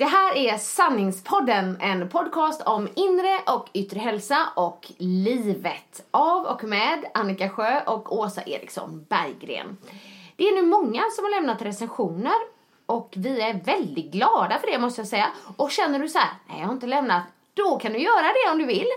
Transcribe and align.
Det 0.00 0.06
här 0.06 0.36
är 0.36 0.58
Sanningspodden, 0.58 1.76
en 1.80 2.08
podcast 2.08 2.62
om 2.62 2.88
inre 2.94 3.38
och 3.46 3.68
yttre 3.72 4.00
hälsa 4.00 4.48
och 4.56 4.86
livet. 4.98 6.06
Av 6.10 6.46
och 6.46 6.64
med 6.64 7.04
Annika 7.14 7.48
Sjö 7.48 7.80
och 7.86 8.18
Åsa 8.18 8.42
Eriksson 8.42 9.06
Berggren. 9.08 9.76
Det 10.36 10.44
är 10.44 10.62
nu 10.62 10.68
många 10.68 11.02
som 11.16 11.24
har 11.24 11.30
lämnat 11.30 11.62
recensioner 11.62 12.32
och 12.86 13.14
vi 13.16 13.40
är 13.40 13.64
väldigt 13.64 14.12
glada 14.12 14.58
för 14.58 14.66
det 14.72 14.78
måste 14.78 15.00
jag 15.00 15.08
säga. 15.08 15.28
Och 15.56 15.70
känner 15.70 15.98
du 15.98 16.08
så 16.08 16.18
här, 16.18 16.30
nej 16.48 16.60
jag 16.60 16.66
har 16.66 16.74
inte 16.74 16.86
lämnat, 16.86 17.22
då 17.54 17.78
kan 17.78 17.92
du 17.92 17.98
göra 17.98 18.22
det 18.22 18.52
om 18.52 18.58
du 18.58 18.66
vill. 18.66 18.88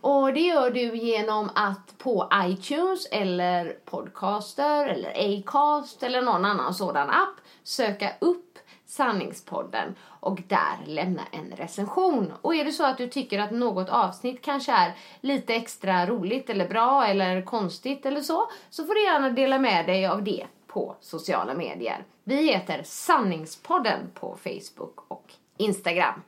Och 0.00 0.32
det 0.32 0.40
gör 0.40 0.70
du 0.70 0.96
genom 0.96 1.50
att 1.54 1.98
på 1.98 2.28
iTunes 2.34 3.06
eller 3.10 3.76
Podcaster 3.84 4.86
eller 4.86 5.38
Acast 5.38 6.02
eller 6.02 6.22
någon 6.22 6.44
annan 6.44 6.74
sådan 6.74 7.10
app 7.10 7.36
söka 7.62 8.12
upp 8.20 8.47
Sanningspodden 8.88 9.94
och 10.20 10.42
där 10.48 10.76
lämna 10.86 11.22
en 11.32 11.52
recension. 11.56 12.32
Och 12.42 12.54
är 12.54 12.64
det 12.64 12.72
så 12.72 12.84
att 12.84 12.98
du 12.98 13.08
tycker 13.08 13.38
att 13.38 13.50
något 13.50 13.88
avsnitt 13.88 14.42
kanske 14.42 14.72
är 14.72 14.92
lite 15.20 15.54
extra 15.54 16.06
roligt 16.06 16.50
eller 16.50 16.68
bra 16.68 17.06
eller 17.06 17.42
konstigt 17.42 18.06
eller 18.06 18.20
så, 18.20 18.50
så 18.70 18.86
får 18.86 18.94
du 18.94 19.04
gärna 19.04 19.30
dela 19.30 19.58
med 19.58 19.86
dig 19.86 20.06
av 20.06 20.24
det 20.24 20.46
på 20.66 20.96
sociala 21.00 21.54
medier. 21.54 22.04
Vi 22.24 22.52
heter 22.52 22.82
Sanningspodden 22.84 24.10
på 24.14 24.36
Facebook 24.42 25.04
och 25.08 25.32
Instagram. 25.56 26.22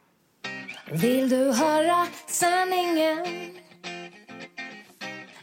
Vill 0.92 1.28
du 1.28 1.52
höra 1.52 2.06
sanningen? 2.26 3.26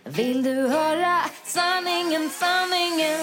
Vill 0.03 0.43
du 0.43 0.67
höra 0.67 1.21
sanningen, 1.43 2.29
sanningen? 2.29 3.19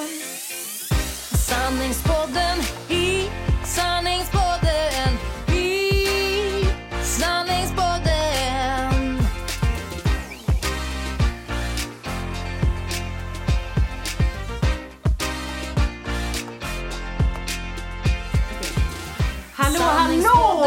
Sanningspodden 1.49 2.59
i 2.89 3.44
sanningspodden 3.75 5.13
i 5.55 6.01
sanningspodden. 7.03 9.19
Hallå, 19.55 19.81
hallå! 19.81 20.67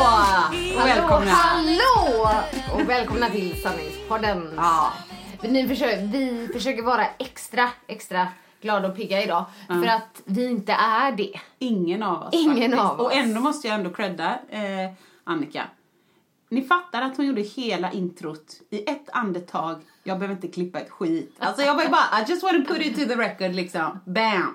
Och 0.77 0.87
välkomna! 0.87 1.31
Hallå! 1.31 2.29
Och 2.73 2.89
välkomna 2.89 3.29
till 3.29 3.61
Sanningspodden. 3.61 4.53
Ja. 4.57 4.93
Nu 5.41 5.67
försöker, 5.67 6.01
vi 6.01 6.49
försöker 6.53 6.83
vara 6.83 7.05
extra, 7.19 7.69
extra 7.87 8.27
glada 8.61 8.87
och 8.87 8.95
pigga 8.95 9.23
idag. 9.23 9.45
För 9.67 9.87
att 9.87 10.21
vi 10.25 10.45
inte 10.49 10.71
är 10.73 11.11
det. 11.11 11.39
Ingen 11.59 12.03
av 12.03 12.21
oss 12.21 12.29
Ingen 12.33 12.55
faktiskt. 12.55 12.79
av 12.79 12.99
oss. 12.99 13.05
Och 13.05 13.13
ändå 13.13 13.41
måste 13.41 13.67
jag 13.67 13.75
ändå 13.75 13.89
credda 13.89 14.39
eh, 14.49 14.91
Annika. 15.23 15.63
Ni 16.49 16.61
fattar 16.61 17.01
att 17.01 17.17
hon 17.17 17.25
gjorde 17.25 17.41
hela 17.41 17.91
introt 17.91 18.61
i 18.69 18.89
ett 18.89 19.09
andetag. 19.13 19.81
Jag 20.03 20.19
behöver 20.19 20.35
inte 20.35 20.47
klippa 20.47 20.79
ett 20.79 20.89
skit. 20.89 21.35
Alltså 21.39 21.61
jag 21.61 21.75
var 21.75 21.85
bara, 21.85 22.21
I 22.21 22.25
just 22.29 22.43
want 22.43 22.67
to 22.67 22.73
put 22.73 22.85
it 22.85 22.95
to 22.95 23.05
the 23.05 23.15
record 23.15 23.55
liksom. 23.55 23.99
Bam! 24.05 24.53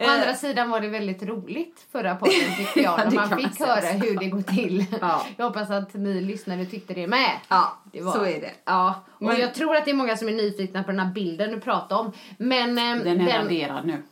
Å 0.00 0.04
andra 0.10 0.34
sidan 0.34 0.70
var 0.70 0.80
det 0.80 0.88
väldigt 0.88 1.22
roligt 1.22 1.86
förra 1.92 2.14
podden 2.14 2.56
tyckte 2.58 2.80
jag. 2.80 2.98
Ja, 3.12 3.26
man 3.28 3.38
fick 3.38 3.58
man 3.60 3.68
höra 3.68 3.86
hur 3.86 4.18
det 4.18 4.26
går 4.26 4.42
till. 4.42 4.84
Ja. 5.00 5.26
Jag 5.36 5.44
hoppas 5.44 5.70
att 5.70 5.94
ni 5.94 6.20
lyssnare 6.20 6.64
tyckte 6.66 6.94
det 6.94 7.06
med. 7.06 7.30
Ja, 7.48 7.78
Det 7.92 8.02
var- 8.02 8.12
så 8.12 8.24
är 8.24 8.40
det. 8.40 8.50
Ja, 8.64 9.04
och 9.08 9.22
Men- 9.22 9.40
jag 9.40 9.54
tror 9.54 9.76
att 9.76 9.84
det 9.84 9.90
är 9.90 9.94
många 9.94 10.16
som 10.16 10.28
är 10.28 10.32
nyfikna 10.32 10.82
på 10.82 10.90
den 10.90 11.00
här 11.00 11.12
bilden 11.12 11.50
du 11.50 11.60
pratade 11.60 12.00
om. 12.00 12.12
Men 12.38 12.78
ehm, 12.78 13.04
Den 13.04 13.20
är 13.20 13.38
raderad 13.42 13.86
nu. 13.86 14.02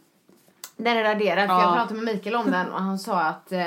Den 0.77 0.97
är 0.97 1.05
raderad, 1.05 1.49
för 1.49 1.55
Ja. 1.55 1.63
jag 1.63 1.75
pratade 1.75 2.01
med 2.01 2.15
Mikael 2.15 2.37
om 2.37 2.51
den 2.51 2.71
och 2.73 2.81
han 2.83 2.99
sa 2.99 3.21
att 3.21 3.53
eh, 3.53 3.59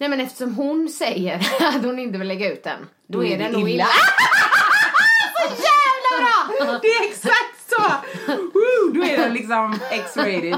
Nej 0.00 0.08
men 0.08 0.20
eftersom 0.20 0.54
hon 0.54 0.88
säger 0.88 1.34
att 1.76 1.84
hon 1.84 1.98
inte 1.98 2.18
vill 2.18 2.28
lägga 2.28 2.52
ut 2.52 2.64
den, 2.64 2.86
då, 3.06 3.24
är 3.24 3.38
den 3.38 3.52
nog 3.52 3.70
illa. 3.70 3.86
Så 5.34 5.54
jävla 5.54 6.28
bra! 6.66 6.78
Det 6.82 6.88
är 6.88 7.04
exakt 7.08 7.70
så! 7.70 7.82
Woo, 8.36 8.92
då 8.94 9.04
är 9.04 9.18
den 9.18 9.32
liksom 9.34 9.78
X-rated. 9.90 10.56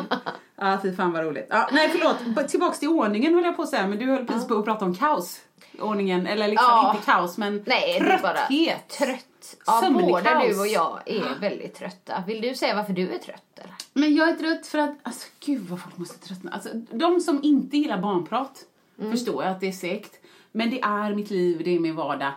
Ja, 0.61 0.79
fy 0.83 0.93
fan 0.93 1.13
vad 1.13 1.25
roligt. 1.25 1.47
Ja, 1.51 1.69
nej, 1.73 1.89
förlåt. 1.89 2.49
Tillbaks 2.49 2.79
till 2.79 2.89
ordningen 2.89 3.35
höll 3.35 3.45
jag 3.45 3.57
på 3.57 3.63
att 3.63 3.69
säga, 3.69 3.87
men 3.87 3.99
du 3.99 4.07
höll 4.07 4.27
precis 4.27 4.49
på 4.49 4.55
att 4.55 4.65
prata 4.65 4.85
om 4.85 4.95
kaos. 4.95 5.41
Ordningen, 5.81 6.27
eller 6.27 6.49
liksom 6.49 6.67
Ja. 6.69 6.91
inte 6.95 7.05
kaos, 7.07 7.39
men 7.39 7.63
Nej, 7.67 7.97
är 7.97 8.23
bara 8.23 8.33
trötthet. 8.37 8.89
trött. 8.89 9.57
Ja, 9.67 9.91
både 9.91 10.49
du 10.49 10.61
och 10.61 10.67
jag 10.67 11.01
är 11.07 11.41
väldigt 11.41 11.75
trötta. 11.75 12.25
Vill 12.27 12.41
du 12.41 12.55
säga 12.55 12.75
varför 12.75 12.93
du 12.93 13.11
är 13.15 13.19
trött 13.19 13.59
eller? 13.59 13.75
Men 13.93 14.15
jag 14.15 14.29
är 14.29 14.35
trött 14.35 14.67
för 14.67 14.79
att, 14.79 14.97
alltså 15.03 15.29
gud 15.41 15.61
vad 15.69 15.81
folk 15.83 15.99
måste 15.99 16.19
tröttna. 16.29 16.51
Alltså, 16.51 16.69
de 16.91 17.21
som 17.21 17.41
inte 17.43 17.77
gillar 17.77 17.99
barnprat 17.99 18.65
Mm. 18.99 19.13
förstår 19.13 19.45
jag 19.45 19.53
att 19.53 19.61
det 19.61 19.69
är 19.69 19.73
segt. 19.73 20.13
Men 20.53 20.71
det 20.71 20.81
är 20.81 21.15
mitt 21.15 21.31
liv, 21.31 21.63
det 21.65 21.75
är 21.77 21.81
min 21.81 21.97
vardag. 21.97 22.33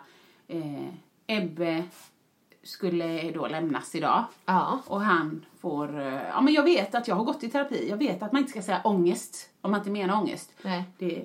Eh, 0.47 0.87
Ebbe 1.27 1.83
skulle 2.63 3.31
då 3.31 3.47
lämnas 3.47 3.95
idag. 3.95 4.23
Ja. 4.45 4.79
Och 4.87 5.01
han 5.01 5.45
får, 5.61 5.99
eh, 6.01 6.13
ja 6.29 6.41
men 6.41 6.53
jag 6.53 6.63
vet 6.63 6.95
att 6.95 7.07
jag 7.07 7.15
har 7.15 7.23
gått 7.23 7.43
i 7.43 7.49
terapi. 7.49 7.89
Jag 7.89 7.97
vet 7.97 8.23
att 8.23 8.31
man 8.31 8.39
inte 8.39 8.51
ska 8.51 8.61
säga 8.61 8.81
ångest 8.83 9.49
om 9.61 9.71
man 9.71 9.79
inte 9.79 9.91
menar 9.91 10.21
ångest. 10.21 10.51
Nej. 10.61 10.83
Det 10.97 11.17
är 11.17 11.23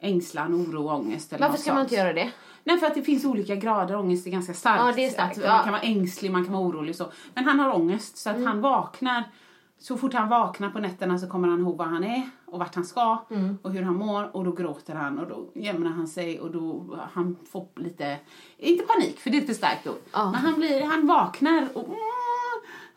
ängslan, 0.00 0.54
oro, 0.54 0.88
ångest 0.90 1.32
eller 1.32 1.46
Varför 1.48 1.58
ska 1.62 1.72
man 1.74 1.80
sånt. 1.82 1.92
inte 1.92 2.02
göra 2.02 2.12
det? 2.12 2.30
Nej, 2.64 2.78
för 2.78 2.86
att 2.86 2.94
det 2.94 3.02
finns 3.02 3.24
olika 3.24 3.54
grader. 3.54 3.96
Ångest 3.96 4.26
är 4.26 4.30
ganska 4.30 4.54
starkt. 4.54 4.82
Ja, 4.86 4.92
det 4.96 5.04
är 5.06 5.10
starkt, 5.10 5.38
Att 5.38 5.44
ja. 5.44 5.50
Man 5.52 5.62
kan 5.64 5.72
vara 5.72 5.82
ängslig, 5.82 6.30
man 6.30 6.44
kan 6.44 6.52
vara 6.52 6.62
orolig 6.66 6.96
så. 6.96 7.12
Men 7.34 7.44
han 7.44 7.60
har 7.60 7.74
ångest 7.74 8.16
så 8.18 8.30
att 8.30 8.36
Mm. 8.36 8.46
han 8.48 8.60
vaknar. 8.60 9.24
Så 9.82 9.96
fort 9.96 10.14
han 10.14 10.28
vaknar 10.28 10.70
på 10.70 10.78
nätterna 10.78 11.18
så 11.18 11.26
kommer 11.26 11.48
han 11.48 11.60
ihåg 11.60 11.76
var 11.76 11.84
han 11.84 12.04
är 12.04 12.30
och 12.46 12.58
vart 12.58 12.74
han 12.74 12.84
ska 12.84 13.24
Mm. 13.30 13.58
och 13.62 13.72
hur 13.72 13.82
han 13.82 13.96
mår 13.96 14.36
och 14.36 14.44
då 14.44 14.52
gråter 14.52 14.94
han 14.94 15.18
och 15.18 15.28
då 15.28 15.50
jämnar 15.54 15.90
han 15.90 16.06
sig 16.08 16.40
och 16.40 16.50
då 16.50 16.98
han 17.12 17.36
får 17.50 17.66
lite, 17.76 18.16
inte 18.58 18.84
panik 18.84 19.18
för 19.20 19.30
det 19.30 19.36
är 19.36 19.40
ett 19.40 19.46
för 19.46 19.54
starkt 19.54 19.86
ord. 19.86 19.94
Ja. 20.12 20.30
Men 20.30 20.40
han 20.40 20.54
blir, 20.54 20.84
han 20.84 21.06
vaknar 21.06 21.68
och, 21.74 21.88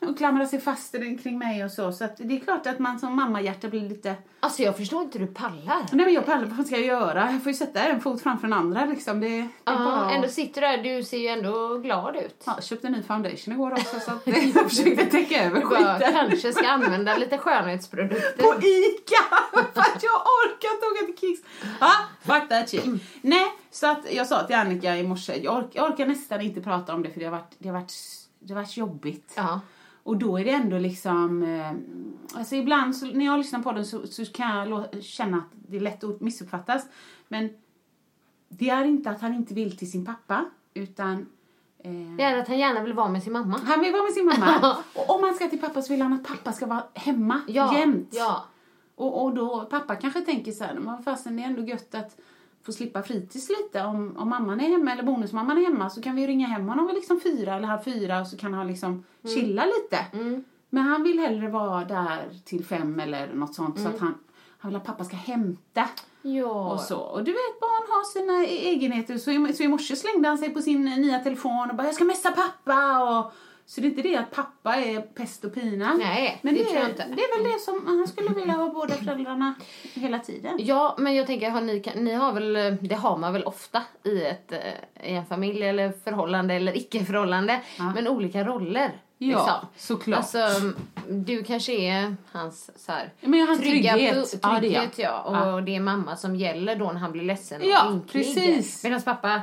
och 0.10 0.18
klamrar 0.18 0.46
sig 0.46 0.60
fast 0.62 0.96
kring 1.24 1.38
mig 1.38 1.66
och 1.66 1.72
så. 1.72 1.92
Så 1.92 2.08
det 2.18 2.36
är 2.36 2.40
klart 2.40 2.68
att 2.68 2.80
man 2.80 3.00
som 3.00 3.16
mammahjärta 3.16 3.68
blir 3.68 3.90
lite 3.90 4.16
Alltså 4.40 4.62
jag 4.62 4.78
förstår 4.78 5.02
inte 5.02 5.20
hur 5.20 5.28
du 5.28 5.34
pallar. 5.34 5.86
Nej 5.92 6.06
men 6.06 6.14
jag 6.14 6.26
pallar, 6.26 6.46
vad 6.46 6.66
ska 6.66 6.76
jag 6.78 6.86
göra? 6.86 7.32
Jag 7.32 7.44
får 7.44 7.52
ju 7.52 7.58
sätta 7.58 7.84
en 7.84 8.02
fot 8.02 8.22
framför 8.22 8.48
den 8.48 8.54
andra 8.58 8.86
liksom. 8.86 9.20
Det, 9.20 9.28
det 9.28 9.36
är 9.40 9.48
Ja, 9.64 9.78
bara... 9.84 10.12
ändå 10.12 10.28
sitter 10.28 10.62
du 10.62 10.68
där, 10.68 10.98
du 10.98 11.04
ser 11.04 11.18
ju 11.18 11.28
ändå 11.28 11.78
glad 11.78 12.16
ut. 12.16 12.44
Ja, 12.46 12.54
jag 12.56 12.64
köpte 12.64 12.88
en 12.88 12.94
ny 12.94 13.04
foundation 13.04 13.54
igår 13.54 13.72
också 13.72 14.00
så 14.00 14.12
att 14.12 14.28
jag 14.56 14.70
försökte 14.70 15.06
täcka 15.06 15.44
över 15.46 15.60
Du 15.60 15.66
bara, 15.66 15.94
skiten. 16.00 16.14
kanske 16.14 16.54
ska 16.54 16.68
använda 16.68 17.18
lite 17.18 17.38
skönhetsprodukter. 17.38 18.44
På 18.44 18.54
ICA! 18.62 19.36
För 19.74 19.82
att 19.82 20.04
jag 20.04 20.22
orkar 20.22 20.74
inte 20.74 20.86
åka 20.86 21.06
till 21.06 21.18
Kicks. 21.30 21.50
Ja, 21.80 21.92
fuck 22.22 22.50
that 22.50 22.70
shit. 22.70 22.86
Nej, 23.22 23.46
så 23.72 23.88
att 23.92 24.14
jag 24.14 24.28
sa 24.28 24.44
till 24.44 24.56
Annika 24.56 24.98
i 24.98 25.04
morse, 25.04 25.36
jag, 25.44 25.58
ork, 25.58 25.70
jag 25.74 25.92
orkar 25.92 26.06
nästan 26.06 26.42
inte 26.42 26.62
prata 26.62 26.94
om 26.94 27.04
det 27.04 27.10
för 27.10 27.20
det 27.20 27.26
har 27.26 27.32
varit, 27.32 27.56
det 27.58 27.70
har 27.70 27.74
varit, 27.80 27.94
det 28.40 28.54
har 28.54 28.62
varit 28.62 28.78
jobbigt. 28.78 29.34
Ja. 29.36 29.60
Och 30.04 30.18
då 30.18 30.38
är 30.40 30.46
det 30.46 30.52
ändå 30.52 30.78
liksom, 30.78 31.44
eh, 31.44 31.72
alltså 32.40 32.56
ibland 32.56 32.96
så, 32.96 33.06
när 33.06 33.26
jag 33.26 33.38
lyssnar 33.38 33.60
på 33.60 33.72
den 33.72 33.86
så, 33.86 34.08
så 34.08 34.26
kan 34.26 34.56
jag 34.58 34.68
lå- 34.68 35.02
känna 35.02 35.38
att 35.38 35.50
det 35.52 35.78
är 35.78 35.82
lätt 35.82 36.04
att 36.04 36.22
missuppfattas. 36.22 36.86
Men 37.28 37.50
det 38.50 38.70
är 38.70 38.84
inte 38.86 39.10
att 39.10 39.22
han 39.22 39.34
inte 39.34 39.54
vill 39.54 39.78
till 39.78 39.92
sin 39.92 40.06
pappa, 40.06 40.46
utan 40.74 41.14
eh, 41.80 41.92
Det 42.18 42.24
är 42.24 42.38
att 42.38 42.48
han 42.48 42.60
gärna 42.60 42.84
vill 42.84 42.94
vara 42.94 43.10
med 43.10 43.24
sin 43.24 43.34
mamma. 43.34 43.60
han 43.66 43.80
vill 43.80 43.92
vara 43.92 44.04
med 44.04 44.14
sin 44.14 44.26
mamma. 44.26 44.78
och 44.96 45.16
om 45.16 45.24
han 45.24 45.34
ska 45.34 45.50
till 45.50 45.60
pappa 45.62 45.82
så 45.82 45.94
vill 45.94 46.02
han 46.02 46.14
att 46.14 46.24
pappa 46.24 46.52
ska 46.54 46.66
vara 46.66 46.84
hemma 46.94 47.42
Ja, 47.48 47.78
jämt. 47.80 48.10
ja. 48.12 48.46
Och, 48.96 49.24
och 49.24 49.36
då, 49.36 49.66
pappa 49.70 49.96
kanske 49.96 50.22
tänker 50.22 50.52
så 50.52 50.64
här, 50.64 50.74
men 50.74 51.04
fasen 51.04 51.36
det 51.36 51.44
är 51.44 51.48
ändå 51.48 51.62
gött 51.62 51.96
att 51.96 52.18
få 52.66 52.72
slippa 52.72 53.04
fritids 53.04 53.50
lite. 53.50 53.84
Om, 53.84 54.18
om 54.18 54.30
mamman 54.30 54.62
är 54.62 54.70
hemma 54.70 54.92
eller 54.92 55.04
bonusmamman 55.04 55.58
är 55.58 55.62
hemma 55.64 55.90
så 55.90 56.02
kan 56.02 56.16
vi 56.16 56.28
ringa 56.28 56.48
hem 56.48 56.68
honom 56.68 56.86
vid 56.88 56.96
liksom 56.96 57.20
fyra 57.20 57.56
eller 57.56 57.68
halv 57.68 57.82
fyra 57.82 58.22
och 58.22 58.28
så 58.28 58.38
kan 58.38 58.54
han 58.54 58.68
liksom 58.68 58.92
Mm. 58.92 59.36
chilla 59.36 59.66
lite. 59.66 60.06
Men 60.70 60.84
han 60.84 61.04
vill 61.04 61.20
hellre 61.20 61.50
vara 61.50 61.86
där 61.86 62.40
till 62.46 62.66
fem 62.66 63.00
eller 63.00 63.34
något 63.34 63.56
sånt 63.56 63.80
så 63.82 63.88
att 63.88 64.00
han, 64.00 64.16
han 64.58 64.70
vill 64.72 64.76
att 64.76 64.86
pappa 64.86 65.04
ska 65.04 65.16
hämta. 65.16 65.86
Ja. 66.22 66.72
Och 66.74 66.80
så. 66.80 66.98
Och 67.00 67.24
du 67.24 67.32
vet, 67.32 67.60
barn 67.62 67.88
har 67.90 68.04
sina 68.04 68.44
e- 68.46 68.70
egenheter. 68.70 69.18
Så 69.18 69.32
i, 69.32 69.54
så 69.54 69.64
i 69.64 69.68
morse 69.68 69.96
slängde 69.96 70.28
han 70.28 70.38
sig 70.38 70.50
på 70.50 70.62
sin 70.62 70.86
nya 70.86 71.20
telefon 71.20 71.70
och 71.70 71.76
bara 71.76 71.88
jag 71.88 71.96
ska 71.96 72.04
messa 72.04 72.32
pappa. 72.32 73.04
Och, 73.20 73.32
så 73.66 73.82
det 73.82 73.88
är 73.88 73.90
inte 73.90 74.02
det 74.02 74.16
att 74.16 74.32
pappa 74.32 74.76
är 74.76 75.02
pest 75.02 75.44
och 75.46 75.54
pina. 75.54 75.94
Nej, 75.94 76.40
Men 76.42 76.54
det 76.54 76.60
det, 76.60 76.66
tror 76.66 76.76
jag 76.78 76.86
är, 76.86 76.90
inte. 76.90 77.06
det 77.16 77.22
är 77.22 77.38
väl 77.44 77.52
det 77.54 77.60
som 77.60 77.88
han 77.88 78.08
skulle 78.08 78.30
vilja 78.30 78.54
ha 78.54 78.70
båda 78.70 78.94
föräldrarna 78.96 79.54
hela 79.94 80.20
tiden. 80.20 80.56
Ja, 80.60 80.96
men 81.00 81.16
jag 81.16 81.28
tänker, 81.28 81.50
har 81.50 81.62
ni, 81.62 81.84
ni 81.96 82.14
har 82.14 82.34
väl, 82.34 82.78
det 82.82 82.96
har 82.96 83.18
man 83.18 83.34
väl 83.34 83.44
ofta 83.44 83.84
i, 84.04 84.24
ett, 84.26 84.52
eh, 84.52 85.10
i 85.12 85.16
en 85.16 85.26
familj 85.26 85.64
eller 85.64 85.92
förhållande 86.04 86.54
eller 86.54 86.78
icke-förhållande, 86.78 87.62
men 87.96 88.08
olika 88.08 88.44
roller. 88.44 88.92
Ja, 89.18 89.28
liksom. 89.28 89.68
såklart. 89.78 90.18
Alltså, 90.20 90.40
du 91.10 91.44
kanske 91.44 91.74
är 91.74 92.16
hans 92.32 92.72
så 92.86 92.92
här, 92.92 93.10
Men 93.22 93.48
har 93.48 93.56
trygga 93.56 93.94
trygghet. 93.94 94.16
pu- 94.16 94.40
Ja, 94.44 94.50
det 94.50 94.56
är 94.56 94.60
trygghet 94.60 94.98
ja, 94.98 95.22
och 95.22 95.36
Ja. 95.36 95.62
det 95.62 95.76
är 95.76 95.80
mamma 95.80 96.16
som 96.16 96.36
gäller 96.36 96.76
då 96.76 96.86
när 96.92 97.00
han 97.00 97.12
blir 97.12 97.24
ledsen 97.24 97.62
Ja, 97.64 97.86
och 97.86 97.92
ynklig. 97.94 98.64
Medan 98.84 99.02
pappa 99.02 99.42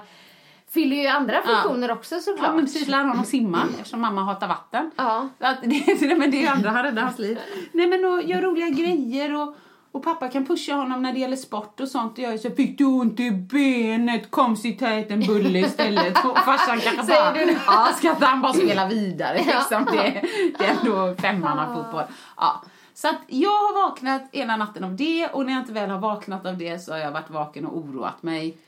fyller 0.73 0.97
ju 0.97 1.07
andra 1.07 1.43
funktioner 1.43 1.91
också 1.91 2.21
såklart. 2.21 2.47
Ja, 2.49 2.53
men 2.53 2.65
precis. 2.65 2.89
Lär 2.89 3.05
honom 3.05 3.25
simma 3.25 3.63
eftersom 3.73 4.01
mamma 4.01 4.25
hatar 4.25 4.49
vatten. 4.49 4.91
Ja. 4.97 5.29
Att 5.39 5.61
det, 5.63 5.69
nej, 6.01 6.17
men 6.17 6.31
det 6.31 6.47
är 6.47 6.53
andra, 6.53 6.71
han 6.71 6.83
räddar 6.83 7.03
hans 7.03 7.19
liv. 7.19 7.39
Nej 7.73 7.87
men 7.87 8.05
och 8.05 8.23
gör 8.23 8.43
roliga 8.43 8.69
grejer 8.69 9.35
och, 9.43 9.55
och 9.93 10.05
pappa 10.05 10.29
kan 10.29 10.47
pusha 10.47 10.75
honom 10.75 11.03
när 11.03 11.13
det 11.13 11.19
gäller 11.19 11.37
sport 11.37 11.81
och 11.81 11.89
sånt. 11.89 12.13
Och 12.13 12.19
jag 12.19 12.33
är 12.33 12.39
så 12.39 12.51
fick 12.51 12.79
du 12.79 12.85
ont 12.85 13.21
i 13.21 13.31
benet? 13.31 14.31
Kom 14.31 14.57
sitt 14.57 14.81
här 14.81 14.99
ät 14.99 15.11
en 15.11 15.21
bulle 15.21 15.59
istället. 15.59 16.25
Och 16.25 16.39
farsan 16.39 16.81
kanske 16.81 17.15
bara, 17.15 17.37
ja 17.67 17.89
ska 17.97 18.11
inte 18.11 18.27
han 18.27 18.41
bara 18.43 18.53
spela 18.53 18.87
vidare 18.89 19.39
Ja. 19.47 19.59
liksom. 19.59 19.85
Det, 19.97 20.23
det 20.59 20.65
är 20.65 20.77
ändå 20.81 21.15
femman 21.23 21.59
av 21.59 21.75
fotboll. 21.75 22.05
Ja. 22.37 22.63
Så 22.95 23.09
att 23.09 23.21
jag 23.27 23.51
har 23.51 23.89
vaknat 23.89 24.35
ena 24.35 24.57
natten 24.57 24.85
av 24.85 24.97
det 24.97 25.29
och 25.29 25.47
när 25.47 25.53
jag 25.53 25.63
inte 25.63 25.73
väl 25.73 25.91
har 25.91 25.99
vaknat 25.99 26.47
av 26.47 26.59
det 26.59 26.79
så 26.79 26.93
har 26.93 26.99
jag 26.99 27.11
varit 27.11 27.31
vaken 27.31 27.67
och 27.67 27.77
oroat 27.79 28.23
mig. 28.23 28.59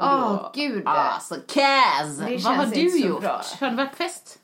Åh, 0.00 0.50
gud. 0.54 0.82
Alltså 0.86 1.34
Kaz! 1.48 2.20
Vad 2.44 2.56
har 2.56 2.66
du 2.66 2.98
gjort? 3.00 3.20
bra. 3.20 3.42
Har 3.60 3.70
det 3.70 3.76
varit 3.76 3.94
fest? 3.96 4.38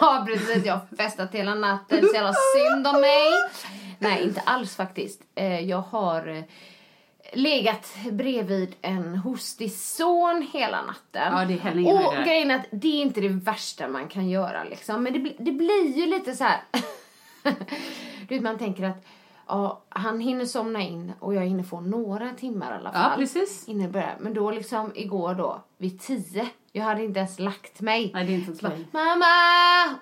ja, 0.00 0.24
precis. 0.26 0.64
Jag 0.64 0.74
har 0.74 0.96
festat 0.96 1.32
hela 1.34 1.54
natten. 1.54 2.00
Så 2.08 2.14
jävla 2.14 2.32
synd 2.56 2.86
om 2.86 3.00
mig. 3.00 3.30
Nej, 3.98 4.22
inte 4.22 4.40
alls 4.40 4.76
faktiskt. 4.76 5.20
Eh, 5.34 5.60
Jag 5.60 5.80
har 5.80 6.28
eh, 6.28 6.42
legat 7.32 7.88
bredvid 8.10 8.74
en 8.82 9.16
hostig 9.16 9.72
son 9.72 10.48
hela 10.52 10.82
natten. 10.82 11.38
Ja, 11.38 11.44
det 11.44 11.54
är 11.54 11.58
heller 11.58 11.80
ingen 11.82 11.96
Och 11.96 12.14
grejen 12.24 12.50
är 12.50 12.56
att 12.58 12.66
det 12.70 12.88
är 12.88 13.02
inte 13.02 13.20
det 13.20 13.28
värsta 13.28 13.88
man 13.88 14.08
kan 14.08 14.28
göra 14.28 14.64
liksom. 14.64 15.02
Men 15.02 15.12
det, 15.12 15.18
bli- 15.18 15.36
det 15.38 15.52
blir 15.52 15.96
ju 15.96 16.06
lite 16.06 16.34
så 16.36 16.44
här. 16.44 16.60
du 18.28 18.34
vet, 18.34 18.42
man 18.42 18.58
tänker 18.58 18.84
att 18.84 19.04
ja, 19.48 19.80
han 19.88 20.20
hinner 20.20 20.44
somna 20.44 20.80
in 20.82 21.12
och 21.20 21.34
jag 21.34 21.42
hinner 21.42 21.64
få 21.64 21.80
några 21.80 22.30
timmar 22.30 22.72
i 22.72 22.74
alla 22.78 22.90
Ja, 22.94 23.00
fall. 23.00 23.18
precis. 23.18 23.68
Innan 23.68 23.82
det 23.86 23.92
börjar. 23.92 24.16
Men 24.20 24.34
då 24.34 24.50
liksom 24.50 24.92
igår 24.94 25.34
då, 25.34 25.60
vid 25.76 26.00
tio. 26.00 26.48
Jag 26.74 26.84
hade 26.84 27.04
inte 27.04 27.18
ens 27.18 27.38
lagt 27.38 27.80
mig. 27.80 28.10
Nej, 28.14 28.24
det 28.26 28.32
är 28.32 28.34
inte 28.34 28.54
Så. 28.54 28.70
Mamma! 28.90 29.26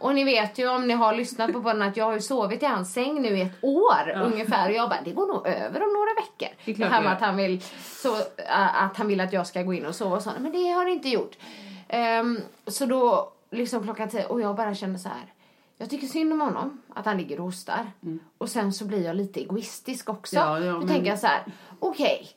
Och 0.00 0.14
ni 0.14 0.24
vet 0.24 0.58
ju 0.58 0.68
om 0.68 0.88
ni 0.88 0.94
har 0.94 1.14
lyssnat 1.14 1.52
på 1.52 1.62
podden 1.62 1.82
att 1.82 1.96
jag 1.96 2.04
har 2.04 2.12
ju 2.12 2.20
sovit 2.20 2.62
i 2.62 2.66
hans 2.66 2.92
säng 2.92 3.22
nu 3.22 3.28
i 3.28 3.40
ett 3.40 3.64
år 3.64 4.10
ungefär. 4.24 4.68
Och 4.68 4.74
jag 4.74 4.88
bara, 4.88 5.00
det 5.04 5.10
går 5.10 5.26
nog 5.26 5.46
över 5.46 5.82
om 5.82 5.92
några 5.92 6.14
veckor. 6.20 6.56
Det 6.64 6.70
är 6.70 6.74
klart 6.74 6.90
här 6.90 6.98
det 6.98 7.04
med 7.04 7.10
gör. 7.10 7.16
att 7.16 7.22
han, 7.22 7.36
vill, 7.36 7.62
så, 7.84 8.16
att 8.72 8.96
han 8.96 9.08
vill 9.08 9.20
att 9.20 9.32
jag 9.32 9.46
ska 9.46 9.62
gå 9.62 9.74
in 9.74 9.86
och 9.86 9.94
sova 9.94 10.16
och 10.16 10.22
sånt. 10.22 10.38
Men 10.40 10.52
det 10.52 10.68
har 10.68 10.84
det 10.84 10.90
inte 10.90 11.08
gjort. 11.08 11.36
Ehm, 11.88 12.40
så 12.66 12.86
då, 12.86 13.32
liksom 13.50 13.82
klockan 13.82 14.08
tio, 14.08 14.26
och 14.26 14.40
jag 14.40 14.56
bara 14.56 14.74
kände 14.74 14.98
så 14.98 15.08
här. 15.08 15.32
Jag 15.80 15.90
tycker 15.90 16.06
synd 16.06 16.32
om 16.32 16.40
honom, 16.40 16.82
att 16.94 17.06
han 17.06 17.16
ligger 17.16 17.38
och 17.38 17.44
hostar. 17.44 17.92
Och 18.38 18.48
sen 18.48 18.72
så 18.72 18.84
blir 18.84 19.04
jag 19.04 19.16
lite 19.16 19.40
egoistisk 19.40 20.08
också. 20.08 20.36
Ja, 20.36 20.60
ja, 20.60 20.72
Då 20.72 20.78
men- 20.78 20.88
tänker 20.88 21.06
jag 21.10 21.18
så 21.18 21.26
här, 21.26 21.44
okej. 21.78 22.28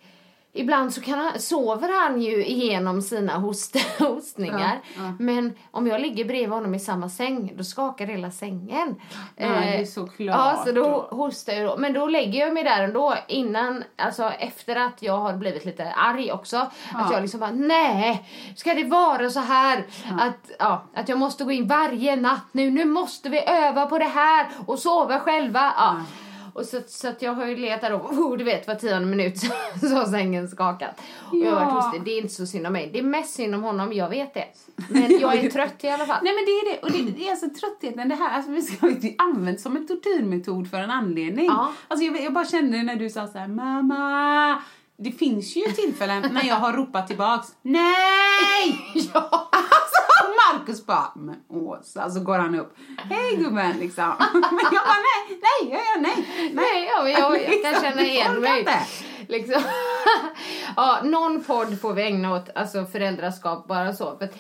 Ibland 0.56 0.94
så 0.94 1.02
kan 1.02 1.20
han, 1.20 1.40
sover 1.40 2.02
han 2.02 2.22
ju 2.22 2.46
igenom 2.46 3.02
sina 3.02 3.38
host, 3.38 3.76
hostningar. 4.00 4.82
Men 5.20 5.54
om 5.72 5.88
jag 5.88 6.02
ligger 6.02 6.26
bredvid 6.26 6.50
honom 6.50 6.76
i 6.76 6.80
samma 6.80 7.10
säng, 7.10 7.54
då 7.58 7.64
skakar 7.64 8.06
hela 8.06 8.32
sängen. 8.32 8.96
Ja, 9.36 9.48
det 9.48 9.54
är 9.54 9.80
Eh, 9.80 9.86
såklart 9.86 10.36
Ja, 10.38 10.64
så 10.66 10.72
då 10.72 11.08
hostar 11.12 11.54
jag. 11.54 11.80
Men 11.80 11.94
då 11.94 12.08
lägger 12.08 12.40
jag 12.40 12.54
mig 12.54 12.64
där 12.64 12.84
ändå 12.84 13.16
innan, 13.28 13.84
alltså 13.98 14.30
efter 14.30 14.76
att 14.76 15.02
jag 15.02 15.18
har 15.18 15.34
blivit 15.34 15.66
lite 15.66 15.92
arg 15.92 16.32
också. 16.32 16.58
Att 16.94 17.12
jag 17.12 17.22
liksom 17.22 17.40
bara, 17.40 17.52
nej, 17.52 18.30
ska 18.56 18.74
det 18.74 18.84
vara 18.84 19.30
så 19.30 19.40
här? 19.40 19.86
Att, 20.20 20.52
ja, 20.60 20.84
att 20.94 21.10
jag 21.10 21.18
måste 21.18 21.44
gå 21.44 21.52
in 21.52 21.68
varje 21.68 22.16
natt 22.16 22.48
nu, 22.52 22.72
nu 22.72 22.86
måste 22.86 23.30
vi 23.30 23.44
öva 23.48 23.86
på 23.86 23.98
det 24.00 24.06
här 24.06 24.48
och 24.66 24.80
sova 24.80 25.20
själva. 25.20 25.74
Ja. 25.78 25.96
Och 26.54 26.66
så, 26.66 26.82
så 26.88 27.08
att 27.08 27.22
jag 27.22 27.34
har 27.34 27.46
ju 27.46 27.56
letat 27.56 27.90
då, 27.92 27.96
oh, 27.98 28.38
du 28.38 28.44
vet 28.44 28.68
var 28.68 28.76
tionde 28.76 29.08
minut 29.08 29.40
så, 29.82 29.88
har 29.96 30.06
sängen 30.06 30.48
skakat. 30.48 31.02
Och 31.32 31.38
jag 31.38 31.52
har 31.52 31.56
varit 31.66 31.74
Ja. 31.74 31.82
hostig. 31.82 32.02
Det 32.06 32.12
är 32.12 32.18
inte 32.22 32.34
så 32.34 32.46
synd 32.46 32.68
om 32.68 32.74
mig. 32.74 32.90
Det 32.94 33.00
är 33.00 33.04
mest 33.04 33.34
synd 33.34 33.56
om 33.56 33.64
honom, 33.64 33.94
jag 33.94 34.10
vet 34.10 34.34
det. 34.34 34.46
Men 34.90 35.20
jag 35.20 35.36
är 35.36 35.50
trött 35.50 35.84
i 35.84 35.90
alla 35.90 36.06
fall. 36.06 36.20
Nej 36.24 36.34
men 36.36 36.46
det 36.46 36.52
är 36.52 36.74
det, 36.74 36.80
och 36.82 36.92
det, 36.92 37.12
det 37.20 37.28
är 37.28 37.32
alltså 37.32 37.50
tröttheten, 37.50 38.10
det 38.10 38.16
här, 38.16 38.36
alltså 38.36 38.52
vi 38.52 38.62
ska 38.62 38.90
ju 38.90 39.58
som 39.58 39.76
en 39.78 39.88
tortyrmetod 39.88 40.70
för 40.70 40.78
en 40.78 40.92
anledning. 40.92 41.46
Ja. 41.46 41.72
Alltså 41.88 42.06
jag, 42.06 42.22
jag 42.24 42.34
bara 42.34 42.46
kände 42.46 42.84
när 42.84 42.96
du 42.96 43.10
sa 43.10 43.28
så 43.28 43.38
här, 43.38 43.48
mamma, 43.48 44.62
det 44.98 45.12
finns 45.12 45.56
ju 45.56 45.62
tillfällen 45.62 46.24
när 46.32 46.44
jag 46.44 46.56
har 46.56 46.74
ropat 46.74 47.08
tillbaks, 47.08 47.48
nej! 47.62 47.84
Ja. 49.14 49.50
Alltså 49.52 50.03
Marcus 50.54 50.86
bara, 50.86 51.12
men 51.16 51.36
Åsa, 51.50 52.10
så 52.10 52.20
går 52.20 52.38
han 52.38 52.56
upp, 52.60 52.76
hej 52.98 53.36
gubben 53.36 53.78
liksom. 53.80 54.14
Men 54.34 54.66
jag 54.72 54.84
bara, 54.84 55.04
nej, 55.30 55.40
nej, 55.42 55.72
jag 55.72 55.80
gör 55.80 56.02
nej. 56.02 56.52
Nej, 56.54 56.92
ja, 56.96 57.04
men 57.04 57.12
jag, 57.12 57.32
jag 57.34 57.64
kan 57.64 57.72
Liksom, 57.72 57.84
känna 57.84 58.02
igen 58.02 58.42
mig. 58.42 58.68
Liksom. 59.28 59.62
ja, 60.76 61.00
någon 61.04 61.44
podd 61.44 61.82
får 61.82 61.94
vi 61.94 62.04
ägna 62.04 62.34
åt 62.34 62.50
alltså 62.56 62.86
föräldraskap 62.86 63.68
bara 63.68 63.94
så. 63.94 64.18
För 64.18 64.26
att 64.26 64.36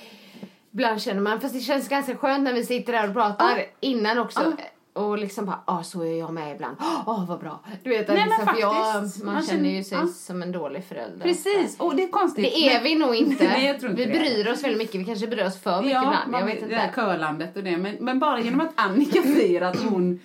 ibland 0.73 1.01
känner 1.01 1.21
man, 1.21 1.41
fast 1.41 1.53
det 1.53 1.59
känns 1.59 1.89
ganska 1.89 2.17
skönt 2.17 2.43
när 2.43 2.53
vi 2.53 2.63
sitter 2.63 2.93
där 2.93 3.07
och 3.07 3.13
pratar 3.13 3.65
innan 3.79 4.19
också. 4.19 4.53
Och 4.93 5.17
liksom 5.17 5.45
bara, 5.45 5.59
ja 5.67 5.79
ah, 5.79 5.83
så 5.83 6.01
är 6.01 6.19
jag 6.19 6.33
med 6.33 6.55
ibland. 6.55 6.77
Åh 7.05 7.25
vad 7.27 7.39
bra. 7.39 7.59
Du 7.83 7.89
vet, 7.89 8.07
Nej, 8.07 8.25
liksom, 8.25 8.47
för 8.47 8.59
jag, 8.61 8.93
faktiskt, 8.93 9.23
man, 9.23 9.33
man 9.33 9.43
känner 9.43 9.69
ju 9.69 9.83
sig 9.83 9.97
ja. 9.97 10.07
som 10.07 10.41
en 10.41 10.51
dålig 10.51 10.83
förälder. 10.85 11.25
Precis, 11.25 11.79
och 11.79 11.95
det 11.95 12.03
är 12.03 12.07
konstigt. 12.07 12.43
Det 12.45 12.69
är 12.69 12.73
men- 12.73 12.83
vi 12.83 12.95
nog 12.95 13.15
inte. 13.15 13.43
Nej, 13.47 13.65
jag 13.65 13.79
tror 13.79 13.91
inte 13.91 14.05
vi 14.05 14.11
det. 14.13 14.19
bryr 14.19 14.51
oss 14.51 14.63
väldigt 14.63 14.77
mycket. 14.77 15.01
Vi 15.01 15.05
kanske 15.05 15.27
bryr 15.27 15.45
oss 15.45 15.59
för 15.61 15.81
mycket 15.81 15.97
ibland. 15.97 16.15
Jag 16.25 16.31
man- 16.31 16.45
vet 16.45 16.59
det 16.59 16.67
där 16.67 16.83
inte. 16.87 16.95
curlandet 16.95 17.57
och 17.57 17.63
det. 17.63 17.77
Men, 17.77 17.95
men 17.99 18.19
bara 18.19 18.39
genom 18.39 18.61
att 18.61 18.71
Annika 18.75 19.21
säger 19.35 19.61
att 19.61 19.83
hon 19.83 20.19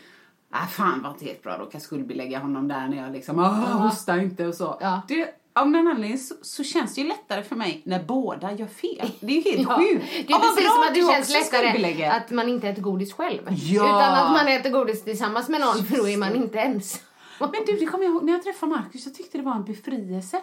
Ah, 0.50 0.66
fan 0.66 1.02
var 1.02 1.10
inte 1.10 1.24
helt 1.24 1.42
bra, 1.42 1.56
jag 1.72 1.82
skuldbelägga 1.82 2.38
honom 2.38 2.68
där 2.68 2.88
när 2.88 3.02
jag 3.02 3.12
liksom, 3.12 3.38
ah, 3.38 3.48
hosta 3.52 4.18
inte 4.22 4.46
och 4.46 4.54
så. 4.54 4.78
Ja. 4.80 5.02
Det, 5.08 5.28
av 5.60 5.70
någon 5.70 5.88
anledning 5.88 6.18
så, 6.18 6.34
så 6.42 6.64
känns 6.64 6.94
det 6.94 7.00
ju 7.00 7.08
lättare 7.08 7.42
för 7.42 7.56
mig 7.56 7.82
när 7.84 8.04
båda 8.04 8.52
gör 8.52 8.66
fel. 8.66 9.10
Det 9.20 9.26
är 9.26 9.36
ju 9.36 9.56
helt 9.56 9.68
Ja, 9.68 9.78
sjukt. 9.78 10.04
Det 10.26 10.32
är 10.32 10.38
vad 10.38 10.56
precis 10.56 10.72
som 10.72 10.82
att 10.82 10.94
det 10.94 11.12
känns 11.12 11.52
lättare 11.52 12.06
att 12.06 12.30
man 12.30 12.48
inte 12.48 12.68
äter 12.68 12.82
godis 12.82 13.12
själv. 13.12 13.40
Ja. 13.50 13.84
Utan 13.84 14.14
att 14.14 14.32
man 14.32 14.48
äter 14.48 14.70
godis 14.70 15.04
tillsammans 15.04 15.48
med 15.48 15.60
någon 15.60 15.84
för 15.84 15.96
då 15.96 16.08
är 16.08 16.16
man 16.16 16.36
inte 16.36 16.60
ensam. 16.60 17.02
Men 17.40 17.50
du, 17.66 17.72
det 17.72 17.86
kommer 17.86 18.04
jag 18.04 18.12
ihåg 18.12 18.24
när 18.24 18.32
jag 18.32 18.42
träffade 18.42 18.72
Markus, 18.72 19.06
jag 19.06 19.14
tyckte 19.14 19.38
det 19.38 19.44
var 19.44 19.54
en 19.54 19.64
befrielse. 19.64 20.40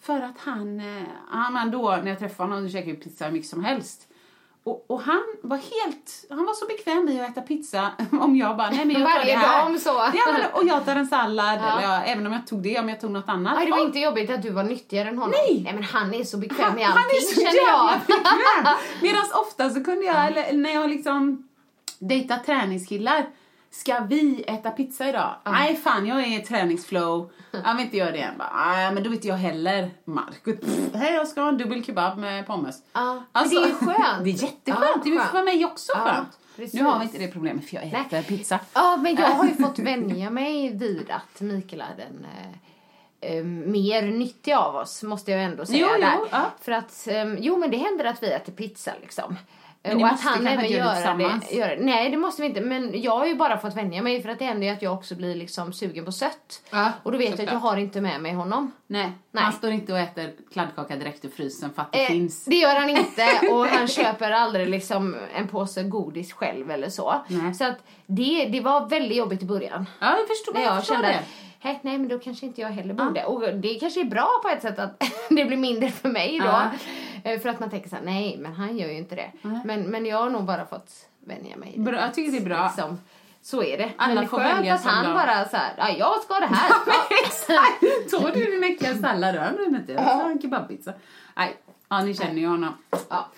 För 0.00 0.20
att 0.20 0.38
han, 0.38 0.80
eh, 0.80 1.02
han 1.28 1.70
då, 1.70 1.98
när 2.02 2.08
jag 2.08 2.18
träffade 2.18 2.52
honom, 2.52 2.68
käkade 2.68 2.92
vi 2.92 2.98
pizza 2.98 3.24
hur 3.24 3.32
mycket 3.32 3.48
som 3.48 3.64
helst. 3.64 4.08
Och, 4.66 4.84
och 4.90 5.02
han 5.02 5.22
var 5.42 5.56
helt, 5.56 6.26
han 6.30 6.44
var 6.46 6.54
så 6.54 6.66
bekväm 6.66 7.08
i 7.08 7.20
att 7.20 7.30
äta 7.30 7.40
pizza 7.40 7.90
om 8.20 8.36
jag 8.36 8.56
bara, 8.56 8.70
nej 8.70 8.84
men 8.84 9.00
jag 9.00 9.10
tar 9.10 9.18
Varje 9.18 9.32
det 9.32 9.38
här. 9.38 9.58
dag 9.58 9.66
om 9.66 9.78
så. 9.78 9.88
Ja, 10.14 10.32
men, 10.32 10.42
och 10.52 10.64
jag 10.66 10.84
tar 10.84 10.96
en 10.96 11.06
sallad, 11.06 11.58
eller 11.58 11.82
jag, 11.82 12.08
även 12.10 12.26
om 12.26 12.32
jag 12.32 12.46
tog 12.46 12.62
det, 12.62 12.78
om 12.78 12.88
jag 12.88 13.00
tog 13.00 13.10
något 13.10 13.28
annat. 13.28 13.58
Aj, 13.58 13.64
det 13.64 13.70
var 13.70 13.78
Och- 13.78 13.86
inte 13.86 13.98
jobbigt 13.98 14.30
att 14.30 14.42
du 14.42 14.50
var 14.50 14.62
nyttigare 14.64 15.08
än 15.08 15.18
honom. 15.18 15.34
Nej. 15.48 15.60
Nej 15.64 15.74
men 15.74 15.82
han 15.82 16.14
är 16.14 16.24
så 16.24 16.36
bekväm 16.38 16.66
han, 16.72 16.82
han 16.82 16.98
allting 16.98 17.16
är 17.18 17.34
så 17.34 17.40
jävla 17.40 18.00
bekväm. 18.06 18.74
Medan 19.02 19.22
ofta 19.34 19.70
så 19.70 19.84
kunde 19.84 20.04
jag, 20.06 20.26
eller 20.26 20.52
när 20.52 20.74
jag 20.74 20.90
liksom 20.90 21.48
dejtat 21.98 22.44
träningskillar, 22.46 23.26
Ska 23.70 24.00
vi 24.00 24.44
äta 24.46 24.70
pizza 24.70 25.08
idag? 25.08 25.34
Nej 25.44 25.76
fan, 25.76 26.06
jag 26.06 26.20
är 26.22 26.38
i 26.40 26.42
träningsflow. 26.42 27.30
Jag 27.64 27.74
vill 27.74 27.84
inte 27.84 27.96
göra 27.96 28.10
det 28.12 28.18
än. 28.20 28.42
Nej 28.64 28.92
men 28.94 29.02
då 29.02 29.10
vet 29.10 29.24
jag 29.24 29.34
heller. 29.34 29.90
Marcus, 30.04 30.58
hej 30.94 31.14
jag 31.14 31.28
ska 31.28 31.40
ha 31.40 31.48
en 31.48 31.58
dubbel 31.58 31.84
kebab 31.84 32.18
med 32.18 32.46
pommes. 32.46 32.76
Ja, 32.92 33.22
men 33.32 33.48
det 33.48 33.56
är 33.56 33.66
ju 33.66 33.74
skönt. 33.74 33.98
Det 34.24 34.30
är 34.30 34.42
jätteskönt. 34.42 34.56
Ja, 34.66 35.00
det 35.04 35.10
är 35.10 35.20
för 35.24 35.42
mig 35.42 35.64
också 35.64 35.92
Ja, 35.94 36.00
skönt. 36.04 36.38
precis. 36.56 36.74
Nu 36.74 36.82
har 36.86 36.98
vi 36.98 37.04
inte 37.04 37.18
det 37.18 37.28
problemet 37.28 37.68
för 37.68 37.76
jag 37.76 37.84
äter 37.86 38.06
Nej. 38.10 38.22
pizza. 38.22 38.60
Ja, 38.74 38.96
men 38.96 39.14
jag 39.16 39.26
har 39.28 39.44
ju 39.44 39.54
fått 39.64 39.78
vänja 39.78 40.30
mig 40.30 40.76
vid 40.76 41.10
att 41.10 41.40
Mikael 41.40 41.80
är 41.80 41.96
den 41.96 42.26
eh, 43.20 43.36
eh, 43.36 43.44
mer 43.44 44.02
nyttig 44.02 44.52
av 44.52 44.76
oss, 44.76 45.02
måste 45.02 45.30
jag 45.30 45.42
ändå 45.44 45.66
säga. 45.66 45.78
Jo, 45.78 45.88
jo, 46.20 46.26
ja. 46.30 46.44
För 46.60 46.72
att, 46.72 47.06
eh, 47.08 47.34
jo 47.38 47.56
men 47.56 47.70
det 47.70 47.76
händer 47.76 48.04
att 48.04 48.22
vi 48.22 48.32
äter 48.32 48.52
pizza 48.52 48.92
liksom. 49.00 49.36
Men 49.88 49.96
ni 49.96 50.02
och 50.04 50.06
att 50.06 50.12
måste 50.12 50.28
han 50.28 50.34
kanske 50.44 50.52
även 50.52 50.70
göra 50.70 51.14
det 51.14 51.56
gör 51.56 51.76
Nej, 51.80 52.10
det 52.10 52.16
måste 52.16 52.42
vi 52.42 52.48
inte. 52.48 52.60
Men 52.60 53.02
jag 53.02 53.18
har 53.18 53.26
ju 53.26 53.34
bara 53.34 53.58
fått 53.58 53.76
vänja 53.76 54.02
mig 54.02 54.22
för 54.22 54.28
att 54.28 54.38
det 54.38 54.44
händer 54.44 54.66
ju 54.66 54.72
att 54.72 54.82
jag 54.82 54.92
också 54.94 55.14
blir 55.14 55.34
liksom 55.34 55.72
sugen 55.72 56.04
på 56.04 56.12
sött. 56.12 56.62
Ja, 56.70 56.92
och 57.02 57.12
då 57.12 57.18
vet 57.18 57.38
jag 57.38 57.40
att 57.46 57.52
jag 57.52 57.60
har 57.60 57.76
inte 57.76 58.00
med 58.00 58.20
mig 58.20 58.32
honom. 58.32 58.72
Nej, 58.86 59.12
Nej. 59.32 59.44
han 59.44 59.52
står 59.52 59.70
inte 59.70 59.92
och 59.92 59.98
äter 59.98 60.32
kladdkaka 60.52 60.96
direkt 60.96 61.24
ur 61.24 61.28
frysen 61.28 61.70
för 61.74 61.82
att 61.82 61.92
det 61.92 62.02
Eh, 62.02 62.06
finns. 62.08 62.44
Det 62.44 62.56
gör 62.56 62.74
han 62.76 62.90
inte 62.90 63.26
och 63.52 63.66
han 63.66 63.88
köper 63.88 64.30
aldrig 64.30 64.68
liksom 64.68 65.16
en 65.34 65.48
påse 65.48 65.82
godis 65.82 66.32
själv 66.32 66.70
eller 66.70 66.88
så. 66.88 67.14
Nej. 67.28 67.54
Så 67.54 67.64
att 67.64 67.78
det, 68.06 68.44
det 68.52 68.60
var 68.60 68.88
väldigt 68.88 69.16
jobbigt 69.18 69.42
i 69.42 69.46
början. 69.46 69.86
Ja, 70.00 70.16
jag 70.18 70.28
förstår, 70.28 70.54
jag 70.56 70.64
jag 70.64 70.78
förstår 70.78 70.94
kände 70.94 71.08
det. 71.08 71.14
att 71.18 71.24
"Hä, 71.60 71.78
nej 71.82 71.98
men 71.98 72.08
då 72.08 72.18
kanske 72.18 72.46
inte 72.46 72.60
jag 72.60 72.68
heller 72.68 72.94
borde. 72.94 73.24
Och 73.24 73.54
det 73.54 73.74
kanske 73.74 74.00
är 74.00 74.04
bra 74.04 74.28
på 74.42 74.48
ett 74.48 74.62
sätt 74.62 74.78
att 74.78 75.02
det 75.28 75.44
blir 75.44 75.56
mindre 75.56 75.90
för 75.90 76.08
mig 76.08 76.38
då. 76.38 76.46
Ja. 76.46 76.70
Eh, 77.26 77.40
För 77.40 77.48
att 77.48 77.60
man 77.60 77.70
tänker 77.70 77.88
så 77.88 77.96
här, 77.96 78.02
nej 78.02 78.36
men 78.38 78.52
han 78.52 78.78
gör 78.78 78.88
ju 78.88 78.96
inte 78.98 79.14
det. 79.14 79.32
Men, 79.64 79.82
men 79.82 80.06
jag 80.06 80.18
har 80.18 80.30
nog 80.30 80.44
bara 80.44 80.66
fått 80.66 81.08
vänja 81.20 81.56
mig. 81.56 81.74
Bra, 81.78 82.00
jag 82.00 82.14
tycker 82.14 82.32
det 82.32 82.38
är 82.38 82.44
bra. 82.44 82.66
Liksom, 82.66 82.98
så 83.42 83.62
är 83.62 83.78
det. 83.78 83.92
Alla 83.96 84.14
men 84.14 84.16
det 84.16 84.22
är 84.22 84.28
skönt 84.28 84.70
att 84.70 84.84
han 84.84 85.14
bara 85.14 85.48
så 85.48 85.56
här, 85.56 85.74
ja 85.78 85.88
jag 85.98 86.22
ska 86.22 86.34
det 86.40 86.46
här. 86.46 86.70
Exakt! 87.26 88.10
Tog 88.10 88.34
du 88.34 88.50
din 88.50 88.64
äckliga 88.64 88.94
sallad 88.96 89.54
bryr 89.54 89.66
inte. 89.76 89.92
Jag 89.92 90.04
tar 90.04 90.30
en 90.30 90.40
kebabpizza. 90.42 90.92
Nej, 91.36 91.56
ja 91.88 92.00
ni 92.02 92.14
känner 92.14 92.40
ju 92.40 92.46
honom. 92.46 92.74
Ja. 93.08 93.28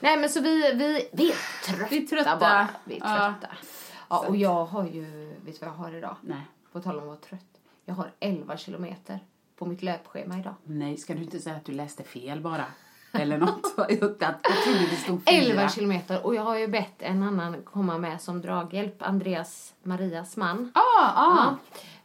Nej 0.00 0.16
men 0.16 0.28
så 0.30 0.40
vi, 0.40 0.72
vi, 0.74 1.08
vi 1.12 1.30
är 1.30 1.36
trötta, 1.66 1.86
Vi 1.90 2.02
är 2.02 2.06
trötta. 2.06 2.36
bara. 2.36 2.68
Vi 2.84 2.94
är 2.96 3.00
Ja. 3.00 3.34
trötta. 3.40 3.54
Ja. 4.08 4.24
och 4.28 4.36
jag 4.36 4.64
har 4.64 4.86
ju, 4.86 5.04
vet 5.44 5.60
du 5.60 5.66
vad 5.66 5.68
jag 5.68 5.78
har 5.78 5.94
idag? 5.94 6.16
Nej. 6.20 6.40
På 6.72 6.80
tal 6.80 6.94
om 6.96 7.00
att 7.02 7.06
vara 7.06 7.16
trött. 7.16 7.40
Jag 7.84 7.94
har 7.94 8.10
11 8.20 8.56
kilometer 8.56 9.18
på 9.58 9.66
mitt 9.66 9.82
löpschema 9.82 10.38
idag. 10.38 10.54
Nej, 10.64 10.96
ska 10.96 11.14
du 11.14 11.22
inte 11.22 11.38
säga 11.40 11.56
att 11.56 11.64
du 11.64 11.72
läste 11.72 12.02
fel 12.02 12.40
bara? 12.40 12.64
Eller 13.12 13.38
något? 13.38 13.74
jag, 13.76 13.98
trodde 13.98 14.86
det 14.90 14.96
stod 14.96 15.22
fyra. 15.28 15.36
11 15.36 15.68
kilometer 15.68 16.26
och 16.26 16.34
jag 16.34 16.42
har 16.42 16.56
ju 16.56 16.68
bett 16.68 16.94
en 17.02 17.22
annan 17.22 17.62
komma 17.64 17.98
med 17.98 18.20
som 18.20 18.40
draghjälp, 18.40 19.02
Andreas 19.02 19.72
Marias 19.82 20.36
man. 20.36 20.72
Ah, 20.74 20.80
ah. 21.14 21.54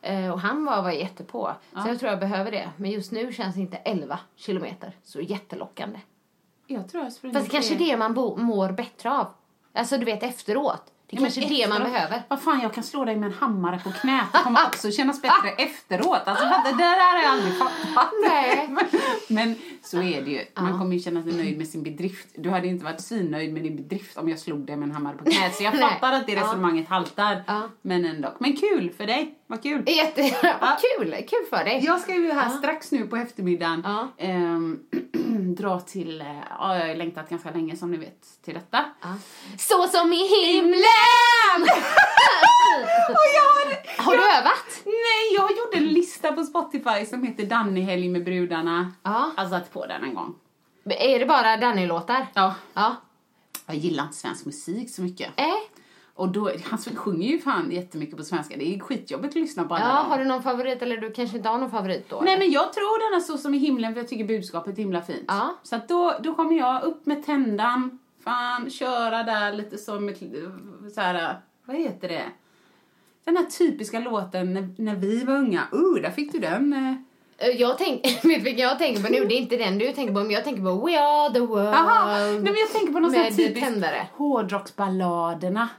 Ja. 0.02 0.10
Eh, 0.10 0.32
Och 0.32 0.40
han 0.42 0.66
var, 0.66 0.82
var 0.82 0.92
jättepå. 0.92 1.52
Så 1.84 1.88
jag 1.88 2.00
tror 2.00 2.12
jag 2.12 2.20
behöver 2.20 2.52
det. 2.52 2.70
Men 2.78 2.92
just 2.92 3.12
nu 3.12 3.34
känns 3.34 3.58
inte 3.58 3.78
11 3.78 4.20
kilometer 4.36 4.92
så 5.04 5.22
jättelockande. 5.22 6.00
Jag 6.68 6.90
tror 6.92 7.04
jag 7.04 7.14
Fast 7.34 7.46
det 7.46 7.52
kanske 7.52 7.74
är 7.74 7.80
det 7.80 7.98
man 7.98 8.14
bo, 8.14 8.38
mår 8.38 8.72
bättre 8.72 9.12
av. 9.12 9.28
Alltså 9.74 9.98
du 9.98 10.06
vet 10.06 10.24
efteråt. 10.24 10.84
Det 11.10 11.16
är 11.16 11.22
Ja, 11.22 11.24
kanske 11.26 11.46
är 11.46 11.50
det 11.50 11.68
man 11.70 11.84
behöver. 11.84 12.24
Vad 12.28 12.42
fan, 12.42 12.60
jag 12.62 12.74
kan 12.74 12.84
slå 12.84 13.06
dig 13.06 13.16
med 13.16 13.28
en 13.28 13.38
hammare 13.38 13.80
på 13.84 13.92
knät. 13.92 14.26
Det 14.34 14.40
kommer 14.40 14.60
också 14.68 14.92
kännas 14.92 15.22
bättre 15.22 15.50
efteråt. 15.58 16.22
Alltså, 16.26 16.46
det 16.46 16.78
där 16.78 17.14
har 17.14 17.24
jag 17.24 17.32
aldrig 17.32 17.58
fattat. 17.58 18.10
Nej. 18.30 18.70
Men 19.30 19.56
så 19.84 19.98
är 20.02 20.22
det 20.22 20.32
ju. 20.32 20.42
Man 20.56 20.80
kommer 20.80 20.94
ju 20.94 21.00
känna 21.00 21.24
sig 21.24 21.34
nöjd 21.34 21.58
med 21.58 21.68
sin 21.68 21.84
bedrift. 21.84 22.28
Du 22.36 22.50
hade 22.50 22.68
inte 22.68 22.86
varit 22.86 23.02
svinnöjd 23.02 23.54
med 23.54 23.64
din 23.64 23.76
bedrift 23.76 24.18
om 24.18 24.30
jag 24.30 24.40
slog 24.40 24.66
dig 24.66 24.76
med 24.76 24.86
en 24.90 24.92
hammare 24.92 25.18
på 25.18 25.24
knät. 25.24 25.56
Så 25.56 25.64
jag 25.64 25.80
fattar 25.80 26.14
att 26.14 26.28
det 26.28 26.34
Ja. 26.34 26.42
resonemanget 26.42 26.88
haltar. 26.90 27.44
Ja. 27.48 27.62
Men 27.82 28.06
ändå. 28.06 28.34
Men 28.40 28.58
kul 28.58 28.92
för 28.98 29.06
dig. 29.08 29.34
Vad 29.48 29.64
kul. 29.64 29.84
Jätte, 29.88 30.22
vad 30.62 30.78
kul, 30.98 31.12
kul 31.12 31.46
för 31.50 31.64
dig. 31.66 31.82
Jag 31.86 32.00
ska 32.02 32.16
ju 32.16 32.32
här 32.32 32.50
strax 32.50 32.92
nu 32.92 33.08
på 33.08 33.16
eftermiddagen 33.18 33.82
Ja. 33.86 34.08
ehm, 34.18 34.80
dra 35.58 35.80
till, 35.80 36.24
ja 36.60 36.78
jag 36.78 36.88
har 36.88 36.96
längtat 36.96 37.30
ganska 37.30 37.52
länge 37.52 37.76
som 37.76 37.92
ni 37.92 37.98
vet 37.98 38.44
till 38.46 38.54
detta. 38.54 38.86
Ja. 39.02 39.08
Så 39.58 39.88
som 39.88 40.14
i 40.14 40.28
himlen! 40.28 40.82
Jag 43.34 43.44
har, 43.44 44.04
Har 44.04 44.12
du 44.18 44.24
övat? 44.38 44.82
Nej, 44.86 45.36
jag 45.36 45.52
gjorde 45.58 45.78
en 45.78 45.94
lista 45.94 46.32
på 46.32 46.44
Spotify 46.44 47.06
som 47.10 47.24
heter 47.24 47.46
Danny-helg 47.46 48.10
med 48.10 48.24
brudarna. 48.24 48.92
Ja. 49.04 49.32
Jag 49.38 49.48
satt 49.68 49.74
på 49.74 49.86
den 49.86 50.04
en 50.04 50.14
gång. 50.14 50.36
Är 50.86 51.20
det 51.20 51.26
bara 51.26 51.58
Danny-låtar? 51.58 52.28
Ja. 52.34 52.56
Ja. 52.74 52.96
Jag 53.66 53.76
gillar 53.76 54.04
inte 54.04 54.16
svensk 54.18 54.46
musik 54.46 54.90
så 54.90 55.02
mycket. 55.02 55.40
Eh? 55.40 55.46
Och 56.14 56.30
då, 56.30 56.52
han 56.64 56.80
sjunger 56.80 57.28
ju 57.28 57.40
fan 57.40 57.72
jättemycket 57.72 58.18
på 58.18 58.24
svenska. 58.24 58.58
Det 58.58 58.76
är 58.76 58.80
skitjobbigt 58.80 59.32
att 59.32 59.42
lyssna 59.42 59.64
på 59.64 59.76
alla 59.76 59.86
Ja, 59.86 59.96
dem. 59.96 60.12
har 60.12 60.18
du 60.18 60.26
någon 60.26 60.44
favorit 60.44 60.82
eller 60.82 60.98
du 60.98 61.12
kanske 61.12 61.38
inte 61.38 61.50
har 61.50 61.58
någon 61.58 61.72
favorit 61.72 62.10
då? 62.10 62.22
Nej 62.22 62.34
eller? 62.34 62.46
men 62.46 62.52
jag 62.52 62.74
tror 62.74 63.12
den 63.12 63.18
är 63.18 63.24
så 63.24 63.38
som 63.38 63.54
i 63.54 63.58
himlen 63.58 63.94
för 63.94 64.02
jag 64.02 64.08
tycker 64.10 64.26
budskapet 64.26 64.74
är 64.74 64.78
himla 64.78 65.02
fint. 65.02 65.26
Ja. 65.28 65.56
Så 65.64 65.80
då, 65.88 66.16
då 66.24 66.36
kommer 66.36 66.58
jag 66.58 66.84
upp 66.84 67.06
med 67.06 67.26
tändan, 67.26 68.00
fan 68.24 68.70
köra 68.70 69.24
där 69.24 69.54
lite 69.54 69.78
som 69.78 70.10
ett, 70.10 70.20
så 70.96 71.02
här, 71.02 71.36
vad 71.66 71.76
heter 71.76 72.08
det? 72.08 72.24
Den 73.24 73.38
här 73.38 73.46
typiska 73.46 74.00
låten 74.00 74.54
när, 74.54 74.70
när 74.78 74.96
vi 74.96 75.24
var 75.24 75.36
unga. 75.36 75.68
Uh, 75.74 76.02
där 76.02 76.12
fick 76.12 76.32
du 76.32 76.40
den. 76.40 77.06
Eh. 77.38 77.48
Jag 77.48 77.78
tänk, 77.78 78.06
jag 78.60 78.80
tänker 78.80 79.04
på 79.04 79.10
nu? 79.10 79.26
Det 79.26 79.36
är 79.36 79.38
inte 79.40 79.58
den 79.58 79.78
du 79.78 79.92
tänker 79.92 80.14
på, 80.14 80.20
men 80.20 80.32
jag 80.32 80.44
tänker 80.44 80.62
på 80.64 80.86
We 80.86 81.00
are 81.00 81.34
the 81.34 81.40
world. 81.40 81.68
Aha, 81.68 82.18
nej 82.18 82.40
men 82.40 82.56
jag 82.56 82.72
tänker 82.72 82.94
på 82.94 83.00
någon 83.00 83.12
sån 83.12 83.20
här 83.20 83.30
Med 83.30 83.38
typisk 83.38 83.66
tändare. 83.66 84.08
hårdrocksballaderna. 84.16 85.70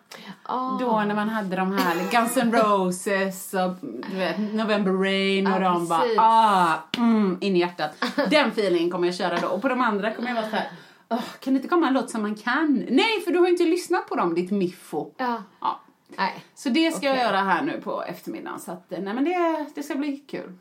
Ah. 0.42 0.78
Då 0.80 1.00
när 1.06 1.14
man 1.14 1.28
hade 1.28 1.56
de 1.56 1.72
här 1.78 1.96
Guns 2.10 2.36
N' 2.36 2.52
Roses 2.52 3.54
och 3.54 3.88
du 4.10 4.16
vet, 4.16 4.38
November 4.38 4.92
Rain 4.92 5.46
och 5.46 5.52
Ja, 5.52 5.58
de 5.60 5.88
bara 5.88 6.02
ah, 6.18 6.74
mm, 6.96 7.38
in 7.40 7.56
i 7.56 7.58
hjärtat. 7.58 7.90
Den 8.30 8.48
feelingen 8.50 8.90
kommer 8.90 9.06
jag 9.08 9.14
köra 9.14 9.36
då. 9.36 9.48
Och 9.48 9.62
på 9.62 9.68
de 9.68 9.80
andra 9.80 10.14
kommer 10.14 10.28
jag 10.28 10.34
vara 10.36 10.50
så 10.50 10.56
här 10.56 10.70
"Åh, 11.10 11.20
kan 11.40 11.52
det 11.54 11.56
inte 11.56 11.68
komma 11.68 11.88
en 11.88 11.94
låt 11.94 12.10
som 12.10 12.22
man 12.22 12.34
kan? 12.34 12.86
Nej, 12.90 13.20
för 13.24 13.30
du 13.32 13.38
har 13.38 13.48
inte 13.48 13.64
lyssnat 13.64 14.08
på 14.08 14.14
dem, 14.14 14.34
ditt 14.34 14.50
miffo. 14.50 15.10
Ja. 15.16 15.42
Ja. 15.60 15.80
Nej. 16.16 16.44
Så 16.54 16.68
det 16.68 16.92
ska 16.96 17.06
jag 17.06 17.12
Okej. 17.14 17.24
göra 17.26 17.36
här 17.40 17.62
nu 17.62 17.80
på 17.84 18.02
eftermiddagen. 18.04 18.60
Så 18.60 18.72
att, 18.72 18.92
eh, 18.92 18.98
nej 19.00 19.14
men 19.14 19.24
det, 19.24 19.66
det 19.74 19.82
ska 19.82 19.94
bli 19.94 20.16
kul. 20.16 20.52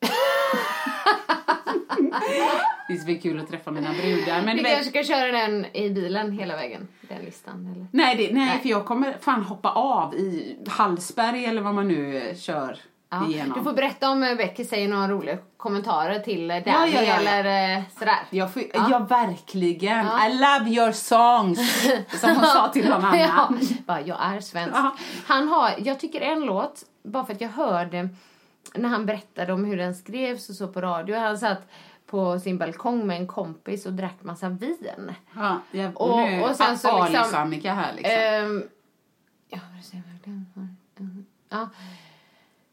det 2.88 2.96
ska 2.96 3.04
bli 3.04 3.20
kul 3.20 3.40
att 3.40 3.48
träffa 3.50 3.70
mina 3.70 3.90
brudar. 3.92 4.42
Men 4.42 4.56
Vi 4.56 4.64
kanske 4.64 4.84
ska 4.84 5.04
köra 5.04 5.32
den 5.32 5.66
i 5.76 5.90
bilen 5.90 6.32
hela 6.32 6.56
vägen, 6.56 6.88
den 7.00 7.22
listan. 7.24 7.72
Eller? 7.74 7.86
Nej, 7.92 8.16
det, 8.16 8.34
nej, 8.34 8.46
Nej. 8.46 8.58
för 8.62 8.68
jag 8.68 8.84
kommer 8.84 9.16
fan 9.20 9.42
hoppa 9.42 9.70
av 9.70 10.14
i 10.14 10.56
Hallsberg 10.68 11.44
eller 11.44 11.62
vad 11.62 11.74
man 11.74 11.88
nu 11.88 12.32
kör 12.38 12.78
Ja. 13.10 13.26
igenom. 13.28 13.58
Du 13.58 13.64
får 13.64 13.72
berätta 13.72 14.10
om 14.10 14.22
eh, 14.22 14.36
Becky 14.36 14.64
säger 14.64 14.88
några 14.88 15.08
roliga 15.08 15.38
kommentarer 15.56 16.18
till 16.18 16.50
eh, 16.50 16.56
Danny 16.56 16.66
Ja, 16.66 16.86
ja, 16.86 17.02
ja, 17.02 17.14
eller 17.14 17.76
eh, 17.76 17.82
sådär. 17.98 18.16
Jag 18.30 18.52
får, 18.52 18.62
ja. 18.74 18.98
verkligen. 18.98 20.06
I 20.06 20.34
love 20.34 20.70
your 20.70 20.92
songs. 20.92 21.82
Som 22.20 22.30
hon 22.30 22.44
sa 22.44 22.68
till 22.68 22.88
någon 22.88 23.04
annan. 23.04 23.18
ja, 23.20 23.48
bara, 23.86 24.00
jag 24.00 24.16
är 24.20 24.40
svensk. 24.40 24.76
Han 25.26 25.48
har, 25.48 25.70
jag 25.78 26.00
tycker 26.00 26.20
en 26.20 26.40
låt, 26.40 26.82
bara 27.04 27.26
för 27.26 27.32
att 27.32 27.40
jag 27.40 27.48
hörde 27.48 28.08
när 28.74 28.88
han 28.88 29.06
berättade 29.06 29.52
om 29.52 29.64
hur 29.64 29.76
den 29.76 29.94
skrevs 29.94 30.48
och 30.48 30.54
så 30.54 30.68
på 30.68 30.80
radio. 30.80 31.16
Han 31.18 31.38
satt 31.38 31.68
på 32.06 32.40
sin 32.40 32.58
balkong 32.58 33.06
med 33.06 33.16
en 33.16 33.26
kompis 33.26 33.86
och 33.86 33.92
drack 33.92 34.16
massa 34.22 34.48
vin. 34.48 35.12
Ja, 35.36 35.58
jag, 35.70 36.00
Och- 36.00 36.16
nu, 36.16 36.42
och 36.42 36.56
sen 36.56 36.78
så 36.78 37.04
liksom- 37.04 37.22
Alice-Annika 37.22 37.74
här 37.74 37.92
liksom. 37.92 38.12
Ehm, 38.14 38.62
ja. 41.48 41.68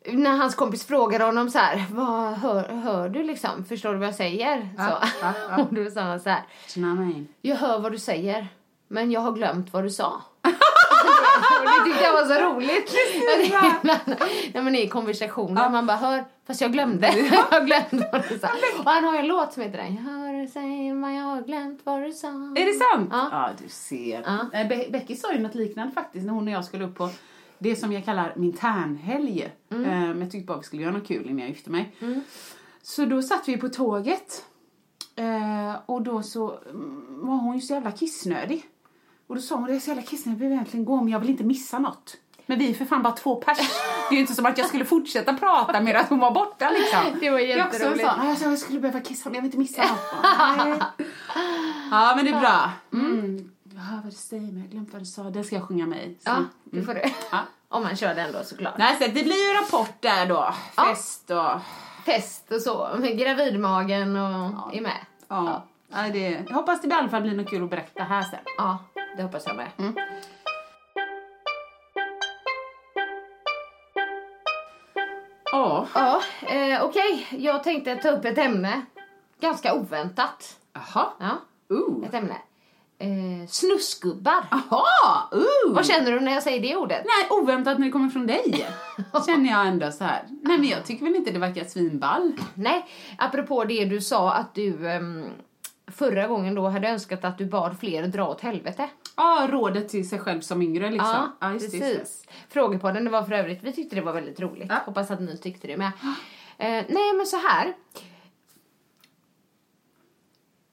När 0.05 0.37
hans 0.37 0.55
kompis 0.55 0.85
frågade 0.85 1.23
honom 1.23 1.49
så 1.49 1.59
här, 1.59 1.85
vad 1.89 2.33
hör, 2.33 2.69
hör 2.69 3.09
du 3.09 3.23
liksom? 3.23 3.65
Förstår 3.65 3.93
du 3.93 3.99
vad 3.99 4.07
jag 4.07 4.15
säger? 4.15 4.69
Ja, 4.77 4.83
så. 5.01 5.07
ja, 5.21 5.33
ja. 5.49 5.63
och 5.63 5.73
då 5.73 5.89
sa 5.91 6.01
han 6.01 6.19
så 6.19 6.29
här, 6.29 6.43
jag 7.41 7.55
hör 7.55 7.79
vad 7.79 7.91
du 7.91 7.99
säger, 7.99 8.47
men 8.87 9.11
jag 9.11 9.21
har 9.21 9.31
glömt 9.31 9.73
vad 9.73 9.83
du 9.83 9.89
sa. 9.89 10.21
det 11.63 11.85
tyckte 11.85 12.03
jag 12.03 12.13
var 12.13 12.25
så 12.25 12.41
roligt. 12.45 12.91
När 14.53 14.61
man 14.63 14.75
är 14.75 14.81
i 14.85 14.87
konversationer, 14.87 15.69
man 15.69 15.85
bara 15.85 15.97
hör, 15.97 16.25
fast 16.47 16.61
jag 16.61 16.71
glömde. 16.71 17.07
jag 17.51 17.65
glömde 17.65 18.09
vad 18.11 18.23
du 18.29 18.39
sa. 18.39 18.47
Och 18.79 18.91
han 18.91 19.03
har 19.03 19.13
ju 19.13 19.19
en 19.19 19.27
låt 19.27 19.53
som 19.53 19.63
heter 19.63 19.77
den, 19.77 19.95
jag 19.95 20.01
hör 20.01 20.47
säga, 20.47 20.93
men 20.93 21.13
jag 21.13 21.23
har 21.23 21.41
glömt 21.41 21.81
vad 21.83 22.01
du 22.01 22.11
sa. 22.13 22.27
Är 22.27 22.65
det 22.65 22.73
sant? 22.73 23.09
Ja. 23.11 23.49
du 23.63 23.69
ser. 23.69 24.23
Ja. 24.25 24.59
Eh, 24.59 24.67
Be- 24.67 24.87
Becky 24.91 25.15
sa 25.15 25.33
ju 25.33 25.39
något 25.39 25.55
liknande 25.55 25.93
faktiskt 25.93 26.25
när 26.25 26.33
hon 26.33 26.47
och 26.47 26.53
jag 26.53 26.65
skulle 26.65 26.85
upp 26.85 26.97
på 26.97 27.09
det 27.59 27.75
som 27.75 27.91
jag 27.93 28.05
kallar 28.05 28.33
min 28.35 28.53
tärnhelg. 28.53 29.51
Mm. 29.71 29.85
Eh, 29.85 30.21
jag 30.21 30.31
tyckte 30.31 30.47
bara 30.47 30.57
vi 30.57 30.63
skulle 30.63 30.81
göra 30.81 30.93
något 30.93 31.07
kul 31.07 31.25
innan 31.25 31.39
jag 31.39 31.49
gifte 31.49 31.69
mig. 31.69 31.95
Så 32.83 33.05
då 33.05 33.21
satt 33.21 33.47
vi 33.47 33.57
på 33.57 33.69
tåget. 33.69 34.45
Eh, 35.15 35.79
och 35.85 36.01
då 36.01 36.23
så 36.23 36.57
mm, 36.69 37.05
var 37.27 37.35
hon 37.35 37.55
ju 37.55 37.61
så 37.61 37.73
jävla 37.73 37.91
kissnödig. 37.91 38.65
Och 39.31 39.35
då 39.37 39.41
sa 39.41 39.55
hon, 39.55 39.65
det 39.67 39.75
är 39.75 39.79
så 39.79 39.87
jävla 39.89 40.03
kissnödig, 40.03 40.37
jag 40.37 40.49
vill 40.49 40.51
egentligen 40.53 40.85
gå 40.85 40.95
men 41.01 41.07
jag 41.07 41.19
vill 41.19 41.29
inte 41.29 41.43
missa 41.43 41.79
något. 41.79 42.15
Men 42.45 42.59
vi 42.59 42.69
är 42.69 42.73
för 42.73 42.85
fan 42.85 43.01
bara 43.03 43.13
två 43.13 43.35
pers. 43.35 43.57
Det 43.57 44.13
är 44.13 44.13
ju 44.15 44.19
inte 44.19 44.33
som 44.33 44.45
att 44.45 44.57
jag 44.57 44.67
skulle 44.67 44.85
fortsätta 44.85 45.33
prata 45.33 45.81
med 45.81 45.95
att 45.95 46.09
hon 46.09 46.19
var 46.19 46.31
borta 46.31 46.69
liksom. 46.69 47.19
Det 47.19 47.29
var 47.29 47.39
Jag 47.39 47.67
också 47.67 47.77
jätteroligt. 47.79 48.05
sa, 48.05 48.11
"Ah, 48.11 48.35
jag, 48.49 48.59
skulle 48.59 48.79
behöva 48.79 48.99
kissa 48.99 49.29
men 49.29 49.35
jag 49.35 49.41
vill 49.41 49.47
inte 49.47 49.57
missa 49.57 49.81
något. 49.81 49.99
Nej. 50.57 50.79
Ja 51.91 52.13
men 52.15 52.25
det 52.25 52.31
är 52.31 52.39
bra. 52.39 52.71
Mm. 52.93 53.51
Jag 53.75 53.81
hör 53.81 53.95
vad 53.97 54.05
du 54.05 54.11
säger 54.11 54.51
men 54.51 54.61
jag 54.61 54.69
glömt 54.71 54.93
vad 54.93 55.01
du 55.01 55.05
sa. 55.05 55.23
Det 55.23 55.43
ska 55.43 55.55
jag 55.55 55.67
sjunga 55.67 55.85
med 55.85 56.03
i. 56.03 56.17
Ja, 56.23 56.35
det 56.63 56.81
får 56.83 56.93
du. 56.93 57.01
Ja. 57.31 57.39
Om 57.69 57.83
man 57.83 57.95
kör 57.95 58.15
den 58.15 58.31
då 58.31 58.43
såklart. 58.43 58.77
Nej, 58.77 58.95
så 58.99 59.03
det 59.05 59.23
blir 59.23 59.47
ju 59.53 59.61
rapport 59.61 59.95
där 59.99 60.25
då. 60.25 60.53
Fest 60.75 61.29
och... 61.31 61.61
Fest 62.05 62.51
och 62.51 62.61
så, 62.61 62.89
med 62.99 63.17
gravidmagen 63.19 64.15
och 64.15 64.75
är 64.75 64.81
med. 64.81 64.97
Ja. 65.27 65.63
Ja. 65.93 66.01
det, 66.13 66.19
jag 66.47 66.53
hoppas 66.55 66.81
det 66.81 66.87
i 66.87 66.91
alla 66.93 67.09
fall 67.09 67.21
blir 67.21 67.35
något 67.37 67.49
kul 67.49 67.63
att 67.63 67.69
berätta 67.69 68.03
här 68.03 68.23
sen. 68.23 68.39
Ja, 68.57 68.77
det 69.17 69.23
hoppas 69.23 69.43
jag 69.47 69.55
med. 69.55 69.69
Ja. 75.51 75.87
Ja, 75.93 76.21
eh, 76.47 76.83
okej. 76.83 77.27
Jag 77.31 77.63
tänkte 77.63 77.95
ta 77.95 78.09
upp 78.09 78.25
ett 78.25 78.37
ämne. 78.37 78.81
Ganska 79.39 79.73
oväntat. 79.73 80.57
Jaha. 80.73 81.07
Ja, 81.19 81.37
Uh. 81.75 82.05
ett 82.05 82.13
ämne. 82.13 82.35
Eh, 82.99 83.47
snusgubbar. 83.47 84.45
Jaha! 84.51 85.23
Uh. 85.35 85.75
Vad 85.75 85.85
känner 85.85 86.11
du 86.11 86.19
när 86.19 86.31
jag 86.33 86.43
säger 86.43 86.61
det 86.61 86.75
ordet? 86.75 87.05
Nej, 87.05 87.39
oväntat 87.39 87.79
när 87.79 87.85
det 87.85 87.91
kommer 87.91 88.09
från 88.09 88.27
dig. 88.27 88.67
Känner 89.25 89.51
jag 89.51 89.67
ändå 89.67 89.91
så 89.91 90.03
här. 90.03 90.23
Nej 90.41 90.57
men 90.57 90.67
jag 90.67 90.85
tycker 90.85 91.05
väl 91.05 91.15
inte 91.15 91.31
det 91.31 91.39
verkar 91.39 91.63
svinball. 91.65 92.31
Nej, 92.53 92.85
apropå 93.17 93.63
det 93.63 93.85
du 93.85 94.01
sa 94.01 94.33
att 94.33 94.55
du 94.55 94.89
ehm, 94.89 95.25
förra 95.91 96.27
gången 96.27 96.55
då 96.55 96.67
hade 96.67 96.87
önskat 96.89 97.23
att 97.25 97.37
du 97.37 97.45
bad 97.45 97.79
fler 97.79 98.07
dra 98.07 98.27
åt 98.29 98.41
helvete. 98.41 98.89
Ja, 99.17 99.47
rådet 99.51 99.89
till 99.89 100.09
sig 100.09 100.19
själv 100.19 100.41
som 100.41 100.61
yngre 100.61 100.91
liksom. 100.91 101.31
Ja, 101.39 101.53
just 101.53 101.71
det, 101.71 101.79
precis. 101.79 101.97
just. 101.99 102.29
Frågepodden, 102.49 103.03
det 103.03 103.09
var 103.11 103.23
för 103.23 103.31
övrigt, 103.31 103.63
vi 103.63 103.73
tyckte 103.73 103.95
det 103.95 104.01
var 104.01 104.13
väldigt 104.13 104.39
roligt. 104.39 104.67
Ja. 104.69 104.75
Hoppas 104.85 105.11
att 105.11 105.21
ni 105.21 105.37
tyckte 105.37 105.67
det 105.67 105.77
med. 105.77 105.91
Eh, 106.57 106.85
nej, 106.89 107.13
men 107.17 107.25
så 107.25 107.37
här. 107.37 107.73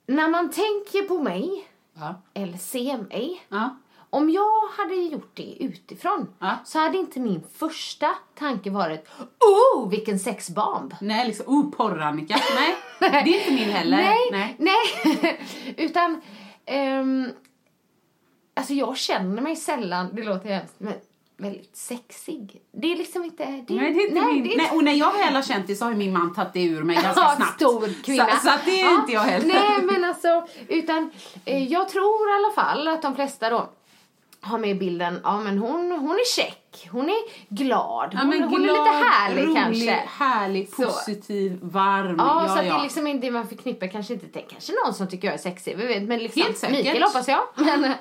När 0.07 0.29
man 0.29 0.51
tänker 0.51 1.09
på 1.09 1.19
mig, 1.23 1.69
Ja. 1.95 2.15
eller 2.35 2.59
ser 2.59 2.99
mig, 2.99 3.43
Ja. 3.49 3.77
Om 4.11 4.31
jag 4.31 4.69
hade 4.77 4.95
gjort 4.95 5.31
det 5.35 5.57
utifrån 5.65 6.29
Ja. 6.39 6.57
så 6.65 6.79
hade 6.79 6.99
inte 6.99 7.21
min 7.21 7.43
första 7.59 8.15
tanke 8.39 8.71
varit 8.71 9.09
Oh, 9.41 9.89
vilken 9.91 10.19
sexbomb! 10.19 10.95
Nej, 11.01 11.27
liksom, 11.27 11.47
oh, 11.49 11.71
porr-Annika. 11.71 12.37
Nej, 12.55 12.77
det 13.01 13.07
är 13.17 13.27
inte 13.41 13.51
min 13.53 13.71
heller. 13.77 13.97
Nej, 14.31 14.57
nej. 14.59 15.41
Utan, 15.77 16.21
ehm, 16.67 17.29
alltså 18.57 18.73
jag 18.75 18.97
känner 18.97 19.43
mig 19.43 19.57
sällan, 19.57 20.09
det 20.13 20.23
låter 20.23 20.49
hemskt, 20.49 20.75
men 20.79 20.95
väldigt 21.41 21.77
sexig. 21.77 22.63
Det 22.73 22.93
är 22.93 22.97
liksom 22.97 23.25
inte... 23.25 23.45
Det, 23.45 23.75
Nej, 23.75 23.93
det 23.95 24.01
är 24.01 24.09
inte 24.09 24.21
min. 24.27 24.45
det 24.45 24.55
är- 24.55 24.57
Nej, 24.57 24.71
och 24.73 24.85
när 24.85 24.93
jag 24.93 25.13
väl 25.13 25.35
har 25.35 25.43
känt 25.43 25.67
det 25.67 25.75
så 25.77 25.85
har 25.85 25.95
min 25.95 26.13
man 26.13 26.35
tagit 26.35 26.53
det 26.53 26.63
ur 26.65 26.83
mig 26.83 26.97
ganska 27.03 27.37
snabbt. 27.37 27.55
stor 27.55 28.03
kvinna. 28.05 28.27
Så, 28.31 28.49
så 28.49 28.55
det 28.65 28.81
är 28.81 28.85
Ja. 28.85 28.95
inte 29.01 29.13
jag 29.13 29.21
heller. 29.21 29.47
Nej, 29.55 29.83
men 29.83 30.05
alltså, 30.05 30.47
utan 30.69 31.11
eh, 31.45 31.65
jag 31.73 31.89
tror 31.89 32.29
i 32.31 32.33
alla 32.33 32.53
fall 32.55 32.89
att 32.89 33.03
de 33.03 33.15
flesta 33.15 33.51
då 33.51 33.71
har 34.49 34.59
med 34.59 34.71
i 34.71 34.75
bilden, 34.75 35.21
ja 35.25 35.41
men 35.41 35.59
hon, 35.59 35.93
hon 35.93 36.17
är 36.17 36.27
check, 36.37 36.68
hon 36.91 37.05
är 37.09 37.55
glad, 37.55 38.11
Ja, 38.13 38.19
hon, 38.19 38.29
men 38.29 38.43
hon 38.43 38.61
är 38.61 38.65
glad, 38.65 38.77
lite 38.79 39.07
härlig 39.07 39.43
rolig, 39.45 39.57
kanske. 39.57 39.91
härlig, 40.09 40.69
Så. 40.69 40.83
positiv, 40.83 41.59
varm. 41.63 42.15
Ja, 42.19 42.43
ja, 42.43 42.49
så 42.49 42.59
att 42.59 42.67
ja. 42.67 42.73
det 42.75 42.79
är 42.79 42.83
liksom 42.83 43.07
inte 43.07 43.27
det 43.27 43.31
man 43.31 43.47
förknippar 43.49 43.87
kanske 43.87 44.15
inte 44.15 44.29
till 44.29 44.43
kanske 44.51 44.73
någon 44.85 44.95
som 44.95 45.09
tycker 45.09 45.29
jag 45.29 45.35
är 45.35 45.39
sexig, 45.39 45.77
vi 45.77 45.87
vet, 45.87 46.03
men 46.03 46.19
liksom 46.19 46.43
Helt 46.43 46.59
säkert. 46.59 46.77
Mikael 46.77 47.03
hoppas 47.03 47.29
jag. 47.29 47.41
Men, 47.55 47.85
eh, 47.85 47.93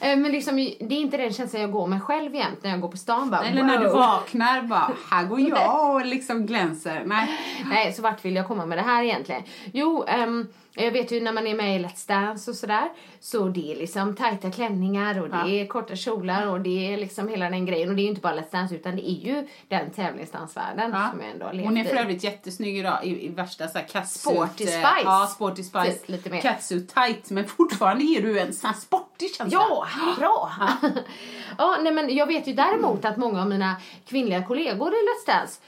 men 0.00 0.22
liksom, 0.32 0.56
det 0.56 0.94
är 0.94 1.00
inte 1.00 1.16
den 1.16 1.32
känslan 1.32 1.62
jag 1.62 1.72
går 1.72 1.86
med 1.86 2.02
själv 2.02 2.34
jämt 2.34 2.58
när 2.62 2.70
jag 2.70 2.80
går 2.80 2.88
på 2.88 2.96
stan 2.96 3.30
bara 3.30 3.44
Eller 3.44 3.62
när 3.62 3.78
du 3.78 3.84
wow. 3.86 3.96
vaknar 3.96 4.62
bara, 4.62 4.90
här 5.10 5.24
går 5.24 5.40
jag 5.40 5.94
och 5.94 6.06
liksom 6.06 6.46
glänser. 6.46 7.02
Nej. 7.06 7.28
Nej, 7.70 7.92
så 7.92 8.02
vart 8.02 8.24
vill 8.24 8.36
jag 8.36 8.48
komma 8.48 8.66
med 8.66 8.78
det 8.78 8.82
här 8.82 9.02
egentligen? 9.02 9.42
Jo, 9.72 10.04
ehm, 10.08 10.48
jag 10.74 10.90
vet 10.92 11.12
ju 11.12 11.20
när 11.20 11.32
man 11.32 11.46
är 11.46 11.54
med 11.54 11.80
i 11.80 11.84
Let's 11.84 12.08
Dance 12.08 12.50
och 12.50 12.56
sådär, 12.56 12.88
så 13.20 13.48
det 13.48 13.72
är 13.72 13.76
liksom 13.76 14.16
tajta 14.16 14.50
klänningar 14.50 15.20
och 15.22 15.28
det 15.28 15.36
Ja. 15.36 15.48
är 15.48 15.66
korta 15.66 15.96
kjolar 15.96 16.46
och 16.46 16.60
det 16.60 16.92
är 16.94 16.98
liksom 16.98 17.28
hela 17.28 17.50
den 17.50 17.66
grejen. 17.66 17.91
Och 17.92 17.96
det 17.96 18.02
är 18.02 18.04
ju 18.04 18.08
inte 18.08 18.20
bara 18.20 18.34
Let's 18.36 18.52
Dance 18.52 18.74
utan 18.74 18.96
det 18.96 19.10
är 19.10 19.26
ju 19.26 19.48
den 19.68 19.90
tävlingsdansvärlden 19.90 20.90
Ja. 20.94 21.08
som 21.10 21.20
jag 21.20 21.30
ändå 21.30 21.50
levt 21.52 21.66
Hon 21.66 21.76
är 21.76 21.84
för 21.84 21.96
övrigt 21.96 22.24
jättesnygg 22.24 22.78
idag 22.78 23.04
i, 23.04 23.26
i 23.26 23.28
värsta 23.28 23.68
så 23.68 23.78
här 23.78 23.86
catsuit. 23.88 24.34
Sporty 24.34 24.64
eh, 24.64 24.68
Spice. 24.70 25.02
Ja, 25.04 25.26
Sporty 25.34 25.62
Spice. 25.62 25.98
Lite 26.06 26.30
mer. 26.30 26.40
Catsuit 26.40 26.94
tight, 26.94 27.30
men 27.30 27.44
fortfarande 27.48 28.04
ger 28.04 28.22
du 28.22 28.38
en 28.40 28.52
sån 28.52 28.70
här 28.70 28.76
sportig 28.76 29.34
känsla. 29.34 29.58
Ja, 29.60 29.86
bra! 30.18 30.52
ja, 31.58 31.78
nej 31.82 31.92
men 31.92 32.16
jag 32.16 32.26
vet 32.26 32.46
ju 32.46 32.52
däremot 32.52 33.04
att 33.04 33.16
många 33.16 33.40
av 33.42 33.48
mina 33.48 33.76
kvinnliga 34.06 34.42
kollegor 34.42 34.88
i 34.92 34.96
Let's 34.96 35.26
Dance 35.38 35.60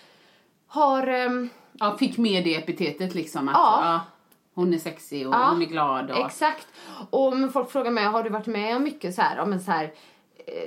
har... 0.69 1.07
ehm, 1.07 1.49
Ja, 1.79 1.97
fick 1.99 2.19
med 2.19 2.45
det 2.45 2.55
epitetet 2.57 3.15
liksom. 3.15 3.49
Att, 3.49 3.55
Ja. 3.55 3.79
ja, 3.83 4.01
hon 4.55 4.75
är 4.75 4.79
sexig 4.79 5.29
och 5.29 5.35
Ja, 5.35 5.49
hon 5.49 5.63
är 5.63 5.67
glad. 5.67 6.11
Och, 6.11 6.27
Exakt. 6.27 6.67
Och 7.11 7.33
folk 7.53 7.71
frågar 7.71 7.91
mig, 7.91 8.05
har 8.05 8.23
du 8.23 8.31
varit 8.31 8.47
med 8.47 8.77
om 8.77 8.83
mycket 8.83 9.15
så 9.15 9.23
här, 9.23 9.37
ja, 9.37 9.45
men 9.45 9.61
så 9.61 9.71
här 9.71 9.93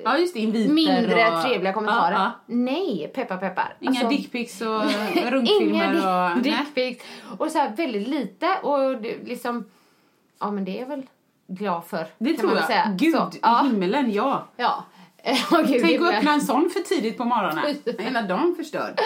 ja, 0.03 0.17
just 0.17 0.33
det, 0.33 0.39
inviter 0.39 0.73
mindre 0.73 1.31
och, 1.31 1.41
trevliga 1.43 1.73
kommentarer? 1.73 2.15
Ja, 2.15 2.31
Nej, 2.45 3.11
peppar 3.13 3.37
peppar. 3.37 3.73
ja. 3.79 3.91
Inga 3.91 3.99
Alltså, 3.99 4.07
dickpics 4.09 4.61
och 4.61 4.67
Inga 5.15 5.31
runkfilmer 5.31 5.95
och... 5.95 6.41
nej. 6.41 6.57
dickpics. 6.65 7.05
Och 7.37 7.51
så 7.51 7.57
här 7.57 7.75
väldigt 7.75 8.07
lite 8.07 8.47
och 8.61 9.01
liksom, 9.01 9.65
ja 10.39 10.51
men 10.51 10.65
det 10.65 10.81
är 10.81 10.85
väl 10.85 11.03
glad 11.47 11.85
för. 11.85 12.07
Det 12.17 12.33
tror 12.37 12.55
jag. 12.55 12.65
Säga. 12.65 12.95
Gud 12.97 13.13
så, 13.13 13.31
ja, 13.41 13.61
himmelen, 13.63 14.11
ja. 14.11 14.47
ja. 14.55 14.85
Ja, 15.51 15.61
gud, 15.67 15.81
Tänk 15.81 16.01
att 16.01 16.13
öppna 16.13 16.33
en 16.33 16.41
sån 16.41 16.69
för 16.69 16.79
tidigt 16.79 17.17
på 17.17 17.25
morgonen. 17.25 17.75
Hela 17.99 18.21
dagen 18.21 18.55
förstörd. 18.57 18.99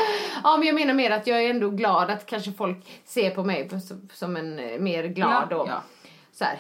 Ja, 0.43 0.57
men 0.57 0.67
jag 0.67 0.75
menar 0.75 0.93
mer 0.93 1.11
att 1.11 1.27
jag 1.27 1.43
är 1.43 1.49
ändå 1.49 1.69
glad 1.69 2.09
att 2.11 2.25
kanske 2.25 2.51
folk 2.51 3.01
ser 3.05 3.29
på 3.29 3.43
mig 3.43 3.69
som, 3.69 4.09
som 4.13 4.37
en 4.37 4.59
eh, 4.59 4.79
mer 4.79 5.03
glad 5.03 5.47
Ja, 5.49 5.57
och 5.57 5.67
ja. 5.69 5.81
så 6.33 6.43
här, 6.43 6.59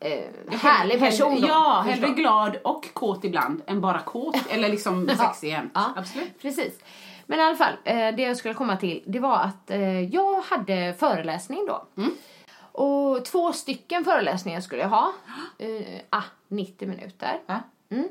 eh, 0.00 0.58
härlig 0.58 1.00
person. 1.00 1.32
Hellre, 1.32 1.48
ja, 1.48 1.84
hellre 1.86 2.08
glad 2.08 2.56
och 2.64 2.88
kåt 2.92 3.24
ibland 3.24 3.62
än 3.66 3.80
bara 3.80 3.98
kåt. 4.00 4.36
Eller 4.50 4.68
liksom 4.68 5.08
sexig 5.18 5.48
jämt. 5.48 5.72
Ja, 5.74 5.92
Absolut. 5.96 6.42
Precis. 6.42 6.78
Men 7.26 7.38
i 7.40 7.42
alla 7.42 7.56
fall, 7.56 7.72
eh, 7.84 7.96
det 7.96 8.22
jag 8.22 8.36
skulle 8.36 8.54
komma 8.54 8.76
till, 8.76 9.02
det 9.06 9.18
var 9.18 9.36
att 9.38 9.70
eh, 9.70 10.00
jag 10.00 10.40
hade 10.42 10.94
föreläsning 10.98 11.66
då. 11.66 11.86
Mm. 11.96 12.10
Och 12.72 13.24
två 13.24 13.52
stycken 13.52 14.04
föreläsningar 14.04 14.60
skulle 14.60 14.82
jag 14.82 14.88
ha. 14.88 15.12
Eh, 15.58 16.00
ah, 16.10 16.22
90 16.48 16.88
minuter. 16.88 17.40
Mm. 17.90 18.08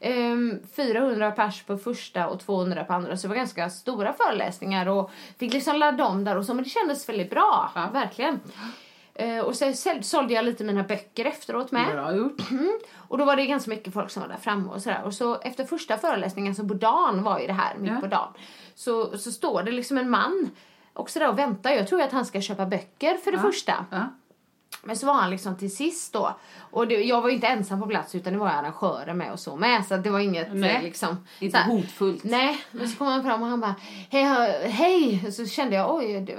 Ehm, 0.00 0.58
400 0.76 1.30
pers 1.30 1.62
på 1.62 1.78
första 1.78 2.28
och 2.28 2.40
200 2.40 2.84
på 2.84 2.92
andra, 2.92 3.16
så 3.16 3.22
det 3.22 3.28
var 3.28 3.36
ganska 3.36 3.70
stora 3.70 4.12
föreläsningar 4.12 4.88
och 4.88 5.10
fick 5.38 5.52
liksom 5.52 5.76
ladda 5.76 6.04
om 6.06 6.24
där 6.24 6.36
och 6.36 6.44
så, 6.44 6.54
men 6.54 6.64
det 6.64 6.70
kändes 6.70 7.08
väldigt 7.08 7.30
bra, 7.30 7.70
Ja. 7.74 7.88
verkligen. 7.92 8.40
Eh, 9.14 9.38
och 9.38 9.54
så 9.56 9.72
sålde 10.02 10.34
jag 10.34 10.44
lite 10.44 10.64
mina 10.64 10.82
böcker 10.82 11.24
efteråt 11.24 11.72
med. 11.72 11.92
Bra 11.92 12.16
gjort. 12.16 12.50
Mm. 12.50 12.78
Och 12.96 13.18
då 13.18 13.24
var 13.24 13.36
det 13.36 13.46
ganska 13.46 13.70
mycket 13.70 13.94
folk 13.94 14.10
som 14.10 14.22
var 14.22 14.28
där 14.28 14.36
framme 14.36 14.68
och 14.70 14.82
sådär. 14.82 15.02
Och 15.04 15.14
så 15.14 15.40
efter 15.40 15.64
första 15.64 15.98
föreläsningen, 15.98 16.54
så 16.54 16.68
på 16.68 16.74
dagen 16.74 17.22
var 17.22 17.38
ju 17.38 17.46
det 17.46 17.52
här, 17.52 17.76
mitt 17.78 17.92
Ja. 17.92 18.00
på 18.00 18.06
dagen. 18.06 18.32
Så, 18.74 19.18
så 19.18 19.32
står 19.32 19.62
det 19.62 19.72
liksom 19.72 19.98
en 19.98 20.10
man 20.10 20.50
också 20.92 21.18
där 21.18 21.28
och 21.28 21.38
väntar. 21.38 21.70
Jag 21.70 21.88
tror 21.88 22.02
att 22.02 22.12
han 22.12 22.26
ska 22.26 22.40
köpa 22.40 22.66
böcker 22.66 23.16
för 23.16 23.32
det 23.32 23.38
första. 23.38 23.86
Ja. 23.90 24.08
Men 24.82 24.96
så 24.96 25.06
var 25.06 25.14
han 25.14 25.30
liksom 25.30 25.56
till 25.56 25.76
sist 25.76 26.12
då. 26.12 26.36
Och 26.70 26.88
det, 26.88 26.94
jag 26.94 27.20
var 27.20 27.28
ju 27.28 27.34
inte 27.34 27.46
ensam 27.46 27.80
på 27.80 27.86
plats 27.86 28.14
utan 28.14 28.32
det 28.32 28.38
var 28.38 28.48
arrangörer 28.48 29.14
med 29.14 29.32
och 29.32 29.40
så 29.40 29.56
med. 29.56 29.86
Så 29.86 29.96
det 29.96 30.10
var 30.10 30.20
inget 30.20 30.54
Nej, 30.54 30.76
eh, 30.76 30.82
liksom. 30.82 31.26
inte 31.38 31.58
så 31.58 31.62
här. 31.64 31.70
hotfullt. 31.72 32.24
Nej, 32.24 32.64
men 32.70 32.88
så 32.88 32.98
kom 32.98 33.06
han 33.06 33.22
fram 33.22 33.42
och 33.42 33.48
han 33.48 33.60
bara 33.60 33.74
hej, 34.10 34.22
hej. 34.24 34.68
hej. 34.70 35.32
Så 35.32 35.46
kände 35.46 35.76
jag 35.76 35.94
oj, 35.94 36.20
det, 36.20 36.38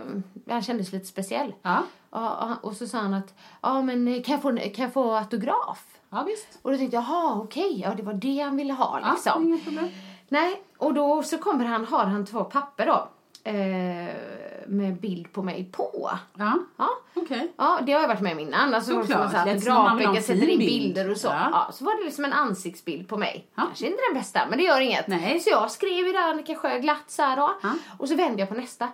han 0.54 0.62
kändes 0.62 0.92
lite 0.92 1.06
speciell. 1.06 1.54
Ja. 1.62 1.84
Ja, 2.12 2.56
och 2.62 2.74
så 2.74 2.88
sa 2.88 2.98
han 2.98 3.14
att 3.14 3.34
ja 3.62 3.82
men 3.82 4.24
kan 4.24 4.34
jag 4.34 4.42
få, 4.42 4.50
kan 4.58 4.84
jag 4.86 4.94
få 4.94 5.16
autograf? 5.16 5.86
ja, 6.10 6.24
visst. 6.24 6.60
Och 6.62 6.72
då 6.72 6.78
tänkte 6.78 6.96
jag, 6.98 7.04
jaha 7.04 7.34
okej, 7.36 7.82
ja 7.86 7.94
det 7.98 8.04
var 8.04 8.14
det 8.14 8.40
han 8.40 8.58
ville 8.58 8.74
ha 8.74 9.00
Ja, 9.04 9.12
liksom. 9.12 9.60
problem. 9.64 9.90
Nej, 10.30 10.62
och 10.78 10.94
då 10.94 11.24
så 11.24 11.38
kommer 11.38 11.66
han, 11.66 11.86
har 11.86 12.06
han 12.06 12.26
två 12.26 12.44
papper 12.44 12.86
då. 12.88 13.08
Eh, 13.44 14.16
med 14.68 14.96
bild 15.02 15.34
på 15.34 15.44
mig 15.44 15.70
på. 15.72 16.10
Ja, 16.38 16.54
Ja. 16.78 16.90
okej. 17.16 17.52
Ja, 17.58 17.80
det 17.86 17.94
har 17.94 18.02
jag 18.02 18.08
varit 18.08 18.22
med 18.22 18.32
om 18.34 18.40
innan. 18.40 18.74
Alltså, 18.74 18.92
Såklart, 19.02 19.34
jag 19.34 19.48
en 19.48 19.62
sätter 20.24 20.34
in 20.50 20.60
bild. 20.60 20.60
bilder 20.60 21.10
och 21.12 21.18
så. 21.18 21.28
Ja. 21.28 21.50
Ja. 21.52 21.70
så 21.74 21.86
var 21.86 21.98
det 22.00 22.04
liksom 22.06 22.26
en 22.26 22.34
ansiktsbild 22.34 23.08
på 23.08 23.18
mig. 23.18 23.48
Ja. 23.56 23.62
Kanske 23.66 23.86
inte 23.86 24.00
den 24.12 24.22
bästa, 24.22 24.40
men 24.50 24.58
det 24.58 24.64
gör 24.64 24.82
inget. 24.82 25.08
Nej. 25.08 25.40
Så 25.40 25.50
jag 25.50 25.72
skrev 25.72 25.92
ju 26.08 26.12
där 26.12 26.30
Annika 26.30 26.56
Sjö 26.56 26.80
glatt 26.80 27.04
så 27.12 27.22
här 27.22 27.36
då. 27.38 27.52
Ja. 27.64 27.70
Och 27.98 28.08
så 28.08 28.16
vände 28.16 28.40
jag 28.40 28.50
på 28.50 28.56
nästa. 28.56 28.88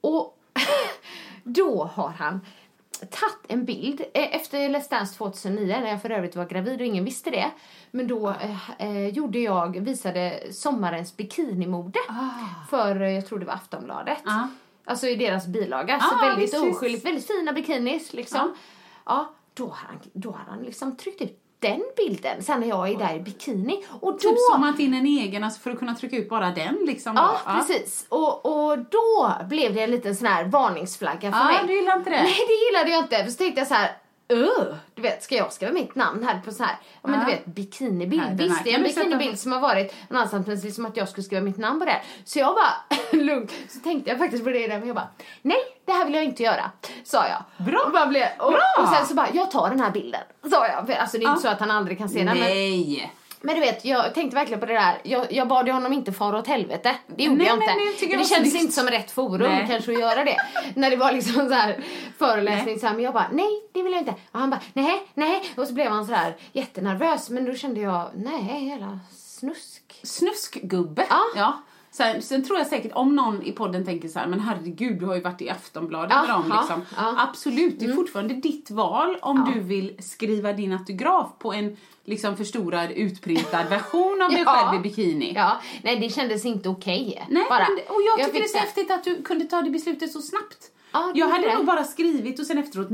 Och 0.00 0.38
då 1.44 1.84
har 1.84 2.08
han 2.08 2.40
tagit 2.98 3.44
en 3.48 3.64
bild 3.64 4.00
eh, 4.14 4.36
efter 4.36 4.58
Let's 4.68 4.90
Dance 4.90 5.14
2009 5.18 5.66
när 5.66 5.90
jag 5.90 6.02
för 6.02 6.10
övrigt 6.10 6.36
var 6.36 6.44
gravid 6.44 6.80
och 6.80 6.86
ingen 6.86 7.04
visste 7.04 7.30
det. 7.30 7.50
Men 7.90 8.06
då 8.06 8.28
eh, 8.28 8.70
eh, 8.78 9.08
gjorde 9.08 9.38
jag, 9.38 9.80
visade 9.80 10.42
sommarens 10.52 11.16
bikinimode 11.16 11.98
för, 12.70 13.02
eh, 13.02 13.10
jag 13.10 13.26
tror 13.26 13.38
det 13.38 13.46
var 13.46 13.54
Aftonbladet. 13.54 14.22
Ah. 14.24 14.46
Alltså 14.84 15.06
i 15.06 15.16
deras 15.16 15.46
bilaga. 15.46 15.96
Ah, 15.96 16.10
så 16.10 16.26
väldigt 16.26 16.54
oskyldigt, 16.54 17.06
väldigt 17.06 17.26
fina 17.26 17.52
bikinis 17.52 18.12
liksom. 18.12 18.54
Ja, 19.04 19.32
då 19.54 19.64
har 19.64 19.74
han, 19.74 20.00
då 20.12 20.30
har 20.30 20.44
han 20.48 20.62
liksom 20.62 20.96
tryckt 20.96 21.22
ut 21.22 21.41
den 21.62 21.82
bilden 21.96 22.42
sen 22.42 22.60
när 22.60 22.68
jag 22.68 22.88
är 22.88 22.98
där 22.98 23.14
i 23.14 23.20
bikini. 23.20 23.84
Och 24.00 24.12
då... 24.12 24.18
Typ 24.18 24.38
zoomat 24.50 24.78
in 24.78 24.94
en 24.94 25.06
egen 25.06 25.44
alltså 25.44 25.60
för 25.60 25.70
att 25.70 25.78
kunna 25.78 25.94
trycka 25.94 26.16
ut 26.16 26.28
bara 26.28 26.50
den 26.50 26.78
liksom. 26.86 27.12
Ja, 27.16 27.36
då. 27.46 27.52
precis. 27.52 28.06
Och, 28.08 28.46
och 28.46 28.78
då 28.78 29.32
blev 29.48 29.74
det 29.74 29.80
en 29.82 29.90
liten 29.90 30.16
sån 30.16 30.26
här 30.26 30.44
varningsflagga 30.44 31.32
för 31.32 31.38
Ja, 31.38 31.44
mig. 31.44 31.58
du 31.66 31.74
gillar 31.74 31.96
inte 31.96 32.10
det? 32.10 32.22
Nej, 32.22 32.36
det 32.48 32.54
gillade 32.66 32.90
jag 32.90 33.04
inte. 33.04 33.24
För 33.24 33.30
så 33.30 33.36
tänkte 33.36 33.60
jag 33.60 33.68
så 33.68 33.74
här, 33.74 33.90
Öh, 34.28 34.74
du 34.94 35.02
vet, 35.02 35.22
ska 35.22 35.34
jag 35.34 35.52
skriva 35.52 35.72
mitt 35.72 35.94
namn 35.94 36.24
här 36.24 36.40
på 36.44 36.52
så 36.52 36.62
här, 36.64 36.76
ja 37.02 37.08
men 37.08 37.20
du 37.20 37.26
vet 37.26 37.44
bikinibild. 37.46 38.22
Här 38.22 38.34
Visst, 38.34 38.64
det 38.64 38.72
är 38.72 38.78
en 38.78 38.82
bikinibild 38.82 39.38
som 39.38 39.52
har 39.52 39.60
varit 39.60 39.94
någonstans 40.08 40.46
men 40.46 40.60
liksom 40.60 40.86
att 40.86 40.96
jag 40.96 41.08
skulle 41.08 41.24
skriva 41.24 41.42
mitt 41.42 41.56
namn 41.56 41.78
på 41.80 41.84
det. 41.86 42.00
Så 42.24 42.38
jag 42.38 42.54
var 42.54 43.16
lugn. 43.16 43.48
Så 43.68 43.78
tänkte 43.78 44.10
jag 44.10 44.18
faktiskt 44.18 44.44
på 44.44 44.50
det 44.50 44.66
där 44.66 44.78
men 44.78 44.86
jag 44.86 44.96
bara, 44.96 45.08
nej 45.42 45.58
det 45.84 45.92
här 45.92 46.04
vill 46.04 46.14
jag 46.14 46.24
inte 46.24 46.42
göra. 46.42 46.70
Sa 47.04 47.24
jag. 47.28 47.66
Bra. 47.66 47.80
Och, 47.86 47.92
bara 47.92 48.06
blev, 48.06 48.26
och, 48.38 48.52
Bra. 48.52 48.82
och 48.82 48.88
sen 48.88 49.06
så 49.06 49.14
bara, 49.14 49.28
jag 49.32 49.50
tar 49.50 49.70
den 49.70 49.80
här 49.80 49.90
bilden. 49.90 50.20
Sa 50.50 50.66
jag. 50.66 50.86
För, 50.86 50.92
Alltså 50.92 51.18
det 51.18 51.24
är 51.24 51.28
inte 51.30 51.42
så 51.42 51.48
att 51.48 51.60
han 51.60 51.70
aldrig 51.70 51.98
kan 51.98 52.08
se 52.08 52.24
den. 52.24 52.26
Nej. 52.38 52.98
men 53.00 53.08
du 53.42 53.60
vet, 53.60 53.84
jag 53.84 54.14
tänkte 54.14 54.36
verkligen 54.36 54.60
på 54.60 54.66
det 54.66 54.72
där. 54.74 55.00
Jag, 55.02 55.32
jag 55.32 55.48
bad 55.48 55.66
ju 55.66 55.72
honom 55.72 55.92
inte 55.92 56.12
fara 56.12 56.38
åt 56.38 56.46
helvete. 56.46 56.96
Det 57.06 57.24
gjorde 57.24 57.36
Nej, 57.36 57.46
jag 57.46 57.58
men 57.58 57.68
inte. 57.68 57.84
det 57.84 57.98
tycker 57.98 58.14
jag 58.14 58.22
det 58.22 58.28
kändes 58.28 58.54
inte 58.54 58.72
som 58.72 58.86
rätt 58.86 59.10
forum 59.10 59.50
Nej. 59.50 59.66
kanske 59.68 59.92
att 59.92 60.00
göra 60.00 60.24
det. 60.24 60.36
När 60.74 60.90
det 60.90 60.96
var 60.96 61.12
liksom 61.12 61.48
så 61.48 61.54
här 61.54 61.84
föreläsning 62.18 62.78
så 62.78 62.86
här, 62.86 62.94
men 62.94 63.04
jag 63.04 63.14
bara 63.14 63.28
nej, 63.32 63.62
det 63.72 63.82
vill 63.82 63.92
jag 63.92 64.00
inte. 64.00 64.14
Och 64.32 64.40
han 64.40 64.50
bara 64.50 64.60
nej, 64.72 65.02
nej. 65.14 65.42
Och 65.56 65.66
så 65.66 65.74
blev 65.74 65.90
han 65.90 66.06
så 66.06 66.12
här 66.12 66.36
jättenervös. 66.52 67.30
Men 67.30 67.44
då 67.44 67.54
kände 67.54 67.80
jag 67.80 68.10
nej, 68.14 68.68
jävla 68.68 69.00
snusk. 69.16 70.00
Snuskgubbe. 70.02 71.06
Ja. 71.10 71.22
ja. 71.36 71.62
Sen, 71.94 72.22
sen 72.22 72.44
tror 72.44 72.58
jag 72.58 72.66
säkert 72.66 72.92
om 72.94 73.16
någon 73.16 73.42
i 73.42 73.52
podden 73.52 73.84
tänker 73.84 74.08
så 74.08 74.18
här, 74.18 74.26
men 74.26 74.40
herregud 74.40 74.98
du 75.00 75.06
har 75.06 75.14
ju 75.14 75.20
varit 75.20 75.40
i 75.42 75.50
Aftonbladet 75.50 76.10
Ja, 76.10 76.20
med 76.20 76.30
dem 76.30 76.44
ja, 76.50 76.60
liksom. 76.60 76.82
ja. 76.96 77.08
Mm. 77.08 77.20
Absolut, 77.20 77.80
det 77.80 77.86
är 77.86 77.94
fortfarande 77.94 78.34
ditt 78.34 78.70
val 78.70 79.16
om 79.22 79.52
du 79.54 79.60
vill 79.60 79.96
skriva 80.02 80.52
din 80.52 80.72
autograf 80.72 81.28
på 81.38 81.52
en 81.52 81.76
liksom 82.04 82.36
förstorad 82.36 82.90
utprintad 82.90 83.64
version 83.68 84.22
av 84.22 84.30
dig 84.34 84.42
Ja. 84.46 84.52
själv 84.52 84.80
i 84.80 84.82
bikini. 84.82 85.32
Ja, 85.36 85.60
nej 85.82 86.00
det 86.00 86.08
kändes 86.08 86.44
inte 86.44 86.68
okej. 86.68 87.26
Nej, 87.30 87.46
bara. 87.48 87.58
men, 87.68 87.76
det- 87.76 87.88
och 87.88 88.02
jag 88.02 88.18
tycker 88.18 88.30
fick 88.32 88.40
det 88.42 88.46
är 88.46 88.48
så 88.48 88.58
här- 88.58 88.64
häftigt 88.64 88.90
att 88.90 89.04
du 89.04 89.22
kunde 89.22 89.44
ta 89.44 89.62
det 89.62 89.70
beslutet 89.70 90.12
så 90.12 90.22
snabbt. 90.22 90.70
Ja, 90.92 91.10
det 91.14 91.20
jag 91.20 91.28
hade 91.28 91.54
nog 91.54 91.64
bara 91.66 91.84
skrivit 91.84 92.38
och 92.40 92.46
sen 92.46 92.58
efteråt, 92.58 92.88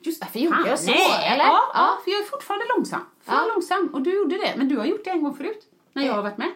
just 0.00 0.20
Varför 0.20 0.38
gjorde 0.38 0.68
jag 0.68 0.78
så, 0.78 0.90
nej. 0.90 1.26
eller? 1.32 1.44
Ja, 1.44 1.52
Ja. 1.52 1.70
ja, 1.74 1.98
för 2.04 2.10
jag 2.10 2.20
är 2.20 2.24
fortfarande 2.24 2.64
långsam. 2.76 3.00
För 3.24 3.32
Ja. 3.32 3.46
långsam. 3.54 3.90
Och 3.92 4.02
du 4.02 4.14
gjorde 4.16 4.36
det, 4.36 4.54
men 4.56 4.68
du 4.68 4.76
har 4.78 4.84
gjort 4.84 5.04
det 5.04 5.10
en 5.10 5.22
gång 5.22 5.34
förut. 5.36 5.62
När 5.92 6.06
jag 6.06 6.14
har 6.14 6.22
varit 6.22 6.38
med. 6.38 6.50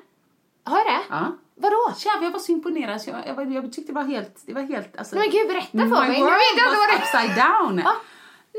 Har 0.65 0.79
jag 0.79 0.87
det? 0.87 1.01
Ja. 1.11 1.27
Vadå? 1.61 1.95
Jävlar, 2.05 2.23
jag 2.25 2.31
var 2.31 2.39
så 2.39 2.53
imponerad 2.53 3.03
så 3.03 3.11
jag, 3.11 3.19
jag, 3.27 3.53
jag 3.53 3.73
tyckte 3.73 3.93
det 3.93 3.97
var 3.97 4.05
helt, 4.05 4.43
det 4.47 4.53
var 4.55 4.63
helt, 4.63 4.97
alltså. 4.97 5.17
Men 5.17 5.31
gud, 5.31 5.49
berätta 5.49 5.79
för 5.79 5.87
mig. 5.87 6.21
World 6.21 6.33
vet 6.33 6.57
jag 6.57 6.67
inte 6.67 6.77
vad 6.79 6.89
det- 6.89 7.03
upside 7.03 7.45
down. 7.47 7.79
Ja. 7.85 7.93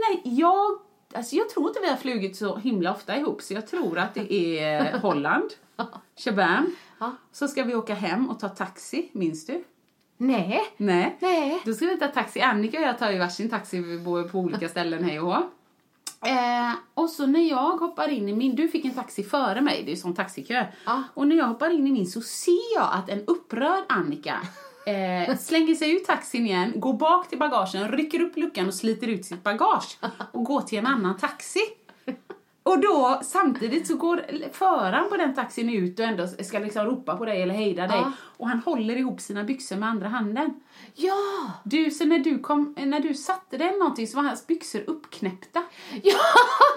Nej, 0.09 0.21
jag, 0.23 0.79
alltså 1.13 1.35
jag 1.35 1.49
tror 1.49 1.67
inte 1.67 1.79
vi 1.79 1.89
har 1.89 1.97
flugit 1.97 2.35
så 2.37 2.55
himla 2.55 2.91
ofta 2.91 3.17
ihop 3.17 3.41
så 3.41 3.53
jag 3.53 3.67
tror 3.67 3.97
att 3.99 4.13
det 4.13 4.33
är 4.33 4.97
Holland, 5.01 5.49
Shabam. 6.17 6.75
Så 7.31 7.47
ska 7.47 7.63
vi 7.63 7.75
åka 7.75 7.93
hem 7.93 8.29
och 8.29 8.39
ta 8.39 8.49
taxi, 8.49 9.09
minns 9.11 9.45
du? 9.45 9.63
Nej. 10.17 10.61
Nej. 10.77 11.17
Nej. 11.19 11.61
Då 11.65 11.73
ska 11.73 11.85
vi 11.85 11.97
ta 11.99 12.07
taxi. 12.07 12.41
Annika 12.41 12.77
och 12.79 12.83
jag 12.85 12.99
tar 12.99 13.11
ju 13.11 13.19
varsin 13.19 13.49
taxi, 13.49 13.79
vi 13.79 13.97
bor 13.99 14.23
på 14.23 14.37
olika 14.39 14.69
ställen 14.69 15.03
hej 15.03 15.19
och 15.19 15.25
hå. 15.33 15.43
Eh, 16.25 16.73
och 16.93 17.09
så 17.09 17.25
när 17.25 17.49
jag 17.49 17.77
hoppar 17.77 18.07
in 18.07 18.29
i 18.29 18.33
min, 18.33 18.55
du 18.55 18.67
fick 18.67 18.85
en 18.85 18.93
taxi 18.93 19.23
före 19.23 19.61
mig, 19.61 19.83
det 19.85 19.91
är 19.91 19.95
sån 19.95 20.15
taxikö. 20.15 20.65
Ja. 20.85 21.03
Och 21.13 21.27
när 21.27 21.35
jag 21.35 21.45
hoppar 21.45 21.69
in 21.69 21.87
i 21.87 21.91
min 21.91 22.07
så 22.07 22.21
ser 22.21 22.75
jag 22.75 22.89
att 22.91 23.09
en 23.09 23.25
upprörd 23.25 23.83
Annika 23.89 24.35
eh, 24.85 25.37
slänger 25.39 25.75
sig 25.75 25.91
ur 25.91 25.99
taxin 25.99 26.45
igen, 26.45 26.73
går 26.75 26.93
bak 26.93 27.29
till 27.29 27.39
bagagen, 27.39 27.87
rycker 27.91 28.21
upp 28.21 28.37
luckan 28.37 28.67
och 28.67 28.73
sliter 28.73 29.07
ut 29.07 29.25
sitt 29.25 29.43
bagage 29.43 29.97
och 30.31 30.43
går 30.43 30.61
till 30.61 30.79
en 30.79 30.87
annan 30.87 31.17
taxi. 31.17 31.61
Och 32.63 32.79
då 32.79 33.21
samtidigt 33.23 33.87
så 33.87 33.95
går 33.95 34.25
föraren 34.53 35.09
på 35.09 35.17
den 35.17 35.35
taxin 35.35 35.69
ut 35.69 35.99
och 35.99 36.05
ändå 36.05 36.27
ska 36.27 36.59
liksom 36.59 36.85
ropa 36.85 37.17
på 37.17 37.25
dig 37.25 37.41
eller 37.41 37.53
hejda 37.53 37.87
dig. 37.87 37.97
Ja. 37.97 38.11
Och 38.41 38.47
han 38.49 38.59
håller 38.59 38.95
ihop 38.95 39.21
sina 39.21 39.43
byxor 39.43 39.75
med 39.75 39.89
andra 39.89 40.07
handen. 40.09 40.53
Ja. 40.95 41.15
Du, 41.63 41.91
så 41.91 42.05
när 42.05 42.19
du, 42.19 42.39
kom, 42.39 42.75
när 42.77 42.99
du 42.99 43.13
satte 43.13 43.57
dig 43.57 43.77
någonting 43.79 44.07
så 44.07 44.15
var 44.17 44.23
hans 44.23 44.47
byxor 44.47 44.83
uppknäppta. 44.87 45.63
Ja. 46.03 46.15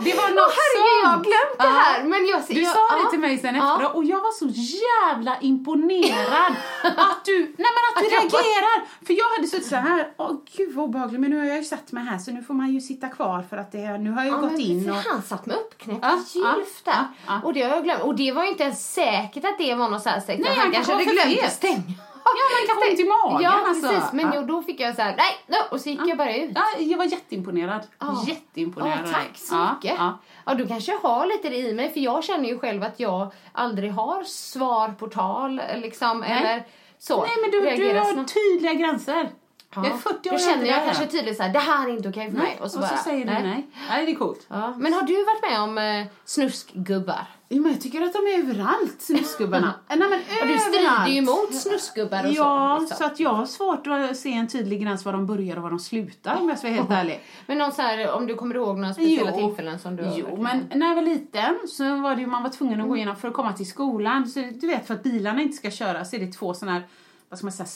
Det 0.05 0.15
var 0.15 0.29
något 0.29 0.55
herregud, 0.61 1.05
jag 1.05 1.09
har 1.09 1.17
glömt 1.25 1.59
det 1.59 1.65
Ja. 1.65 1.71
här. 1.71 2.05
Men 2.05 2.27
jag, 2.27 2.43
Du 2.49 2.63
jag, 2.63 2.73
sa 2.73 2.81
ja. 2.91 3.05
det 3.05 3.11
till 3.11 3.21
mig 3.21 3.39
sen 3.39 3.55
Ja. 3.55 3.73
efteråt 3.75 3.95
och 3.95 4.05
jag 4.05 4.17
var 4.21 4.33
så 4.33 4.47
jävla 4.87 5.41
imponerad 5.41 6.55
att 6.83 7.25
du, 7.25 7.39
nej 7.39 7.71
men 7.77 7.83
att 7.91 8.01
du 8.01 8.07
Att 8.07 8.13
jag 8.13 8.23
reagerar. 8.23 8.85
För 9.07 9.15
jag 9.15 9.29
hade 9.37 9.47
suttit 9.49 9.67
så 9.69 9.77
här, 9.77 10.13
åh 10.17 10.33
gud 10.57 10.75
vad 10.75 10.85
obehagligt 10.85 11.21
men 11.21 11.31
nu 11.31 11.39
har 11.39 11.45
jag 11.47 11.57
ju 11.57 11.65
satt 11.65 11.93
mig 11.93 12.05
här 12.05 12.19
så 12.19 12.31
nu 12.31 12.43
får 12.43 12.55
man 12.55 12.73
ju 12.75 12.81
sitta 12.81 13.09
kvar 13.09 13.43
för 13.51 13.57
att 13.57 13.73
det, 13.73 13.99
nu 13.99 14.11
har 14.11 14.25
jag 14.25 14.35
Ja, 14.35 14.41
gått 14.41 14.59
in 14.59 14.91
och... 14.91 14.97
Han 14.97 15.23
satt 15.23 15.47
med 15.47 15.57
uppknäppt 15.57 16.01
Ja, 16.03 16.11
gylf 16.35 16.83
ja, 16.85 16.93
där. 16.93 16.93
ja, 16.93 17.05
ja. 17.27 17.41
Och 17.45 17.55
det 17.55 17.63
har 17.63 17.71
jag 17.71 17.85
glömt. 17.85 18.03
Och 18.03 18.15
det 18.17 18.33
var 18.33 18.43
ju 18.45 18.51
inte 18.51 18.63
ens 18.65 18.93
säkert 18.95 19.45
att 19.45 19.59
det 19.59 19.75
var 19.75 19.89
något 19.89 20.03
så 20.03 20.09
här 20.09 20.21
säkert. 20.21 20.47
Nej, 20.47 20.57
han 20.57 20.73
kanske 20.73 20.93
hade 20.93 21.05
glömt 21.05 21.31
stänga. 21.55 21.83
Ja, 22.25 22.31
man 22.69 22.77
har 22.77 22.91
ont 22.91 23.01
i 23.01 23.05
magen 23.05 23.43
Ja, 23.43 23.69
alltså. 23.69 23.89
precis. 23.89 24.13
Men 24.13 24.27
Ja. 24.27 24.33
jo, 24.37 24.43
då 24.43 24.63
fick 24.63 24.81
jag 24.81 24.95
så 24.97 25.03
här, 25.03 25.17
nej, 25.17 25.37
no, 25.47 25.75
och 25.75 25.81
så 25.81 25.89
gick 25.89 26.01
jag 26.07 26.19
bara 26.19 26.37
ut. 26.37 26.51
Ja, 26.55 26.65
jag 26.79 26.99
var 26.99 27.05
jätteimponerad. 27.05 27.87
Ja. 27.99 28.25
Jätteimponerad. 28.27 28.99
Ja, 29.05 29.13
tack 29.13 29.31
så 29.39 29.55
Ja, 29.55 29.75
mycket. 29.75 29.99
Ja. 29.99 30.19
Ja, 30.47 30.55
du 30.55 30.67
kanske 30.69 30.93
har 31.03 31.27
lite 31.27 31.49
det 31.49 31.57
i 31.57 31.75
mig, 31.75 31.93
för 31.93 32.01
jag 32.01 32.25
känner 32.25 32.49
ju 32.49 32.59
själv 32.59 32.83
att 32.83 33.01
jag 33.01 33.33
aldrig 33.53 33.93
har 33.93 34.25
svar 34.25 34.89
på 34.89 35.07
tal, 35.07 35.61
liksom, 35.77 36.23
eller 36.23 36.65
så. 36.99 37.21
Nej 37.23 37.31
men 37.43 37.51
du, 37.51 37.85
du 37.91 37.99
har 37.99 38.13
snabbt. 38.13 38.35
tydliga 38.35 38.75
gränser. 38.75 39.31
Ja. 39.77 39.85
Jag 39.85 39.93
är 39.95 39.99
40 39.99 40.29
år 40.29 40.33
Då 40.33 40.39
känner 40.39 40.67
jag 40.67 40.79
än 40.79 40.85
kanske 40.85 41.07
tydligt 41.07 41.37
så 41.37 41.43
här, 41.43 41.53
det 41.53 41.59
här 41.59 41.89
är 41.89 41.93
inte 41.93 42.09
okej 42.09 42.31
för 42.31 42.39
mig. 42.39 42.59
Och 42.61 42.71
så, 42.71 42.83
säger 43.05 43.25
du 43.25 43.33
nej. 43.33 43.67
Nej, 43.89 44.07
det 44.07 44.13
är 44.13 44.17
coolt. 44.17 44.47
Ja. 44.49 44.75
Men 44.77 44.93
har 44.93 45.03
du 45.03 45.25
varit 45.25 45.51
med 45.51 45.61
om 45.61 45.79
eh, 45.79 46.07
snuskgubbar? 46.25 47.27
Ja, 47.49 47.61
men 47.61 47.73
jag 47.73 47.81
tycker 47.81 48.03
att 48.03 48.13
de 48.13 48.19
är 48.19 48.39
överallt, 48.39 48.97
snusgubbarna. 49.03 49.75
Nej, 49.89 49.99
men 49.99 50.13
Och 50.13 50.47
du 50.49 50.59
strider 50.59 50.79
överallt. 50.79 51.11
ju 51.11 51.17
emot 51.17 51.55
snuskgubbar 51.55 52.25
och 52.27 52.33
Ja, 52.33 52.75
så. 52.79 52.81
Liksom. 52.81 52.99
så 52.99 53.05
att 53.05 53.21
jag 53.21 53.31
har 53.31 53.47
svårt 53.47 53.87
att 53.87 54.17
se 54.17 54.33
en 54.33 54.49
tydlig 54.49 54.83
gräns 54.83 55.05
var 55.05 55.13
de 55.13 55.27
börjar 55.27 55.57
och 55.57 55.63
var 55.63 55.71
de 55.71 55.79
slutar 55.79 56.37
om 56.41 56.49
jag 56.49 56.59
ska 56.59 56.69
vara 56.69 56.77
helt 56.77 56.91
ärlig. 56.91 57.21
Men 57.47 57.59
någon 57.59 57.73
så 57.73 57.83
här, 57.83 58.13
om 58.13 58.27
du 58.27 58.35
kommer 58.35 58.55
ihåg 58.55 58.79
några 58.79 58.95
speciella 58.95 59.31
Jo. 59.35 59.47
tillfällen 59.47 59.79
som 59.79 59.97
du 59.97 60.05
Jo, 60.17 60.37
men 60.43 60.67
när 60.75 60.87
jag 60.89 60.95
var 60.95 61.03
liten 61.03 61.55
så 61.69 61.97
var 62.01 62.15
det 62.15 62.21
ju 62.21 62.27
man 62.27 62.43
var 62.43 62.51
tvungen 62.51 62.75
att 62.75 62.79
Mm. 62.79 62.89
gå 62.89 62.97
igenom 62.97 63.17
för 63.17 63.29
att 63.29 63.35
komma 63.35 63.53
till 63.53 63.67
skolan. 63.71 64.27
Så 64.29 64.41
du 64.41 64.67
vet, 64.67 64.87
för 64.87 64.95
att 64.95 65.03
bilarna 65.03 65.43
inte 65.43 65.57
ska 65.57 65.71
köra 65.71 66.05
så 66.05 66.17
är 66.17 66.21
det 66.21 66.33
två 66.33 66.55
sådana 66.55 66.79
här, 66.79 66.87
vad 67.29 67.39
ska 67.39 67.47
man 67.47 67.53
säga, 67.53 67.67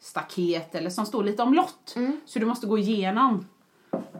stålstaket 0.00 0.74
eller 0.74 0.90
som 0.90 1.06
står 1.06 1.24
lite 1.24 1.42
omlott. 1.42 1.92
Mm. 1.96 2.20
Så 2.26 2.38
du 2.38 2.46
måste 2.46 2.66
gå 2.66 2.78
igenom. 2.78 3.46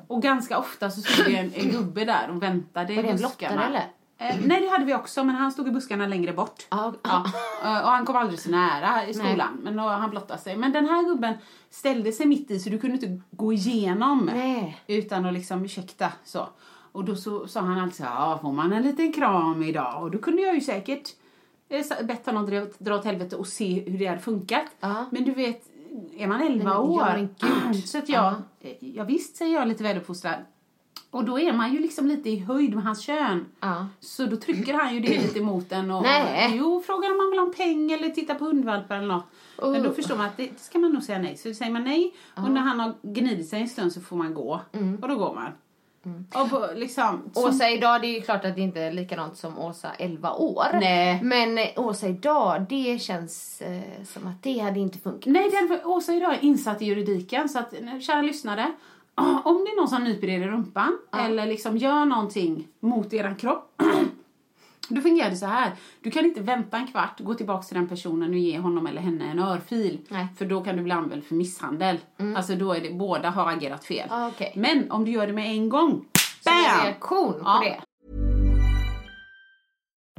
Och 0.07 0.23
ganska 0.23 0.59
ofta 0.59 0.91
så 0.91 1.01
stod 1.01 1.27
det 1.27 1.37
en, 1.37 1.53
en 1.55 1.71
gubbe 1.71 2.05
där 2.05 2.31
och 2.31 2.43
väntade 2.43 2.95
Var 2.95 3.03
det 3.03 3.09
i 3.09 3.11
en 3.11 3.17
buskarna. 3.17 3.55
blottare, 3.55 3.67
eller? 3.69 3.85
Eh, 4.31 4.37
nej, 4.47 4.61
det 4.61 4.69
hade 4.69 4.85
vi 4.85 4.95
också, 4.95 5.25
men 5.25 5.35
han 5.35 5.53
stod 5.53 5.69
i 5.69 5.71
buskarna 5.71 6.07
längre 6.07 6.33
bort. 6.33 6.67
Ja, 6.71 6.93
Ja, 7.03 7.25
eh, 7.63 7.85
och 7.85 7.91
han 7.91 8.05
kom 8.05 8.17
aldrig 8.17 8.41
så 8.41 8.51
nära 8.51 9.07
i 9.07 9.15
skolan, 9.15 9.59
men 9.63 9.77
då, 9.77 9.83
han 9.83 10.11
blottade 10.11 10.41
sig. 10.41 10.57
Men 10.57 10.73
den 10.73 10.89
här 10.89 11.03
gubben 11.03 11.35
ställde 11.71 12.13
sig 12.13 12.27
mitt 12.27 12.51
i 12.51 12.59
så 12.59 12.71
du 12.71 12.79
kunde 12.79 12.95
inte 12.95 13.21
gå 13.31 13.53
igenom 13.53 14.31
Nej. 14.35 14.83
utan 14.87 15.27
att 15.27 15.33
liksom 15.33 15.65
ursäkta 15.65 16.13
så. 16.25 16.49
Och 16.93 17.05
då 17.05 17.17
så 17.17 17.47
sa 17.47 17.61
han 17.61 17.79
alltid 17.79 17.97
så 17.97 18.05
här, 18.05 18.39
får 18.39 18.53
man 18.53 18.73
en 18.73 18.83
liten 18.83 19.13
kram 19.13 19.63
idag? 19.63 20.03
Och 20.03 20.11
då 20.11 20.19
kunde 20.19 20.43
jag 20.43 20.55
ju 20.55 20.61
säkert 20.61 21.09
eh, 21.69 22.07
bett 22.07 22.27
honom 22.27 22.47
dra, 22.47 22.67
dra 22.79 22.95
åt 22.95 23.05
helvete 23.05 23.37
och 23.37 23.47
se 23.47 23.91
hur 23.91 23.99
det 23.99 24.07
hade 24.07 24.21
funkat. 24.21 24.67
Men 25.11 25.25
du 25.25 25.35
vet, 25.35 25.63
är 26.17 26.27
man 26.27 26.43
11 26.43 26.65
Men, 26.65 26.73
ja, 26.73 26.79
år, 26.79 27.29
men 27.65 27.75
så 27.87 27.99
att 27.99 28.09
jag, 28.09 28.35
eh, 28.61 28.73
ja 28.81 29.05
visst 29.05 29.37
säger 29.37 29.55
jag 29.55 29.69
lite 29.69 29.83
väluppfostrad. 29.83 30.45
Och 31.15 31.25
då 31.25 31.39
är 31.41 31.53
man 31.53 31.73
ju 31.73 31.79
liksom 31.81 32.07
lite 32.07 32.31
i 32.31 32.39
höjd 32.39 32.75
med 32.75 32.85
hans 32.85 33.01
kön. 33.01 33.47
Ja. 33.61 33.87
Så 34.01 34.27
då 34.27 34.37
trycker 34.37 34.75
han 34.75 34.95
ju 34.95 35.01
det 35.01 35.23
lite 35.23 35.41
mot 35.41 35.73
en 35.73 35.91
och 35.91 36.03
Nej. 36.03 36.53
jo, 36.57 36.83
frågar 36.87 37.11
om 37.11 37.17
man 37.17 37.31
vill 37.31 37.39
ha 37.39 37.47
en 37.47 37.53
peng 37.53 37.93
eller 37.93 38.09
titta 38.09 38.35
på 38.35 38.45
hundvalpar 38.45 38.97
eller 38.97 39.07
något. 39.07 39.25
Men 39.63 39.83
då 39.83 39.89
Oh. 39.89 39.95
förstår 39.95 40.17
man 40.17 40.27
att 40.27 40.37
det 40.37 40.61
ska 40.61 40.79
man 40.79 40.93
nog 40.93 41.03
säga 41.03 41.19
nej. 41.19 41.37
Så 41.37 41.55
säger 41.55 41.73
man 41.73 41.85
nej 41.85 42.15
och 42.35 42.51
när 42.51 42.61
han 42.61 42.81
har 42.81 42.95
gnidit 43.03 43.49
sig 43.49 43.61
en 43.61 43.69
stund 43.69 43.93
så 43.93 44.01
får 44.01 44.17
man 44.17 44.35
gå. 44.35 44.61
Mm. 44.73 44.99
Och 45.03 45.09
då 45.09 45.15
går 45.17 45.35
man. 45.35 45.53
Och 46.43 46.51
på, 46.51 46.69
liksom, 46.77 47.31
som- 47.33 47.45
Åsa 47.45 47.71
idag, 47.71 48.01
det 48.01 48.07
är 48.07 48.15
ju 48.15 48.21
klart 48.21 48.45
att 48.45 48.55
det 48.55 48.61
inte 48.61 48.81
är 48.81 48.93
likadant 48.93 49.37
som 49.37 49.59
Åsa 49.59 49.89
11 49.99 50.33
år. 50.33 50.65
Nej. 50.73 51.21
Men 51.23 51.59
eh, 51.59 51.67
Åsa 51.77 52.09
idag, 52.09 52.67
det 52.69 52.99
känns 53.03 53.61
eh, 53.63 53.81
som 54.05 54.27
att 54.27 54.43
det 54.43 54.59
hade 54.59 54.81
inte 54.81 54.99
funkat. 54.99 55.33
Nej, 55.33 55.51
den, 55.51 55.79
Åsa 55.85 56.15
idag 56.15 56.35
är 56.35 56.45
insatt 56.45 56.83
i 56.83 56.85
juridiken 56.85 57.49
så 57.49 57.59
att 57.59 57.73
eh, 57.75 57.99
kära 58.01 58.23
lyssnare. 58.23 58.73
Om 59.45 59.65
det 59.65 59.71
är 59.71 59.77
någon 59.77 59.89
som 59.89 60.05
nyper 60.05 60.29
er 60.29 60.41
i 60.41 60.47
rumpan 60.49 60.99
eller 61.17 61.47
liksom 61.47 61.77
gör 61.77 62.05
någonting 62.05 62.69
mot 62.81 63.13
eran 63.13 63.37
kropp. 63.37 63.83
Då 64.89 65.01
fungerar 65.01 65.31
det 65.31 65.37
så 65.37 65.47
här. 65.47 65.73
Du 66.01 66.11
kan 66.11 66.25
inte 66.25 66.41
vänta 66.41 66.77
en 66.77 66.87
kvart, 66.87 67.21
gå 67.21 67.35
tillbaka 67.35 67.63
till 67.63 67.77
den 67.77 67.89
personen 67.89 68.31
och 68.31 68.37
ge 68.39 68.59
honom 68.59 68.87
eller 68.87 69.01
henne 69.01 69.25
en 69.25 69.39
örfil. 69.39 69.99
Nej. 70.09 70.27
För 70.39 70.45
då 70.45 70.61
kan 70.65 70.77
du 70.77 70.83
bli 70.83 70.93
anmäld 70.93 71.25
för 71.25 71.35
misshandel. 71.35 71.99
Alltså 72.37 72.55
då 72.55 72.73
är 72.73 72.81
det, 72.81 72.91
båda 72.91 73.31
har 73.31 73.51
agerat 73.53 73.85
fel. 73.85 74.09
Ah, 74.11 74.29
okej. 74.29 74.53
Men 74.57 74.91
om 74.91 75.05
du 75.05 75.11
gör 75.11 75.27
det 75.27 75.33
med 75.33 75.47
en 75.51 75.69
gång. 75.69 75.91
Som 76.41 76.53
en 76.53 76.63
Bam! 76.77 76.85
reaktion 76.87 77.33
på 77.33 77.41
Ja. 77.45 77.61
det. 77.65 77.81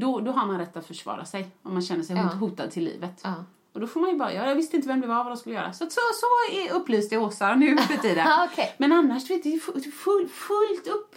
då, 0.00 0.20
då 0.20 0.32
har 0.32 0.46
man 0.46 0.58
rätt 0.58 0.76
att 0.76 0.86
försvara 0.86 1.24
sig 1.24 1.48
om 1.62 1.72
man 1.72 1.82
känner 1.82 2.02
sig 2.02 2.16
Ja. 2.16 2.22
hot- 2.22 2.34
hotad 2.40 2.70
till 2.70 2.84
livet. 2.84 3.20
Ja. 3.24 3.34
Och 3.72 3.80
då 3.80 3.86
får 3.86 4.00
man 4.00 4.10
ju 4.10 4.16
bara 4.16 4.32
göra, 4.32 4.48
jag 4.48 4.54
visste 4.56 4.76
inte 4.76 4.88
vem 4.88 5.00
det 5.00 5.06
var, 5.06 5.16
vad 5.24 5.26
de 5.26 5.36
skulle 5.36 5.54
göra. 5.54 5.72
Så, 5.72 5.84
så, 5.84 6.00
så 6.14 6.54
är 6.56 6.72
upplyste 6.72 7.18
Åsa 7.18 7.54
nu 7.54 7.76
för 7.78 7.96
tiden. 8.02 8.26
Okej. 8.52 8.74
Men 8.78 8.92
annars, 8.92 9.28
du 9.28 9.34
vet, 9.36 9.44
fu- 9.44 9.90
full, 9.90 10.28
fullt 10.28 10.86
upp. 10.86 11.14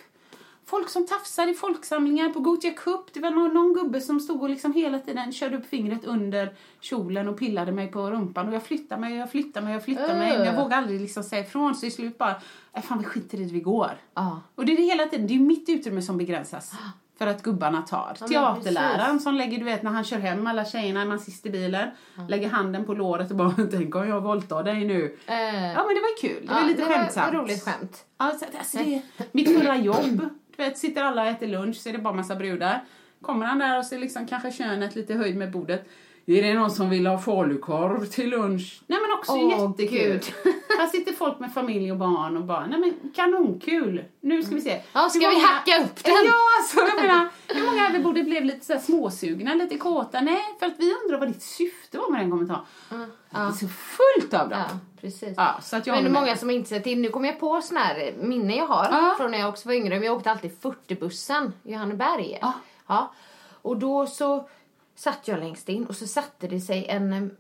Folk 0.66 0.90
som 0.90 1.08
tafsar 1.08 1.48
i 1.48 1.54
folksamlingar 1.54 2.30
på 2.30 2.40
Gothia 2.40 2.72
Cup. 2.72 3.14
Det 3.14 3.20
var 3.20 3.32
någon, 3.32 3.54
någon 3.54 3.74
gubbe 3.74 4.02
som 4.02 4.20
stod 4.20 4.42
och 4.42 4.50
liksom 4.50 4.74
hela 4.74 5.00
tiden 5.00 5.32
körde 5.32 5.58
upp 5.58 5.66
fingret 5.66 6.06
under 6.06 6.56
kjolen 6.80 7.28
och 7.28 7.38
pillade 7.40 7.72
mig 7.72 7.88
på 7.88 8.12
rumpan. 8.12 8.48
Och 8.48 8.54
jag 8.54 8.64
flyttade 8.64 9.02
mig, 9.02 9.16
jag 9.16 9.32
flyttade 9.32 9.66
mig, 9.66 9.74
jag 9.74 9.84
flyttade 9.84 10.14
mig. 10.20 10.34
Jag 10.46 10.56
vågade 10.56 10.76
aldrig 10.76 11.02
liksom 11.02 11.24
säga 11.24 11.42
ifrån. 11.42 11.76
Så 11.76 11.86
i 11.86 11.92
slut 11.92 12.18
bara, 12.18 12.36
äh, 12.74 12.82
fan 12.82 13.00
vi 13.00 13.06
skiter 13.06 13.38
i 13.42 13.44
det, 13.44 13.54
vi 13.54 13.60
går. 13.60 13.92
Ja. 14.14 14.42
Och 14.56 14.66
det 14.66 14.72
är 14.72 14.78
det 14.78 14.84
hela 14.84 15.06
tiden, 15.06 15.28
det 15.28 15.34
är 15.36 15.40
mitt 15.40 15.70
utrymme 15.70 16.02
som 16.02 16.18
begränsas. 16.18 16.72
För 17.20 17.28
att 17.28 17.44
gubbarna 17.44 17.82
tar. 17.82 18.18
men 18.20 18.30
Teaterläraren 18.30 19.20
som 19.20 19.36
lägger, 19.36 19.58
du 19.58 19.66
vet 19.66 19.84
när 19.84 19.92
han 19.92 20.04
kör 20.04 20.18
hem 20.18 20.48
alla 20.48 20.66
tjejerna, 20.66 21.06
man 21.06 21.20
sist 21.20 21.46
i 21.46 21.50
bilen. 21.50 21.90
Lägger 22.28 22.50
handen 22.50 22.86
på 22.86 22.94
låret 22.94 23.32
och 23.32 23.38
bara, 23.38 23.54
tänk 23.72 23.96
om 23.96 24.08
jag 24.08 24.22
våldtar 24.22 24.64
dig 24.64 24.86
nu. 24.86 25.18
Eh, 25.28 25.36
Ja 25.74 25.84
men 25.86 25.96
det 25.96 26.02
var 26.02 26.22
kul, 26.22 26.46
det 26.48 26.54
var 26.54 26.62
ja, 26.62 26.68
lite 26.68 26.82
det 26.86 26.94
skämtsamt. 26.94 27.34
Var 27.34 27.42
roligt 27.42 27.64
skämt. 27.64 28.06
Alltså, 28.18 28.46
alltså 28.60 28.78
det, 28.78 29.02
mitt 29.32 29.60
förra 29.60 29.78
jobb, 29.78 30.30
du 30.58 30.64
vet, 30.64 30.78
sitter 30.78 31.04
alla 31.04 31.22
och 31.22 31.28
äter 31.28 31.48
lunch 31.48 31.76
så 31.76 31.90
är 31.90 31.94
det 31.94 32.00
bara 32.00 32.14
massa 32.14 32.36
brudar. 32.36 32.84
Kommer 33.22 33.46
han 33.46 33.60
där 33.60 33.78
och 33.78 33.86
så 33.86 33.96
är 33.96 34.00
liksom 34.00 34.28
kanske 34.28 34.52
könet 34.52 34.96
lite 34.96 35.14
höjd 35.14 35.38
med 35.38 35.52
bordet. 35.52 35.90
Är 36.38 36.44
det 36.44 36.54
någon 36.54 36.72
som 36.72 36.90
vill 36.90 37.08
ha 37.08 37.18
falukorv 37.18 38.06
till 38.06 38.30
lunch? 38.30 38.82
Nej 38.88 39.00
men 39.02 39.18
också 39.18 39.32
Åh, 39.32 39.72
jättekul. 39.80 40.22
Här 40.80 40.88
sitter 40.88 41.14
folk 41.14 41.40
med 41.40 41.54
familj 41.54 41.92
och 41.92 41.98
barn 41.98 42.38
och 42.38 42.44
bara, 42.44 42.66
nej 42.68 42.80
men 42.80 43.12
kanonkul. 43.16 44.04
Nu 44.22 44.44
ska 44.44 44.56
vi 44.56 44.62
se. 44.62 44.82
Ja, 44.94 45.10
ska 45.10 45.20
Hur 45.20 45.36
vi 45.36 45.42
hacka 45.42 45.84
upp 45.84 46.04
den? 46.04 46.14
Ja, 46.26 46.34
alltså 46.60 46.80
jag 46.80 47.08
menar, 47.08 47.30
hur 47.48 47.66
många 47.66 47.90
över 47.90 48.00
bordet 48.00 48.26
blev 48.26 48.46
lite 48.46 48.66
så 48.66 48.74
här 48.74 48.80
småsugna, 48.80 49.54
lite 49.54 49.78
kåta? 49.78 50.22
Nej, 50.22 50.42
för 50.60 50.66
att 50.66 50.74
vi 50.78 50.94
undrar 51.04 51.20
vad 51.20 51.28
ditt 51.28 51.42
syfte 51.44 51.98
var 51.98 52.12
med 52.12 52.22
den 52.22 52.32
kommentaren. 52.32 52.62
Det 52.90 53.38
är 53.38 53.52
så 53.52 53.68
fullt 53.68 54.34
av 54.34 54.50
dem. 54.50 54.60
Ja, 54.70 54.78
precis. 55.02 55.34
Ja, 55.38 55.56
så 55.62 55.76
att 55.78 55.88
jag 55.88 55.94
Men 55.96 56.04
det 56.04 56.10
är 56.10 56.22
många 56.22 56.36
som 56.38 56.50
inte 56.50 56.70
sett 56.70 56.84
till. 56.84 57.00
Nu 57.00 57.10
kommer 57.10 57.28
jag 57.28 57.40
på 57.40 57.62
såna 57.62 57.80
här 57.80 58.14
minnen 58.22 58.58
jag 58.58 58.68
har 58.68 58.88
Ja. 58.92 59.14
från 59.18 59.32
när 59.32 59.40
jag 59.40 59.50
också 59.50 59.68
var 59.68 59.76
yngre. 59.76 59.96
Men 59.96 60.04
jag 60.04 60.16
åkte 60.18 60.32
alltid 60.32 60.52
40-bussen 60.62 61.54
i 61.64 61.72
Johanneberg. 61.74 62.38
Ja. 62.42 62.54
ja. 62.88 63.14
Och 63.62 63.78
då 63.78 64.08
så 64.08 64.50
satt 65.00 65.28
jag 65.28 65.40
längst 65.40 65.70
in 65.70 65.86
och 65.86 65.96
så 65.96 66.08
satte 66.08 66.48
det 66.48 66.60
sig 66.62 66.86
en, 66.88 67.32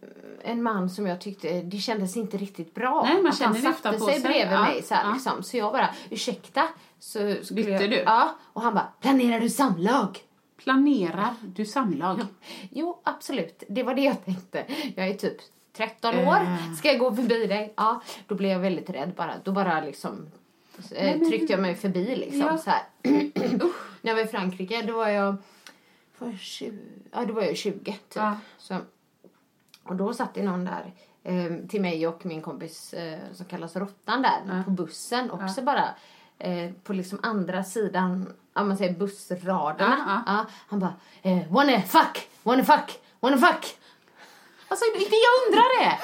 en 0.41 0.63
man 0.63 0.89
som 0.89 1.07
jag 1.07 1.21
tyckte, 1.21 1.61
det 1.61 1.77
kändes 1.77 2.17
inte 2.17 2.37
riktigt 2.37 2.73
bra. 2.75 3.03
Nej, 3.03 3.13
man 3.15 3.25
han 3.25 3.33
känner 3.33 3.69
ofta 3.69 3.91
satte 3.91 3.99
sig 4.05 4.13
sig. 4.13 4.23
bredvid 4.23 4.53
Ja, 4.57 4.61
mig 4.61 4.83
så 4.83 4.93
här 4.95 5.05
ja. 5.07 5.13
liksom. 5.13 5.43
Så 5.43 5.57
jag 5.57 5.71
bara, 5.73 5.89
ursäkta. 6.09 6.67
Så 6.99 7.19
Bytte 7.53 7.69
jag, 7.69 7.89
du? 7.89 7.95
Ja. 7.95 8.35
Och 8.53 8.61
han 8.61 8.73
bara, 8.73 8.87
planerar 9.01 9.39
du 9.39 9.49
samlag? 9.49 10.19
Planerar 10.57 11.33
du 11.41 11.65
samlag? 11.65 12.19
Jo, 12.71 12.99
absolut. 13.03 13.63
Det 13.69 13.83
var 13.83 13.95
det 13.95 14.01
jag 14.01 14.25
tänkte. 14.25 14.65
Jag 14.95 15.07
är 15.07 15.13
typ 15.13 15.37
13 15.77 16.13
Eh. 16.15 16.27
år. 16.29 16.75
Ska 16.75 16.87
jag 16.87 16.99
gå 16.99 17.15
förbi 17.15 17.45
dig? 17.47 17.73
Ja, 17.77 18.01
då 18.27 18.35
blev 18.35 18.51
jag 18.51 18.59
väldigt 18.59 18.89
rädd 18.89 19.11
bara. 19.17 19.33
Då 19.43 19.51
bara 19.51 19.81
liksom 19.81 20.27
eh, 20.91 21.19
tryckte 21.19 21.53
jag 21.53 21.61
mig 21.61 21.75
förbi 21.75 22.15
liksom 22.15 22.39
Ja. 22.41 22.57
så 22.57 22.69
här. 22.69 22.81
När 24.01 24.11
jag 24.11 24.15
var 24.15 24.21
i 24.23 24.27
Frankrike, 24.27 24.81
då 24.81 24.93
var 24.93 25.07
jag 25.09 25.35
jag 26.27 26.39
20, 26.39 26.77
ja, 27.11 27.25
då 27.25 27.33
var 27.33 27.41
jag 27.41 27.57
20 27.57 27.91
typ. 27.91 28.15
Ja. 28.15 28.37
Så, 28.57 28.77
och 29.83 29.95
då 29.95 30.13
satt 30.13 30.33
det 30.33 30.43
någon 30.43 30.65
där 30.65 30.93
eh, 31.23 31.67
till 31.67 31.81
mig 31.81 32.07
och 32.07 32.25
min 32.25 32.41
kompis 32.41 32.93
eh, 32.93 33.19
som 33.33 33.45
kallas 33.45 33.75
Råttan 33.75 34.21
där 34.21 34.63
på 34.63 34.71
bussen 34.71 35.31
också 35.31 35.61
bara 35.61 35.89
eh, 36.37 36.71
på 36.83 36.93
liksom 36.93 37.19
andra 37.23 37.63
sidan, 37.63 38.33
om 38.53 38.67
man 38.67 38.77
säger 38.77 38.93
bussraderna. 38.93 39.95
Ja, 40.07 40.23
ja. 40.25 40.37
Ja, 40.37 40.45
han 40.67 40.79
bara, 40.79 40.93
eh, 41.21 41.51
wanna 41.51 41.81
fuck, 41.81 42.29
wanna 42.43 42.63
fuck, 42.63 42.99
wanna 43.19 43.37
fuck. 43.37 43.77
Alltså, 44.67 44.85
det 44.93 44.99
jag 44.99 45.47
undrar 45.47 45.87
är, 45.87 45.99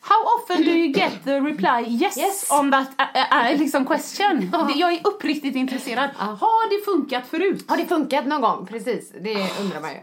how 0.00 0.24
often 0.38 0.64
do 0.64 0.70
you 0.70 0.92
get 0.92 1.24
the 1.24 1.40
reply 1.40 1.84
yes, 1.88 2.16
Yes. 2.18 2.50
on 2.60 2.70
that 2.70 2.88
uh, 2.98 3.52
uh, 3.52 3.58
liksom 3.58 3.86
question? 3.86 4.50
Jag 4.74 4.92
är 4.92 5.06
uppriktigt 5.06 5.56
intresserad. 5.56 6.10
Har 6.16 6.70
det 6.78 6.84
funkat 6.84 7.26
förut? 7.26 7.64
Har 7.68 7.76
det 7.76 7.86
funkat 7.86 8.26
någon 8.26 8.40
gång? 8.40 8.66
Precis, 8.66 9.12
det 9.20 9.60
undrar 9.60 9.80
man 9.80 9.90
ju. 9.90 10.00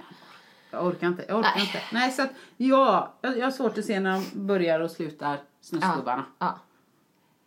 Jag 0.72 0.86
orkar 0.86 1.08
inte. 1.08 1.26
Jag 1.28 1.40
orkar 1.40 1.52
Nej. 1.56 1.66
inte. 1.66 1.80
Nej, 1.92 2.12
så 2.12 2.22
att, 2.22 2.30
ja, 2.58 3.14
jag, 3.22 3.38
jag 3.38 3.46
har 3.46 3.52
svårt 3.52 3.78
att 3.78 3.86
se 3.86 4.00
när 4.00 4.12
de 4.14 4.26
börjar 4.48 4.80
och 4.80 4.92
slutar 4.92 5.38
snusgubbarna. 5.62 6.26
Ja. 6.40 6.60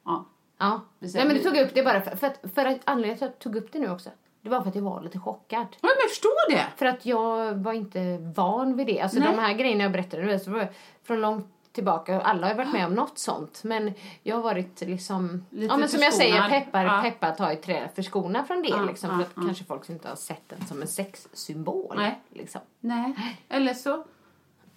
Ja. 0.05 0.25
Ja. 0.59 0.81
Nej, 0.99 1.27
men 1.27 1.29
du 1.37 1.43
tog 1.43 1.57
upp 1.57 1.71
det 1.75 1.83
bara 1.83 2.01
för, 2.01 2.17
för, 2.17 2.27
att, 2.27 2.41
för 2.55 2.67
att 2.67 2.79
anledningen 2.85 3.19
till 3.19 3.27
att 3.27 3.33
jag 3.35 3.39
tog 3.39 3.57
upp 3.57 3.73
det 3.73 3.79
nu 3.79 3.91
också. 3.91 4.11
Det 4.43 4.49
var 4.49 4.61
för 4.63 4.69
att 4.69 4.75
jag 4.75 4.83
var 4.83 5.03
lite 5.03 5.19
chockad. 5.19 5.67
Ja, 5.71 5.79
men 5.83 5.91
jag 6.01 6.11
förstår 6.11 6.51
det. 6.51 6.67
För 6.77 6.87
att 6.87 7.07
jag 7.07 7.55
var 7.55 7.73
inte 7.73 8.19
van 8.37 8.77
vid 8.77 8.87
det. 8.87 9.01
Alltså 9.01 9.19
Nej. 9.19 9.29
de 9.31 9.39
här 9.39 9.53
grejerna 9.55 9.83
jag 9.83 9.93
berättade 9.93 10.23
nu 10.23 10.39
så 10.39 10.51
var 10.51 10.59
jag 10.59 10.69
från 11.05 11.21
långt 11.21 11.47
tillbaka. 11.79 12.21
Alla 12.21 12.47
har 12.47 12.55
varit 12.55 12.73
med 12.73 12.87
om 12.87 12.95
något 12.95 13.19
sånt. 13.19 13.61
Men 13.65 13.93
jag 14.23 14.37
har 14.37 14.43
varit 14.43 14.81
liksom, 14.81 15.45
Lite 15.51 15.73
ja 15.73 15.77
men 15.77 15.89
som 15.89 16.01
jag 16.03 16.15
säger, 16.15 16.49
peppar, 16.49 16.85
Ja. 16.85 17.01
peppar 17.03 17.31
tar 17.33 17.51
i 17.51 17.57
trä, 17.57 17.89
förskonad 17.95 18.47
från 18.47 18.63
det 18.63 18.69
Ja, 18.69 18.83
liksom. 18.83 19.11
För 19.11 19.23
att 19.23 19.47
kanske 19.47 19.65
folk 19.65 19.91
inte 19.91 20.09
har 20.09 20.17
sett 20.17 20.49
den 20.49 20.67
som 20.67 20.83
en 20.83 20.89
sexsymbol. 20.89 21.95
Nej. 21.97 22.21
Liksom. 22.35 22.61
Nej. 22.81 23.15
Eller 23.49 23.75
så, 23.75 24.05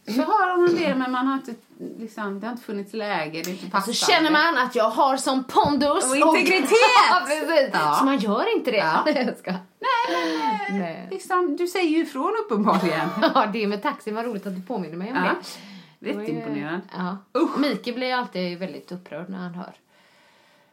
så 0.08 0.22
har 0.22 0.58
man 0.58 0.76
det, 0.76 0.96
men 0.96 1.12
man 1.12 1.28
har 1.28 1.34
inte, 1.36 1.54
liksom, 2.00 2.40
det 2.40 2.46
har 2.48 2.52
inte 2.52 2.64
funnits 2.64 2.94
läge, 2.94 3.42
det 3.46 3.52
inte 3.52 3.82
Så 3.82 3.94
känner 3.94 4.32
man 4.32 4.58
att 4.58 4.76
jag 4.76 4.90
har 4.90 5.18
som 5.18 5.44
pondus 5.44 6.10
Och 6.10 6.16
integritet. 6.16 6.70
precis. 7.28 7.70
Ja. 7.74 7.96
Så 8.00 8.06
man 8.06 8.18
gör 8.18 8.58
inte 8.58 8.72
det. 8.72 8.78
Ja. 8.78 9.02
Nej, 9.06 9.26
jag 9.28 9.38
ska. 9.38 9.52
Nej, 9.52 10.80
Nej. 10.80 11.08
Liksom, 11.12 11.56
du 11.58 11.68
säger 11.68 11.90
ju 11.90 11.98
ifrån 11.98 12.34
uppenbarligen. 12.46 13.10
Ja, 13.36 13.46
det 13.54 13.68
med 13.68 13.82
taxin 13.84 14.16
var 14.16 14.24
roligt 14.24 14.48
att 14.48 14.56
du 14.56 14.62
påminner 14.62 14.98
mig 14.98 15.12
om 15.12 15.16
Ja. 15.18 15.22
det. 15.24 15.71
Rätt 16.02 16.30
imponerad. 16.30 16.82
Ja. 16.98 17.18
Mikael 17.58 17.96
blir 17.96 18.14
alltid 18.14 18.60
väldigt 18.60 18.92
upprörd 18.92 19.30
när 19.30 19.38
han 19.38 19.54
hör 19.56 19.74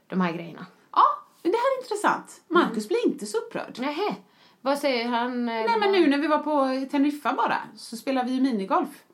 de 0.09 0.21
här 0.21 0.33
grejerna. 0.33 0.67
Ja, 0.93 1.05
men 1.43 1.53
det 1.53 1.59
här 1.59 1.79
är 1.79 1.83
intressant. 1.85 2.41
Marcus 2.49 2.89
blir 2.89 3.07
inte 3.07 3.27
så 3.27 3.39
upprörd. 3.39 3.79
Nähä, 3.79 4.15
vad 4.61 4.79
säger 4.79 5.09
han? 5.09 5.47
Nej 5.47 5.79
men 5.81 5.93
nu 5.93 6.07
när 6.11 6.19
vi 6.19 6.27
var 6.27 6.39
på 6.39 6.87
Teneriffa 6.91 7.33
bara 7.33 7.59
så 7.77 7.97
spelade 7.97 8.29
vi 8.29 8.35
ju 8.35 8.41
minigolf. 8.41 9.05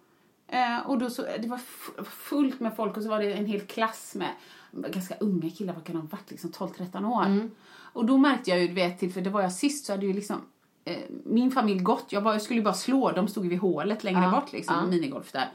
Eh, 0.49 0.79
och 0.87 0.99
då 0.99 1.11
så, 1.11 1.23
det 1.23 1.49
var 1.49 1.57
fu- 1.59 2.05
fullt 2.05 2.61
med 2.61 2.77
folk 2.77 2.97
och 2.97 3.03
så 3.03 3.09
var 3.09 3.19
det 3.21 3.33
en 3.33 3.47
hel 3.47 3.61
klass 3.61 4.15
med 4.15 4.31
ganska 4.73 5.15
unga 5.21 5.51
killar, 5.51 5.75
vad 5.75 5.85
kan 5.85 5.97
de 5.97 6.01
ha 6.03 6.09
varit, 6.09 6.31
liksom 6.31 6.51
12-13 6.51 7.05
år. 7.09 7.49
Och 7.93 8.05
då 8.05 8.19
märkte 8.19 8.51
jag 8.51 8.59
ju, 8.61 8.69
du 8.69 8.75
vet, 8.75 8.99
till, 8.99 9.13
för 9.13 9.21
det 9.21 9.31
var 9.31 9.43
jag 9.43 9.53
sist 9.53 9.87
så 9.87 9.93
hade 9.93 10.07
ju 10.07 10.13
liksom 10.13 10.37
eh, 10.85 10.97
min 11.25 11.51
familj 11.51 11.81
gått, 11.81 12.05
jag, 12.09 12.23
bara, 12.23 12.35
jag 12.35 12.43
skulle 12.43 12.59
ju 12.59 12.65
bara 12.65 12.75
slå, 12.75 13.11
de 13.13 13.29
stod 13.29 13.45
ju 13.45 13.51
vid 13.51 13.59
hålet 13.59 14.05
längre 14.05 14.23
Ja, 14.23 14.31
bort 14.31 14.53
liksom, 14.53 14.77
ja. 14.77 14.87
minigolf 14.87 15.33
där. 15.33 15.49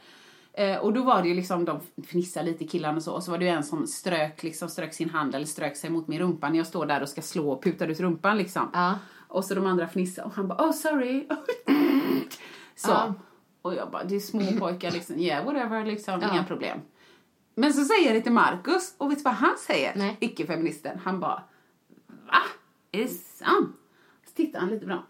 Eh, 0.59 0.77
och 0.77 0.93
då 0.93 1.03
var 1.03 1.21
det 1.21 1.27
ju 1.27 1.33
liksom, 1.33 1.65
de 1.65 1.79
fnissade 2.07 2.45
lite 2.45 2.67
killarna 2.67 2.97
och 2.97 3.03
så, 3.03 3.13
och 3.13 3.23
så 3.23 3.31
var 3.31 3.37
det 3.37 3.45
ju 3.45 3.51
en 3.51 3.63
som 3.63 3.87
strök, 3.87 4.43
liksom, 4.43 4.69
strök 4.69 4.93
sin 4.93 5.09
hand 5.09 5.35
eller 5.35 5.45
strök 5.45 5.77
sig 5.77 5.89
mot 5.89 6.07
min 6.07 6.19
rumpa 6.19 6.49
när 6.49 6.57
jag 6.57 6.67
står 6.67 6.85
där 6.85 7.01
och 7.01 7.09
ska 7.09 7.21
slå 7.21 7.51
och 7.51 7.63
putar 7.63 7.87
ut 7.87 7.99
rumpan 7.99 8.37
liksom. 8.37 8.69
Ja. 8.73 8.99
Och 9.27 9.45
så 9.45 9.55
de 9.55 9.65
andra 9.65 9.87
fnissade 9.87 10.27
och 10.27 10.33
han 10.33 10.47
bara 10.47 10.67
oh 10.67 10.71
sorry. 10.71 11.27
så. 12.75 12.89
Ja. 12.89 13.13
Och 13.61 13.75
jag 13.75 13.91
bara, 13.91 14.03
det 14.03 14.15
är 14.15 14.19
små 14.19 14.45
pojkar 14.59 14.91
liksom, 14.91 15.19
yeah 15.19 15.45
whatever 15.45 15.85
liksom, 15.85 16.21
Ja. 16.21 16.33
inga 16.33 16.43
problem. 16.43 16.79
Men 17.55 17.73
så 17.73 17.85
säger 17.85 18.05
jag 18.05 18.15
det 18.15 18.21
till 18.21 18.31
Marcus 18.31 18.95
och 18.97 19.11
vet 19.11 19.17
du 19.17 19.23
vad 19.23 19.33
han 19.33 19.57
säger? 19.57 20.15
Icke-feministen. 20.19 20.99
Han 21.03 21.19
bara, 21.19 21.43
va? 22.07 22.41
Är 22.91 23.01
det 23.01 23.07
sant? 23.07 23.75
Så 24.25 24.33
tittar 24.35 24.59
han 24.59 24.69
lite 24.69 24.85
dem. 24.85 25.03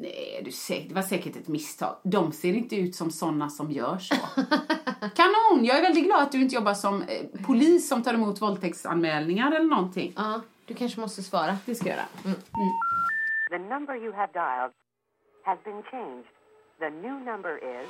Nej, 0.00 0.42
du 0.44 0.52
säkert, 0.52 0.88
det 0.88 0.94
var 0.94 1.02
säkert 1.02 1.36
ett 1.36 1.48
misstag. 1.48 1.96
De 2.02 2.32
ser 2.32 2.54
inte 2.54 2.76
ut 2.76 2.94
som 2.94 3.10
såna 3.10 3.48
som 3.50 3.70
gör 3.70 3.98
så. 3.98 4.14
Kanon! 5.14 5.64
Jag 5.64 5.78
är 5.78 5.82
väldigt 5.82 6.04
glad 6.04 6.22
att 6.22 6.32
du 6.32 6.40
inte 6.42 6.54
jobbar 6.54 6.74
som 6.74 7.02
eh, 7.02 7.42
polis 7.46 7.88
som 7.88 8.02
tar 8.02 8.14
emot 8.14 8.42
våldtäktsanmälningar 8.42 9.52
eller 9.52 9.66
någonting. 9.66 10.12
Ja, 10.16 10.40
du 10.66 10.74
kanske 10.74 11.00
måste 11.00 11.22
svara. 11.22 11.56
Det 11.66 11.74
ska 11.74 11.88
jag 11.88 11.96
göra. 11.96 12.34
The 13.50 13.58
number 13.58 13.96
you 13.96 14.12
have 14.12 14.32
dialed 14.32 14.72
has 15.44 15.58
been 15.64 15.82
changed. 15.82 16.24
The 16.78 16.90
new 16.90 17.14
number 17.24 17.56
is 17.82 17.88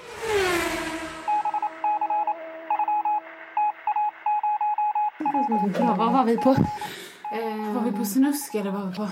Ja, 5.79 5.95
vad 5.99 6.13
var 6.13 6.25
vi 6.25 6.37
på? 6.37 6.51
Eh, 6.51 7.75
Var 7.75 7.83
vi 7.83 7.93
på 7.93 8.05
snusk 8.05 8.55
eller 8.55 8.71
var 8.71 8.87
vi 8.87 8.97
på? 8.97 9.09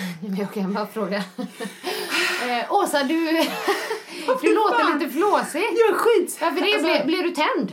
jag 0.38 0.52
kan 0.54 0.72
bara 0.72 0.86
fråga. 0.86 1.16
eh, 2.46 2.72
Åsa, 2.72 3.04
du, 3.04 3.16
du 4.42 4.54
låter 4.54 4.98
lite 4.98 5.10
flåsig. 5.12 5.62
Jag 5.62 5.90
är 5.90 5.94
skit! 5.94 6.38
Varför 6.40 6.60
det? 6.60 6.82
Blir, 6.82 7.04
blir 7.04 7.22
du 7.22 7.30
tänd? 7.30 7.72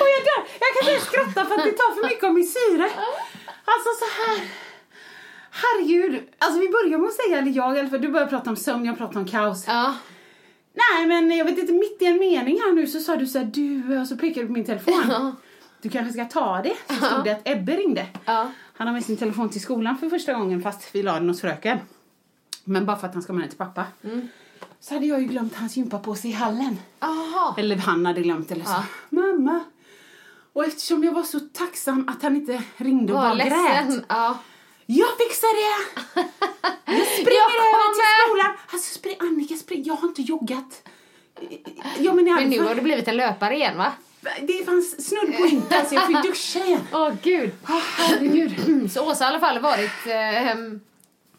Och 0.00 0.06
jag 0.14 0.22
dör! 0.28 0.42
Jag 0.60 0.84
kan 0.84 0.92
inte 0.94 1.06
skratta 1.06 1.44
för 1.44 1.54
att 1.54 1.64
det 1.64 1.72
tar 1.72 1.94
för 1.94 2.08
mycket 2.08 2.24
av 2.24 2.34
min 2.34 2.46
syre. 2.46 2.90
Alltså 3.64 3.90
så 3.98 4.04
här. 4.22 4.48
Herregud. 5.50 6.22
Alltså 6.38 6.60
vi 6.60 6.68
börjar 6.68 6.98
med 6.98 7.08
att 7.08 7.14
säga, 7.14 7.38
eller 7.38 7.52
jag, 7.52 7.78
eller 7.78 7.88
för 7.88 7.98
du 7.98 8.08
börjar 8.08 8.26
prata 8.26 8.50
om 8.50 8.56
sömn, 8.56 8.84
jag 8.84 8.98
pratar 8.98 9.20
om 9.20 9.26
kaos. 9.26 9.64
Ja. 9.66 9.94
Nej 10.74 11.06
men 11.06 11.36
jag 11.36 11.44
vet 11.44 11.58
inte, 11.58 11.72
mitt 11.72 12.02
i 12.02 12.06
en 12.06 12.18
mening 12.18 12.60
här 12.60 12.72
nu 12.72 12.86
så 12.86 13.00
sa 13.00 13.16
du 13.16 13.26
så 13.26 13.38
här, 13.38 13.44
du, 13.44 13.98
och 14.00 14.08
så 14.08 14.16
pekade 14.16 14.40
du 14.40 14.46
på 14.46 14.52
min 14.52 14.64
telefon. 14.64 15.36
Du 15.82 15.88
kanske 15.88 16.12
ska 16.12 16.24
ta 16.24 16.62
det. 16.62 16.74
Så 16.88 17.06
stod 17.06 17.24
det 17.24 17.30
att 17.30 17.48
Ebbe 17.48 17.76
ringde. 17.76 18.06
Ja. 18.24 18.50
Han 18.76 18.86
har 18.86 18.94
med 18.94 19.04
sin 19.04 19.16
telefon 19.16 19.48
till 19.50 19.60
skolan 19.60 19.98
för 19.98 20.08
första 20.08 20.32
gången 20.34 20.62
fast 20.62 20.94
vi 20.94 21.02
la 21.02 21.12
den 21.14 21.28
hos 21.28 21.40
fröken. 21.40 21.78
Men 22.64 22.86
bara 22.86 22.96
för 22.96 23.06
att 23.06 23.14
han 23.14 23.22
ska 23.22 23.32
med 23.32 23.42
den 23.42 23.48
till 23.48 23.58
pappa. 23.58 23.84
Så 24.80 24.94
hade 24.94 25.06
jag 25.06 25.20
ju 25.20 25.26
glömt 25.26 25.54
hans 25.56 25.76
gympapåse 25.76 26.28
i 26.28 26.32
hallen. 26.32 26.78
Jaha. 27.00 27.54
Eller 27.58 27.76
han 27.76 28.06
hade 28.06 28.20
glömt 28.22 28.50
eller 28.50 28.64
så. 28.64 28.70
Ja. 28.70 28.84
Mamma. 29.08 29.60
Och 30.52 30.64
eftersom 30.64 31.04
jag 31.04 31.12
var 31.12 31.22
så 31.22 31.40
tacksam 31.40 32.08
att 32.08 32.22
han 32.22 32.36
inte 32.36 32.62
ringde 32.76 33.12
och 33.12 33.18
Var 33.18 33.28
bara 33.28 33.34
grät. 33.44 33.52
ledsen. 33.86 34.04
Ja. 34.08 34.38
Jag 34.86 35.08
fixar 35.18 35.54
det! 35.56 35.84
Jag 36.86 37.06
springer 37.06 37.30
Jag 37.30 37.66
över 37.66 37.94
till 37.94 38.28
skolan. 38.28 38.56
Alltså 38.72 38.94
spring, 38.98 39.16
Annika 39.20 39.54
spring, 39.56 39.82
jag 39.84 39.94
har 39.94 40.08
inte 40.08 40.22
joggat. 40.22 40.88
Ja, 41.98 42.14
men, 42.14 42.24
Men 42.24 42.50
nu 42.50 42.60
har 42.60 42.74
du 42.74 42.80
blivit 42.82 43.08
en 43.08 43.16
löpare 43.16 43.54
igen 43.56 43.78
va? 43.78 43.92
Det 44.42 44.64
fanns 44.64 45.06
snudd 45.08 45.36
på 45.36 45.46
inte 45.46 45.84
så 45.88 45.94
jag 45.94 46.06
fick 46.06 46.22
duscha 46.22 46.64
igen. 46.66 46.80
Åh 46.92 47.12
gud. 47.22 47.50
Oh, 47.68 47.80
herregud. 47.96 48.90
Så 48.92 49.10
Åsa 49.10 49.24
har 49.24 49.32
i 49.32 49.34
alla 49.34 49.46
fall 49.46 49.58
varit 49.58 50.06
eh, 50.06 50.56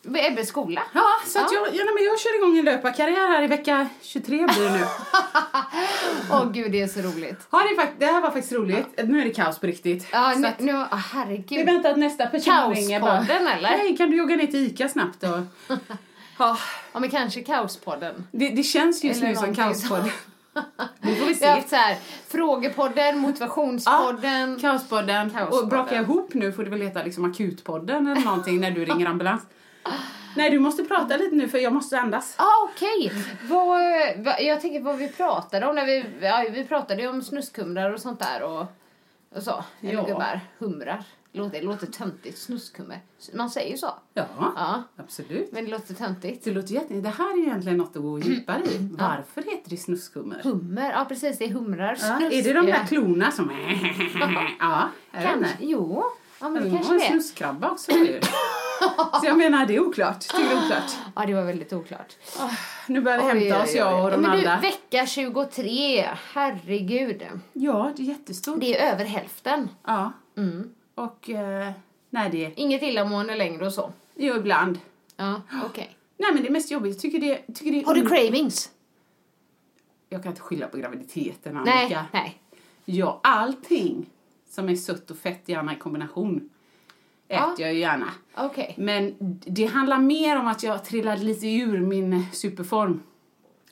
vid 0.02 0.26
Ebbes 0.26 0.48
skola. 0.48 0.82
Ja, 0.94 1.08
så 1.26 1.40
att 1.40 1.52
jag, 1.52 1.68
ja, 1.68 1.84
nej, 1.86 1.94
men 1.94 2.04
jag 2.04 2.20
kör 2.20 2.38
igång 2.38 2.58
en 2.58 2.66
löparkarriär 2.66 3.28
här 3.28 3.44
i 3.44 3.48
vecka 3.48 3.90
23 4.02 4.38
blir 4.38 4.64
det 4.64 4.72
nu. 4.72 4.86
Åh 6.32 6.52
gud 6.52 6.72
det 6.72 6.82
är 6.82 6.88
så 6.88 7.00
roligt. 7.00 7.48
Ja, 7.52 7.60
det, 7.60 7.82
är 7.82 7.90
det 8.00 8.06
här 8.06 8.22
var 8.22 8.32
faktiskt 8.32 8.54
roligt. 8.54 8.88
Nu 9.04 9.22
är 9.22 9.26
det 9.26 9.34
kaos 9.34 9.60
på 9.60 9.68
riktigt. 9.68 10.08
Ja, 10.12 10.34
nu, 10.38 10.48
att 10.48 10.60
nu, 10.60 10.74
oh, 10.74 10.86
vi 10.92 10.98
herregud. 11.14 11.66
väntar 11.66 11.92
att 11.92 11.98
nästa 11.98 12.26
person 12.26 12.76
ringer 12.76 13.00
bara. 13.00 13.16
Kaospodden 13.16 13.48
eller? 13.48 13.70
Hej, 13.70 13.98
kan 13.98 14.12
du 14.12 14.18
jogga 14.18 14.36
ner 14.36 14.48
till 14.48 14.66
Ica 14.66 14.90
snabbt? 14.90 15.24
Och... 15.24 15.78
Ja, 16.40 16.58
Ja 16.94 17.00
men 17.00 17.10
kanske 17.10 17.42
Kaospodden. 17.42 18.28
det, 18.32 18.50
det 18.50 18.64
känns 18.64 19.04
just 19.04 19.18
Eller 19.18 19.30
nu 19.30 19.36
som 19.36 19.44
någonting 19.44 19.64
kaospodd. 19.64 20.12
Nu 21.02 21.16
får 21.16 21.26
vi 21.26 21.34
Vi 21.34 21.46
har 21.46 21.56
haft 21.56 21.70
så 21.70 21.76
här, 21.76 21.98
frågepodden, 22.28 23.18
motivationspodden. 23.20 24.60
Kaospodden. 24.60 25.30
Kaospodden. 25.30 25.62
Och 25.64 25.68
brakar 25.68 25.96
jag 25.96 26.04
ihop 26.04 26.34
nu 26.34 26.52
får 26.52 26.64
du 26.64 26.70
väl 26.70 26.82
heta 26.82 27.04
liksom 27.04 27.26
akutpodden 27.32 28.08
eller 28.08 28.22
någonting 28.26 28.60
när 28.60 28.72
du 28.72 28.86
ringer 28.86 29.06
ambulans. 29.06 29.42
Nej, 30.36 30.50
du 30.50 30.60
måste 30.60 30.84
prata 30.84 31.18
lite 31.18 31.36
nu 31.36 31.48
för 31.48 31.58
jag 31.58 31.74
måste 31.74 32.00
andas. 32.00 32.36
Ah, 32.38 32.64
okej. 32.74 33.12
Vad, 33.50 33.68
vad, 34.18 34.42
jag 34.42 34.62
tänker 34.62 34.82
vad 34.82 34.98
vi 34.98 35.08
pratade 35.08 35.68
om 35.68 35.76
när 35.76 35.86
vi, 35.86 36.06
ja, 36.22 36.46
vi 36.52 36.64
pratade 36.66 37.02
ju 37.02 37.08
om 37.08 37.22
snuskhumrar 37.22 37.94
och 37.94 38.00
sånt 38.00 38.20
där 38.20 38.44
och, 38.44 38.66
och 39.36 39.44
så. 39.44 39.64
Eller 39.82 39.94
Ja. 39.94 40.04
gubbar, 40.04 40.40
humrar. 40.58 41.04
Låter, 41.38 41.60
det 41.60 41.66
låter 41.66 41.88
töntigt, 41.88 42.38
snuskhummer. 42.38 43.00
Man 43.34 43.50
säger 43.50 43.72
ju 43.72 43.78
så. 43.78 43.94
Ja, 44.14 44.26
Ja, 44.56 44.84
absolut. 44.98 45.52
men 45.52 45.66
det 45.66 45.72
låter 45.72 45.94
töntigt. 45.94 46.44
Det 46.46 46.52
låter 46.52 46.74
jätte... 46.74 46.94
Det 46.94 47.10
här 47.10 47.38
är 47.38 47.44
egentligen 47.44 47.78
något 47.78 47.96
att 47.96 48.02
gå 48.02 48.20
djupare 48.20 48.64
i. 48.66 48.90
Varför 48.92 49.42
heter 49.42 49.70
det 49.70 49.78
snuskummer? 49.78 50.42
Hummer, 50.44 50.92
ja 50.92 51.06
precis 51.06 51.38
det 51.38 51.46
är 51.46 51.50
humrar. 51.50 51.98
Ja, 52.02 52.22
är 52.22 52.44
det 52.44 52.54
de 52.54 52.66
där 52.66 52.86
klorna 52.88 53.32
som... 53.32 53.52
ja, 54.60 54.90
är 55.12 55.22
det 55.22 55.28
Kanske, 55.28 55.58
det? 55.60 55.66
jo. 55.66 56.04
Ja 56.42 56.50
men 56.50 56.64
det 56.64 56.70
kanske 56.70 56.94
det 56.94 57.06
är. 57.06 57.10
snuskrabba 57.12 57.70
också. 57.70 57.92
ju. 57.92 58.20
Så 59.20 59.26
jag 59.26 59.38
menar, 59.38 59.66
det 59.66 59.76
är 59.76 59.80
oklart. 59.80 60.26
Det 60.36 60.42
är 60.42 60.66
oklart. 60.66 60.92
Ja 61.16 61.26
det 61.26 61.34
var 61.34 61.44
väldigt 61.44 61.74
oklart. 61.74 62.16
Nu 62.88 63.02
börjar 63.02 63.20
Oj, 63.20 63.40
hämta 63.40 63.64
oss, 63.64 63.76
jag 63.76 64.04
och 64.06 64.12
de 64.12 64.22
Men 64.22 64.38
du, 64.40 64.44
vecka 64.68 65.06
23, 65.06 66.06
herregud. 66.34 67.24
Ja, 67.54 67.92
det 67.96 68.04
är 68.04 68.06
jättestort. 68.08 68.60
Det 68.62 68.80
är 68.80 68.94
över 68.94 69.06
hälften. 69.06 69.70
Ja. 69.86 70.12
Mm. 70.38 70.70
Och... 70.98 71.30
Eh, 71.30 71.72
nej, 72.10 72.30
det. 72.32 72.54
Inget 72.56 72.82
illamående 72.84 73.36
längre 73.36 73.66
och 73.66 73.74
så. 73.74 73.92
Jo, 74.16 74.36
ibland. 74.36 74.80
Ja, 75.16 75.42
okej. 75.66 75.98
Nej, 76.18 76.34
men 76.34 76.44
det 76.44 76.50
är 76.50 76.52
mest 76.52 76.72
jobbigt. 76.72 76.94
Jag 76.94 77.02
tycker 77.02 77.20
det, 77.20 77.54
tycker 77.56 77.72
det 77.72 77.86
Har 77.86 77.96
du 77.96 78.06
cravings? 78.08 78.72
Jag 80.10 80.24
kan 80.24 80.32
inte 80.32 80.42
skylla 80.42 80.68
på 80.68 80.78
graviditeten, 80.78 81.60
Nej, 81.66 81.80
Annika. 81.84 82.06
nej. 82.14 82.42
Ja, 82.86 83.20
allting 83.24 84.06
som 84.50 84.70
är 84.70 84.76
sött 84.76 85.12
och 85.12 85.18
fett 85.18 85.50
gärna 85.50 85.74
i 85.74 85.78
kombination 85.78 86.50
äter 87.28 87.44
Ja. 87.48 87.56
jag 87.58 87.74
ju 87.74 87.80
gärna. 87.80 88.10
Okej. 88.36 88.74
Men 88.78 89.16
det 89.46 89.66
handlar 89.66 89.98
mer 90.00 90.40
om 90.40 90.48
att 90.48 90.64
jag 90.64 90.86
trillade 90.86 91.24
lite 91.24 91.48
ur 91.48 91.80
min 91.82 92.26
superform 92.34 93.02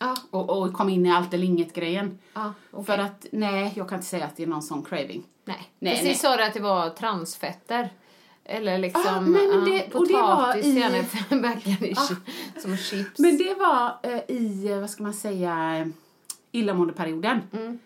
Ja, 0.05 0.15
och, 0.39 0.49
och 0.61 0.73
kom 0.73 0.89
in 0.89 1.05
i 1.05 1.11
allt 1.11 1.33
eller 1.33 1.45
inget-grejen. 1.45 2.19
ja, 2.33 2.53
okej. 2.71 2.85
För 2.85 2.97
att, 2.97 3.25
nej, 3.31 3.73
jag 3.75 3.89
kan 3.89 3.97
inte 3.97 4.07
säga 4.09 4.25
att 4.25 4.37
det 4.37 4.43
är 4.43 4.47
någon 4.47 4.61
sån 4.63 4.83
craving. 4.83 5.23
Nej. 5.45 5.69
Nej, 5.79 5.91
Precis 5.93 6.05
nej. 6.07 6.15
sa 6.15 6.37
du 6.37 6.43
att 6.43 6.53
det 6.53 6.59
var 6.59 6.89
transfetter. 6.89 7.89
Eller 8.47 8.77
liksom 8.77 9.03
Ah, 9.07 9.19
nej, 9.21 9.47
men 9.47 9.65
det- 9.65 9.87
ja, 9.91 9.99
och 9.99 10.07
det 10.07 10.13
var 10.13 10.35
potatis, 10.35 10.65
i- 10.65 10.79
gärna 10.79 10.97
i 11.87 11.95
som 12.61 12.77
chips. 12.77 13.19
Men 13.19 13.37
det 13.37 13.53
var 13.55 13.97
eh, 14.03 14.21
i, 14.35 14.67
eh, 14.71 14.79
vad 14.79 14.89
ska 14.89 15.03
man 15.03 15.13
säga, 15.13 15.85
illamåendeperioden. 16.51 17.41
Mm. 17.53 17.79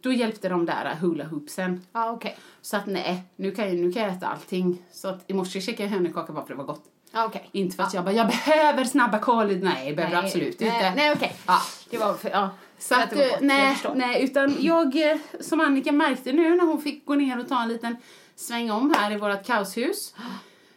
Då 0.00 0.12
hjälpte 0.12 0.48
de 0.48 0.66
där 0.66 0.94
hula 1.00 1.24
hoopsen. 1.24 1.80
Ja, 1.92 2.10
okej. 2.10 2.36
Så 2.62 2.76
att 2.76 2.86
nej, 2.86 3.22
nu 3.36 3.50
kan, 3.50 3.64
jag, 3.68 3.76
nu 3.76 3.92
kan 3.92 4.02
jag 4.02 4.12
äta 4.12 4.26
allting. 4.26 4.82
Så 4.92 5.08
att 5.08 5.24
i 5.26 5.32
morse 5.34 5.60
käkade 5.60 5.82
jag 5.82 5.90
hönökaka 5.90 6.32
bara 6.32 6.44
för 6.44 6.52
det 6.54 6.58
var 6.58 6.64
gott. 6.64 6.82
Ja, 7.16 7.24
okej. 7.24 7.48
Inte 7.52 7.76
för 7.76 7.82
att 7.82 7.94
jag 7.94 8.04
bara, 8.04 8.14
jag 8.14 8.26
behöver 8.26 8.84
snabba 8.84 9.18
kolhydrat. 9.18 9.74
Nej, 9.74 9.88
det 9.90 9.96
behöver 9.96 10.16
jag 10.16 10.24
absolut 10.24 10.60
nej, 10.60 10.68
inte. 10.68 10.94
Nej, 10.94 11.12
okej. 11.12 11.36
Ja. 11.46 11.62
Det 11.90 11.98
var 11.98 12.14
för, 12.14 12.30
ja. 12.30 12.50
Så 12.78 12.94
att, 12.94 13.12
var 13.12 13.22
eh, 13.22 13.28
jag 13.28 13.42
nej, 13.42 13.76
nej, 13.94 14.24
utan 14.24 14.56
jag, 14.60 15.10
eh, 15.10 15.18
som 15.40 15.60
Annika 15.60 15.92
märkte 15.92 16.32
nu 16.32 16.56
när 16.56 16.64
hon 16.64 16.82
fick 16.82 17.06
gå 17.06 17.14
ner 17.14 17.40
och 17.40 17.48
ta 17.48 17.62
en 17.62 17.68
liten 17.68 17.96
sväng 18.34 18.70
om 18.70 18.94
här 18.98 19.12
i 19.12 19.16
vårt 19.16 19.46
kaoshus, 19.46 20.14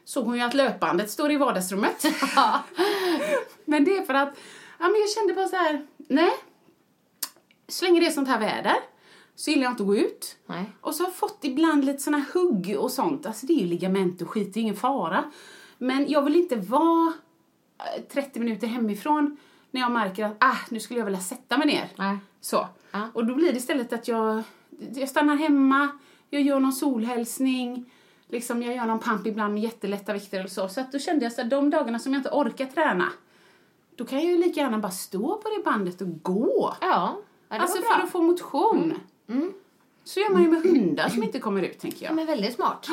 såg 0.06 0.25
hon 0.25 0.36
ju 0.36 0.41
att 0.41 0.54
löpbandet 0.54 1.12
står 1.12 1.32
i 1.32 1.38
vardagsrummet. 1.38 2.04
men 3.65 3.84
det 3.84 3.97
är 3.97 4.06
för 4.06 4.13
att, 4.13 4.34
ja 4.80 4.88
men 4.88 5.02
jag 5.02 5.10
kände 5.10 5.34
bara 5.34 5.47
så 5.47 5.56
här, 5.56 5.86
nej, 5.97 6.32
så 7.67 7.86
länge 7.86 7.99
det 7.99 8.06
är 8.06 8.12
sånt 8.12 8.28
här 8.28 8.39
väder 8.39 8.75
så 9.36 9.52
gillar 9.52 9.63
jag 9.63 9.73
inte 9.73 9.84
att 9.84 9.88
gå 9.88 9.95
ut. 9.95 10.36
Nej. 10.45 10.65
Och 10.82 10.95
så 10.95 11.04
har 11.04 11.10
jag 11.10 11.15
fått 11.15 11.39
ibland 11.41 11.86
lite 11.86 12.04
såna 12.04 12.25
hugg 12.34 12.75
och 12.80 12.91
sånt. 12.91 13.25
Alltså 13.25 13.45
det 13.45 13.54
är 13.54 13.60
ju 13.60 13.67
ligament 13.67 14.21
och 14.21 14.30
skit, 14.30 14.54
det 14.54 14.60
är 14.60 14.62
ingen 14.62 14.75
fara. 14.75 15.23
Men 15.81 16.09
jag 16.09 16.21
vill 16.21 16.35
inte 16.35 16.55
vara 16.55 17.13
eh, 17.77 18.03
30 18.03 18.39
minuter 18.39 18.67
hemifrån 18.67 19.37
när 19.71 19.81
jag 19.81 19.91
märker 19.91 20.25
att 20.25 20.35
ah, 20.39 20.57
nu 20.69 20.79
skulle 20.79 20.99
jag 20.99 21.05
vilja 21.05 21.19
sätta 21.19 21.57
mig 21.57 21.67
ner. 21.67 21.89
Nej. 21.95 22.17
Så. 22.41 22.67
Ja. 22.91 23.09
Och 23.13 23.25
då 23.25 23.35
blir 23.35 23.51
det 23.51 23.57
istället 23.57 23.93
att 23.93 24.07
jag, 24.07 24.43
jag 24.93 25.09
stannar 25.09 25.35
hemma, 25.35 25.89
jag 26.29 26.41
gör 26.41 26.59
någon 26.59 26.73
solhälsning, 26.73 27.91
liksom 28.27 28.63
jag 28.63 28.75
gör 28.75 28.85
någon 28.85 28.99
pump 28.99 29.27
ibland 29.27 29.53
med 29.53 29.63
jättelätta 29.63 30.13
vikter 30.13 30.39
eller 30.39 30.49
så. 30.49 30.69
Så 30.69 30.81
att 30.81 30.91
då 30.91 30.99
kände 30.99 31.25
jag 31.25 31.39
att 31.39 31.49
de 31.49 31.69
dagarna 31.69 31.99
som 31.99 32.13
jag 32.13 32.19
inte 32.19 32.29
orkar 32.29 32.65
träna, 32.65 33.09
då 33.95 34.05
kan 34.05 34.19
jag 34.19 34.31
ju 34.31 34.37
lika 34.37 34.59
gärna 34.59 34.77
bara 34.77 34.91
stå 34.91 35.35
på 35.35 35.49
det 35.49 35.63
bandet 35.63 36.01
och 36.01 36.23
gå. 36.23 36.75
Ja, 36.81 36.87
ja 37.49 37.55
det 37.55 37.61
alltså 37.61 37.81
för 37.81 38.03
att 38.03 38.11
få 38.11 38.21
motion. 38.21 38.93
Så 40.10 40.19
gör 40.19 40.30
man 40.30 40.41
ju 40.41 40.48
med 40.50 40.62
hundar 40.63 41.10
som 41.10 41.24
inte 41.24 41.39
kommer 41.39 41.62
ut, 41.62 41.80
tänker 41.80 41.98
Ja, 42.02 42.06
jag. 42.10 42.15
men 42.15 42.26
väldigt 42.26 42.54
smart. 42.56 42.88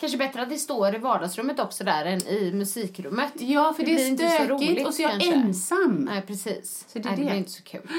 Kanske 0.00 0.18
bättre 0.18 0.42
att 0.42 0.48
det 0.48 0.58
står 0.58 0.94
i 0.94 0.98
vardagsrummet 0.98 1.60
också 1.60 1.84
där 1.84 2.04
än 2.04 2.26
i 2.26 2.52
musikrummet. 2.52 3.32
Ja, 3.34 3.72
för 3.76 3.82
det, 3.82 3.94
blir 3.94 4.04
är 4.04 4.08
inte 4.08 4.28
så 4.28 4.34
stökigt 4.34 4.50
roligt, 4.70 4.86
och 4.86 4.94
så 4.94 5.02
är 5.02 5.06
jag 5.06 5.12
kanske. 5.20 5.32
ensam. 5.34 5.96
Nej, 6.10 6.22
precis. 6.26 6.84
Så 6.88 6.98
det 6.98 7.04
är 7.08 7.10
Nej, 7.10 7.16
det 7.16 7.22
det. 7.22 7.26
blir 7.30 7.38
inte 7.38 7.50
så 7.50 7.62
kul. 7.62 7.80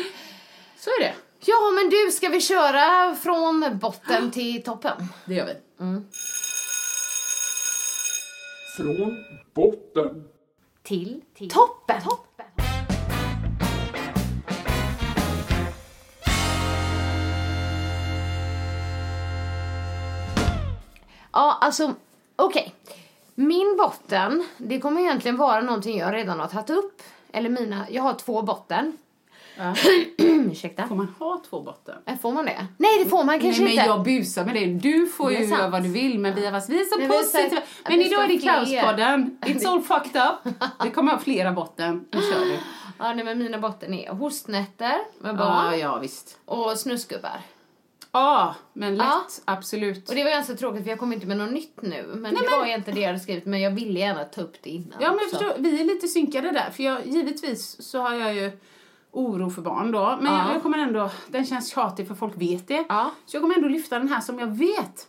Så 0.80 0.90
är 0.90 1.00
det. 1.04 1.14
Ja, 1.46 1.72
men 1.76 1.90
du, 1.90 2.12
ska 2.12 2.30
vi 2.30 2.42
köra 2.42 3.16
från 3.16 3.80
botten 3.82 4.32
till 4.34 4.64
toppen? 4.64 5.08
Det 5.26 5.34
gör 5.34 5.46
vi. 5.46 5.54
Från 8.78 9.18
botten. 9.54 10.24
Till, 10.84 11.22
toppen. 11.38 12.02
toppen. 12.02 12.46
Ja, 21.34 21.58
alltså, 21.62 21.94
okej. 22.36 22.74
Min 23.36 23.76
botten, 23.78 24.44
det 24.58 24.80
kommer 24.80 25.02
egentligen 25.02 25.38
vara 25.38 25.62
någonting 25.62 25.98
jag 25.98 26.14
redan 26.14 26.40
har 26.40 26.48
tagit 26.48 26.70
upp. 26.70 27.02
Eller 27.34 27.50
mina, 27.50 27.86
jag 27.90 28.04
har 28.04 28.14
två 28.14 28.42
botten. 28.42 28.98
Ja. 29.58 29.76
Ursäkta. 30.18 30.88
Får 30.88 30.96
man 30.96 31.16
ha 31.20 31.42
två 31.50 31.62
botten? 31.62 31.96
Eh, 32.06 32.18
Får 32.18 32.32
man 32.32 32.46
det? 32.46 32.68
Nej, 32.78 33.04
det 33.04 33.10
får 33.10 33.24
man 33.24 33.40
kanske 33.40 33.64
Nej, 33.64 33.76
men 33.76 33.86
inte. 33.86 33.86
jag 33.86 34.04
busar 34.04 34.46
med 34.46 34.56
det. 34.56 34.66
Du 34.66 35.08
får 35.08 35.30
Det 35.30 35.36
ju 35.36 35.46
göra 35.46 35.70
vad 35.70 35.84
du 35.84 35.90
vill, 35.90 36.20
men 36.20 36.36
vi 36.36 36.46
är, 36.46 36.52
vi 36.52 36.58
är 36.82 36.86
så 36.86 37.00
Men 37.00 37.10
vi 37.10 37.16
är 37.18 37.22
så 37.24 37.38
positiva. 37.38 37.62
att 37.62 37.90
Men 37.90 38.00
det 38.00 38.06
idag 38.06 38.24
är 38.24 38.28
det. 38.28 38.38
Klauspodden. 38.38 39.38
It's 39.42 39.68
all 39.68 39.82
fucked 39.82 40.22
up. 40.22 40.54
Det 40.84 40.90
kommer 40.90 41.12
ha 41.12 41.20
flera 41.20 41.52
botten. 41.52 42.06
Nu 42.12 42.22
kör 42.22 42.40
du. 42.46 42.58
Ja, 43.00 43.14
nej, 43.14 43.26
men 43.26 43.38
mina 43.40 43.58
botten 43.58 43.94
är 43.94 44.10
hostnätter 44.12 44.98
med 45.22 45.38
barn 45.38 45.66
Ja, 45.72 45.76
ja, 45.76 45.98
visst. 45.98 46.38
och 46.46 46.80
snusgubbar. 46.80 47.42
Ja, 48.16 48.56
men 48.74 48.96
lätt. 48.96 49.06
Ja. 49.08 49.28
Absolut. 49.46 50.10
Och 50.10 50.16
det 50.16 50.24
var 50.24 50.32
ganska 50.32 50.54
tråkigt 50.54 50.84
för 50.84 50.90
jag 50.90 51.00
kom 51.00 51.14
inte 51.14 51.26
med 51.28 51.38
något 51.38 51.52
nytt 51.52 51.82
nu. 51.82 52.04
Men 52.16 52.36
det 52.36 52.48
var 52.58 52.66
egentligen 52.66 52.96
det 52.96 53.02
jag 53.02 53.08
hade 53.10 53.20
skrivit 53.20 53.46
men 53.46 53.62
jag 53.62 53.72
ville 53.72 54.00
gärna 54.00 54.24
ta 54.24 54.42
upp 54.42 54.56
det 54.64 54.70
innan. 54.70 54.98
Ja, 55.02 55.10
men 55.10 55.20
jag 55.20 55.30
förstår, 55.30 55.54
vi 55.58 55.80
är 55.82 55.86
lite 55.86 56.08
synkade 56.08 56.52
där. 56.52 56.70
För 56.72 56.84
jag, 56.84 57.06
givetvis 57.08 57.82
så 57.82 58.02
har 58.02 58.14
jag 58.14 58.36
ju 58.36 58.52
oro 59.12 59.50
för 59.50 59.62
barn 59.62 59.92
då. 59.92 60.18
Men 60.22 60.34
Ja. 60.34 60.46
jag, 60.48 60.56
jag 60.56 60.62
kommer 60.64 60.78
ändå, 60.78 61.12
den 61.28 61.46
känns 61.46 61.70
tjatig 61.74 62.08
för 62.08 62.16
folk 62.16 62.34
vet 62.42 62.68
det. 62.68 62.86
Ja. 62.90 63.12
Så 63.26 63.36
jag 63.36 63.42
kommer 63.44 63.56
ändå 63.56 63.68
lyfta 63.68 64.00
den 64.00 64.08
här 64.08 64.22
som 64.22 64.40
jag 64.40 64.48
vet 64.48 65.08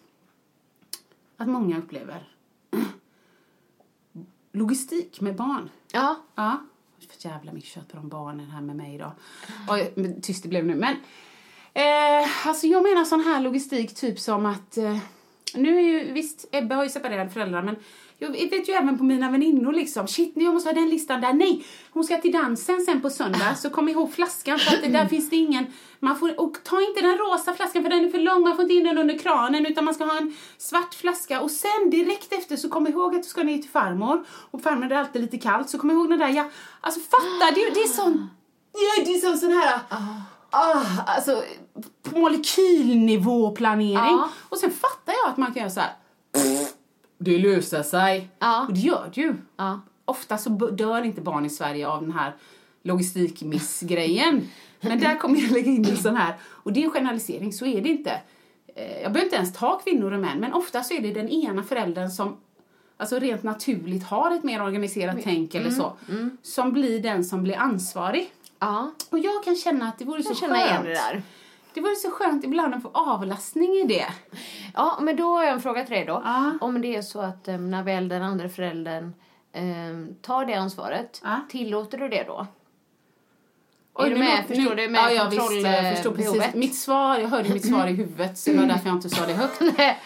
att 1.36 1.48
många 1.48 1.78
upplever. 1.78 2.28
Logistik 4.52 5.20
med 5.20 5.36
barn. 5.36 5.70
Ja. 5.92 6.16
Ja. 6.34 6.58
För 7.10 7.28
jävla 7.28 7.52
mycket 7.52 7.70
kött 7.70 7.94
om 7.94 8.08
barnen 8.08 8.50
här 8.50 8.60
med 8.60 8.76
mig 8.76 8.94
idag. 8.94 9.12
Oj, 9.68 9.92
men 9.96 10.20
tyst 10.20 10.42
det 10.42 10.48
blev 10.48 10.64
nu. 10.66 10.74
Men 10.74 10.96
eh, 11.74 12.46
alltså 12.48 12.66
jag 12.66 12.82
menar 12.82 13.04
sån 13.04 13.24
här 13.24 13.40
logistik 13.40 13.94
typ 13.94 14.20
som 14.20 14.46
att 14.46 14.76
eh, 14.76 14.98
nu 15.54 15.76
är 15.78 15.82
ju 15.82 16.12
visst 16.12 16.48
Ebbe 16.52 16.74
har 16.74 16.82
ju 16.84 16.90
separerade 16.90 17.30
föräldrar 17.30 17.62
men 17.62 17.76
Jag 18.18 18.30
vet 18.30 18.68
ju 18.68 18.72
även 18.72 18.98
på 18.98 19.04
mina 19.04 19.30
väninnor 19.30 19.72
liksom, 19.72 20.08
shit 20.08 20.32
jag 20.34 20.54
måste 20.54 20.68
ha 20.68 20.74
den 20.74 20.88
listan 20.88 21.20
där, 21.20 21.32
nej, 21.32 21.64
hon 21.90 22.04
ska 22.04 22.16
till 22.16 22.32
dansen 22.32 22.80
sen 22.80 23.00
på 23.00 23.10
söndag, 23.10 23.54
så 23.56 23.70
kom 23.70 23.88
ihåg 23.88 24.12
flaskan 24.12 24.58
för 24.58 24.76
att 24.76 24.82
det 24.82 24.88
där 24.88 25.06
finns 25.06 25.30
det 25.30 25.36
ingen, 25.36 25.66
man 26.00 26.18
får, 26.18 26.40
och 26.40 26.64
ta 26.64 26.80
inte 26.80 27.00
den 27.00 27.18
rosa 27.18 27.54
flaskan 27.54 27.82
för 27.82 27.90
den 27.90 28.04
är 28.04 28.08
för 28.08 28.18
lång, 28.18 28.42
man 28.42 28.56
får 28.56 28.62
inte 28.62 28.74
in 28.74 28.84
den 28.84 28.98
under 28.98 29.18
kranen 29.18 29.66
utan 29.66 29.84
man 29.84 29.94
ska 29.94 30.04
ha 30.04 30.18
en 30.18 30.36
svart 30.58 30.94
flaska. 30.94 31.40
Och 31.40 31.50
sen 31.50 31.90
direkt 31.90 32.32
efter 32.32 32.56
så 32.56 32.68
kom 32.68 32.86
ihåg 32.86 33.14
att 33.14 33.22
du 33.22 33.28
ska 33.28 33.42
ner 33.42 33.58
till 33.58 33.70
farmor 33.70 34.24
och 34.50 34.62
farmor 34.62 34.92
är 34.92 34.96
alltid 34.96 35.22
lite 35.22 35.38
kallt 35.38 35.70
så 35.70 35.78
kom 35.78 35.90
ihåg 35.90 36.10
den 36.10 36.18
där, 36.18 36.28
ja, 36.28 36.50
alltså 36.80 37.00
fatta, 37.00 37.54
det, 37.54 37.74
det 37.74 37.80
är 37.80 37.88
sån, 37.88 38.30
ja, 38.72 39.04
det 39.04 39.14
är 39.14 39.18
sån, 39.18 39.38
sån 39.38 39.52
här, 39.52 39.80
ah 39.88 40.33
ah, 40.54 41.02
alltså 41.06 41.42
på 42.02 42.18
molekylnivå 42.18 43.50
planering 43.50 43.94
Ja. 43.94 44.28
och 44.48 44.58
sen 44.58 44.70
fattar 44.70 45.12
jag 45.24 45.30
att 45.30 45.36
man 45.36 45.52
kan 45.54 45.60
göra 45.60 45.70
så 45.70 45.80
här. 45.80 45.92
Det 47.18 47.38
löser 47.38 47.82
sig. 47.82 48.30
Ja. 48.38 48.66
Och 48.68 48.74
det 48.74 48.80
gör 48.80 49.10
det 49.14 49.20
ju. 49.20 49.34
Ja. 49.56 49.80
Ofta 50.04 50.38
så 50.38 50.50
dör 50.50 51.02
inte 51.04 51.20
barn 51.20 51.44
i 51.44 51.50
Sverige 51.50 51.88
av 51.88 52.00
den 52.02 52.12
här 52.12 52.36
logistikmissgrejen. 52.82 54.48
Men 54.80 55.00
där 55.00 55.18
kommer 55.18 55.40
jag 55.40 55.50
lägga 55.50 55.70
in 55.70 55.84
en 55.90 55.96
sån 55.96 56.16
här. 56.16 56.34
Och 56.44 56.72
det 56.72 56.80
är 56.80 56.84
en 56.84 56.90
generalisering, 56.90 57.52
så 57.52 57.66
är 57.66 57.80
det 57.80 57.88
inte. 57.88 58.10
Eh, 58.76 59.02
Jag 59.02 59.12
behöver 59.12 59.24
inte 59.24 59.36
ens 59.36 59.52
ta 59.52 59.78
kvinnor 59.78 60.12
och 60.12 60.20
män, 60.20 60.38
men 60.40 60.52
ofta 60.52 60.82
så 60.82 60.94
är 60.94 61.00
det 61.00 61.10
den 61.12 61.28
ena 61.28 61.62
föräldern 61.62 62.10
som 62.10 62.36
alltså 62.96 63.18
rent 63.18 63.42
naturligt 63.42 64.04
har 64.04 64.30
ett 64.30 64.44
mer 64.44 64.62
organiserat 64.62 65.16
tänk 65.24 65.54
eller 65.54 65.70
så, 65.70 65.92
som 66.42 66.72
blir 66.72 67.00
den 67.02 67.24
som 67.24 67.42
blir 67.42 67.56
ansvarig. 67.56 68.30
Ja, 68.58 68.90
Och 69.10 69.18
jag 69.18 69.44
kan 69.44 69.56
känna 69.56 69.88
att 69.88 69.98
det 69.98 70.04
vore 70.04 70.22
så 70.22 70.32
igen 70.32 70.54
skönt. 70.68 70.84
det 70.84 70.90
där. 70.94 71.22
Det 71.74 71.80
vore 71.80 71.94
så 71.96 72.10
skönt 72.10 72.44
ibland 72.44 72.74
att 72.74 72.82
få 72.82 72.90
avlastning 72.94 73.72
i 73.72 73.84
det. 73.84 74.06
Ja, 74.74 74.98
men 75.00 75.16
då 75.16 75.36
har 75.36 75.44
jag 75.44 75.52
en 75.52 75.60
fråga 75.62 75.84
till 75.84 75.94
dig 75.94 76.04
då. 76.04 76.22
Ja. 76.24 76.52
Om 76.60 76.80
det 76.80 76.96
är 76.96 77.02
så 77.02 77.20
att 77.20 77.48
um, 77.48 77.70
när 77.70 77.82
väl 77.82 78.08
den 78.08 78.22
andra 78.22 78.48
föräldern 78.48 79.14
um, 79.56 80.14
tar 80.22 80.44
det 80.44 80.54
ansvaret, 80.54 81.20
Ja. 81.24 81.40
tillåter 81.48 81.98
du 81.98 82.08
det 82.08 82.22
då? 82.26 82.46
Oj, 83.94 84.06
är 84.06 84.10
du 84.10 84.16
med? 84.16 84.36
låter- 84.42 84.54
Förstår 84.54 84.74
du 84.74 84.88
med 84.88 85.00
ja, 85.00 85.10
jag 85.10 85.30
visst, 85.30 85.42
jag 85.52 85.52
förstår 85.96 86.10
precis. 86.10 86.26
kontrollbehovet? 86.26 86.54
Mitt 86.54 86.76
svar, 86.78 87.18
jag 87.18 87.28
hörde 87.28 87.48
mitt 87.48 87.68
svar 87.68 87.86
i 87.86 87.92
huvudet 87.92 88.38
så 88.38 88.50
det 88.50 88.56
var 88.58 88.66
därför 88.66 88.86
jag 88.88 88.96
inte 88.96 89.08
sa 89.10 89.26
det 89.26 89.32
högt. 89.34 89.60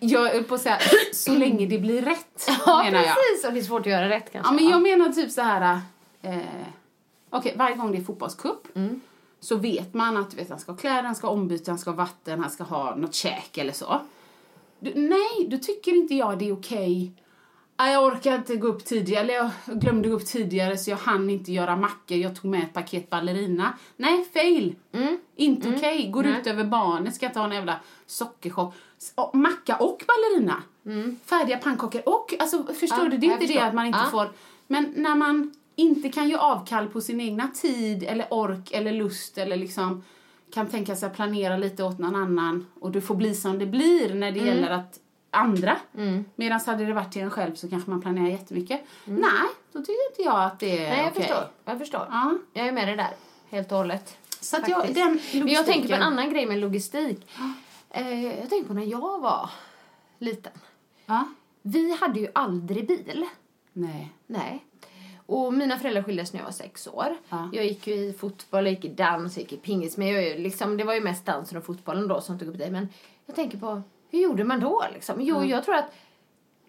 Jag 0.00 0.28
höll 0.28 0.44
på 0.44 0.54
att 0.54 0.60
säga, 0.60 0.78
så 1.12 1.34
länge 1.34 1.66
det 1.66 1.78
blir 1.78 2.02
rätt, 2.02 2.50
Ja, 2.66 2.82
menar 2.84 2.98
jag. 2.98 3.14
precis. 3.16 3.44
Och 3.46 3.52
det 3.52 3.58
är 3.58 3.62
svårt 3.62 3.80
att 3.80 3.86
göra 3.86 4.08
rätt 4.08 4.32
kanske. 4.32 4.52
Ja, 4.54 4.60
men 4.60 4.68
jag 4.70 4.82
menar 4.82 5.08
typ 5.08 5.30
så 5.30 5.40
här, 5.42 5.80
eh, 6.22 6.36
okej, 7.32 7.54
varje 7.58 7.76
gång 7.76 7.92
det 7.92 7.98
är 7.98 8.02
fotbollscup 8.04 8.76
Mm. 8.76 9.00
så 9.40 9.56
vet 9.56 9.94
man 9.94 10.16
att 10.16 10.34
vet, 10.34 10.50
han 10.50 10.58
ska 10.58 10.72
ha 10.72 10.76
kläder, 10.78 11.02
han 11.02 11.14
ska 11.14 11.26
ha 11.26 11.34
ombyte, 11.34 11.70
han 11.70 11.78
ska 11.78 11.90
ha 11.90 11.96
vatten, 11.96 12.40
han 12.40 12.50
ska 12.50 12.64
ha 12.64 12.94
något 12.96 13.14
käk 13.14 13.58
eller 13.58 13.72
så. 13.72 14.00
Du, 14.80 14.92
nej, 14.94 15.48
då 15.50 15.58
tycker 15.58 15.94
inte 15.96 16.14
jag 16.14 16.38
det 16.38 16.48
är 16.48 16.52
okej. 16.52 17.12
Nej, 17.78 17.92
Jag 17.92 18.04
orkar 18.04 18.34
inte 18.34 18.56
gå 18.56 18.66
upp 18.68 18.84
tidigare, 18.84 19.20
eller 19.24 19.34
jag 19.34 19.50
glömde 19.80 20.08
gå 20.08 20.14
upp 20.14 20.26
tidigare 20.26 20.76
så 20.78 20.90
jag 20.90 20.96
hann 20.96 21.30
inte 21.30 21.52
göra 21.52 21.76
mackor, 21.76 22.16
jag 22.16 22.36
tog 22.36 22.50
med 22.50 22.62
ett 22.62 22.72
paket 22.72 23.10
ballerina. 23.10 23.72
Nej, 23.96 24.24
fail! 24.34 24.74
Inte 25.36 25.68
okej, 25.76 26.08
går 26.10 26.26
ut 26.26 26.46
över 26.46 26.64
barnet, 26.64 27.14
ska 27.14 27.26
inte 27.26 27.38
ha 27.38 27.46
en 27.46 27.52
jävla 27.52 27.76
sockerchock. 28.06 28.74
Macka 29.32 29.76
och 29.76 30.02
ballerina. 30.06 30.62
Färdiga 31.24 31.58
pannkakor 31.58 32.02
och, 32.08 32.34
alltså 32.38 32.64
förstår 32.64 32.98
Ja, 33.04 33.08
du, 33.08 33.16
det 33.18 33.26
är 33.26 33.32
inte 33.32 33.40
det 33.40 33.46
förstår. 33.46 33.66
att 33.66 33.74
man 33.74 33.86
inte 33.86 33.98
Ja. 34.04 34.10
får, 34.10 34.30
men 34.66 34.92
när 34.96 35.14
man 35.14 35.54
inte 35.76 36.08
kan 36.08 36.28
ge 36.28 36.36
avkall 36.36 36.88
på 36.88 37.00
sin 37.00 37.20
egna 37.20 37.48
tid 37.48 38.02
eller 38.02 38.26
ork 38.30 38.70
eller 38.72 38.92
lust 38.92 39.38
eller 39.38 39.56
liksom 39.56 40.04
kan 40.54 40.66
tänka 40.66 40.96
sig 40.96 41.06
att 41.06 41.14
planera 41.16 41.56
lite 41.56 41.84
åt 41.84 41.98
någon 41.98 42.16
annan 42.16 42.66
och 42.80 42.90
det 42.90 43.00
får 43.00 43.14
bli 43.14 43.34
som 43.34 43.58
det 43.58 43.66
blir 43.66 44.14
när 44.14 44.32
det 44.32 44.40
Mm. 44.40 44.54
gäller 44.54 44.70
att 44.70 44.98
andra. 45.30 45.76
Medan 46.36 46.60
hade 46.66 46.84
det 46.84 46.92
varit 46.92 47.12
till 47.12 47.22
en 47.22 47.30
själv 47.30 47.54
så 47.54 47.68
kanske 47.70 47.90
man 47.90 48.00
planerar 48.02 48.28
jättemycket. 48.28 48.80
Nej, 49.04 49.30
då 49.72 49.78
tycker 49.80 50.10
inte 50.10 50.22
jag 50.22 50.42
att 50.44 50.60
det 50.60 50.70
är 50.78 50.86
Mm. 50.86 50.88
Nej, 50.90 50.98
jag 50.98 51.08
okej. 51.08 51.22
förstår. 51.22 51.44
Jag 51.64 51.78
förstår. 51.78 52.06
Ja. 52.10 52.34
Jag 52.52 52.66
är 52.66 52.72
med 52.72 52.88
dig 52.88 52.96
där. 52.96 53.10
Helt 53.50 53.72
och 53.72 53.78
hållet. 53.78 54.16
Så 54.40 54.56
att 54.56 54.68
jag, 54.68 54.94
den 54.94 55.20
Men 55.32 55.48
jag 55.48 55.66
tänker 55.66 55.88
på 55.88 55.94
en 55.94 56.00
logistiken- 56.00 56.02
annan 56.02 56.30
grej 56.32 56.46
med 56.46 56.58
logistik. 56.58 57.26
Eh, 57.90 58.24
jag 58.40 58.50
tänker 58.50 58.68
på 58.68 58.74
när 58.74 58.84
jag 58.84 59.20
var 59.20 59.50
liten. 60.18 60.52
Ja. 61.06 61.24
Vi 61.62 61.96
hade 62.00 62.20
ju 62.20 62.28
aldrig 62.34 62.86
bil. 62.86 63.26
Nej. 63.72 64.12
Nej. 64.26 64.64
Och 65.32 65.54
mina 65.54 65.78
föräldrar 65.78 66.02
skildes 66.02 66.32
när 66.32 66.40
jag 66.40 66.44
var 66.44 66.52
sex 66.52 66.86
år. 66.86 67.16
Ja. 67.28 67.50
Jag 67.52 67.64
gick 67.64 67.88
i 67.88 68.12
fotboll, 68.12 68.64
jag 68.64 68.74
gick 68.74 68.84
i 68.84 68.88
dans, 68.88 69.36
jag 69.36 69.42
gick 69.42 69.52
i 69.52 69.56
pingis. 69.56 69.96
Men 69.96 70.08
jag, 70.08 70.40
liksom, 70.40 70.76
det 70.76 70.84
var 70.84 70.94
ju 70.94 71.00
mest 71.00 71.26
dansen 71.26 71.58
och 71.58 71.64
fotbollen 71.64 72.08
då 72.08 72.20
som 72.20 72.38
tog 72.38 72.48
upp 72.48 72.58
det. 72.58 72.70
Men 72.70 72.88
jag 73.26 73.36
tänker 73.36 73.58
på, 73.58 73.82
hur 74.10 74.22
gjorde 74.22 74.44
man 74.44 74.60
då 74.60 74.84
liksom? 74.94 75.16
Jo, 75.20 75.44
jag 75.44 75.64
tror 75.64 75.74
att 75.74 75.94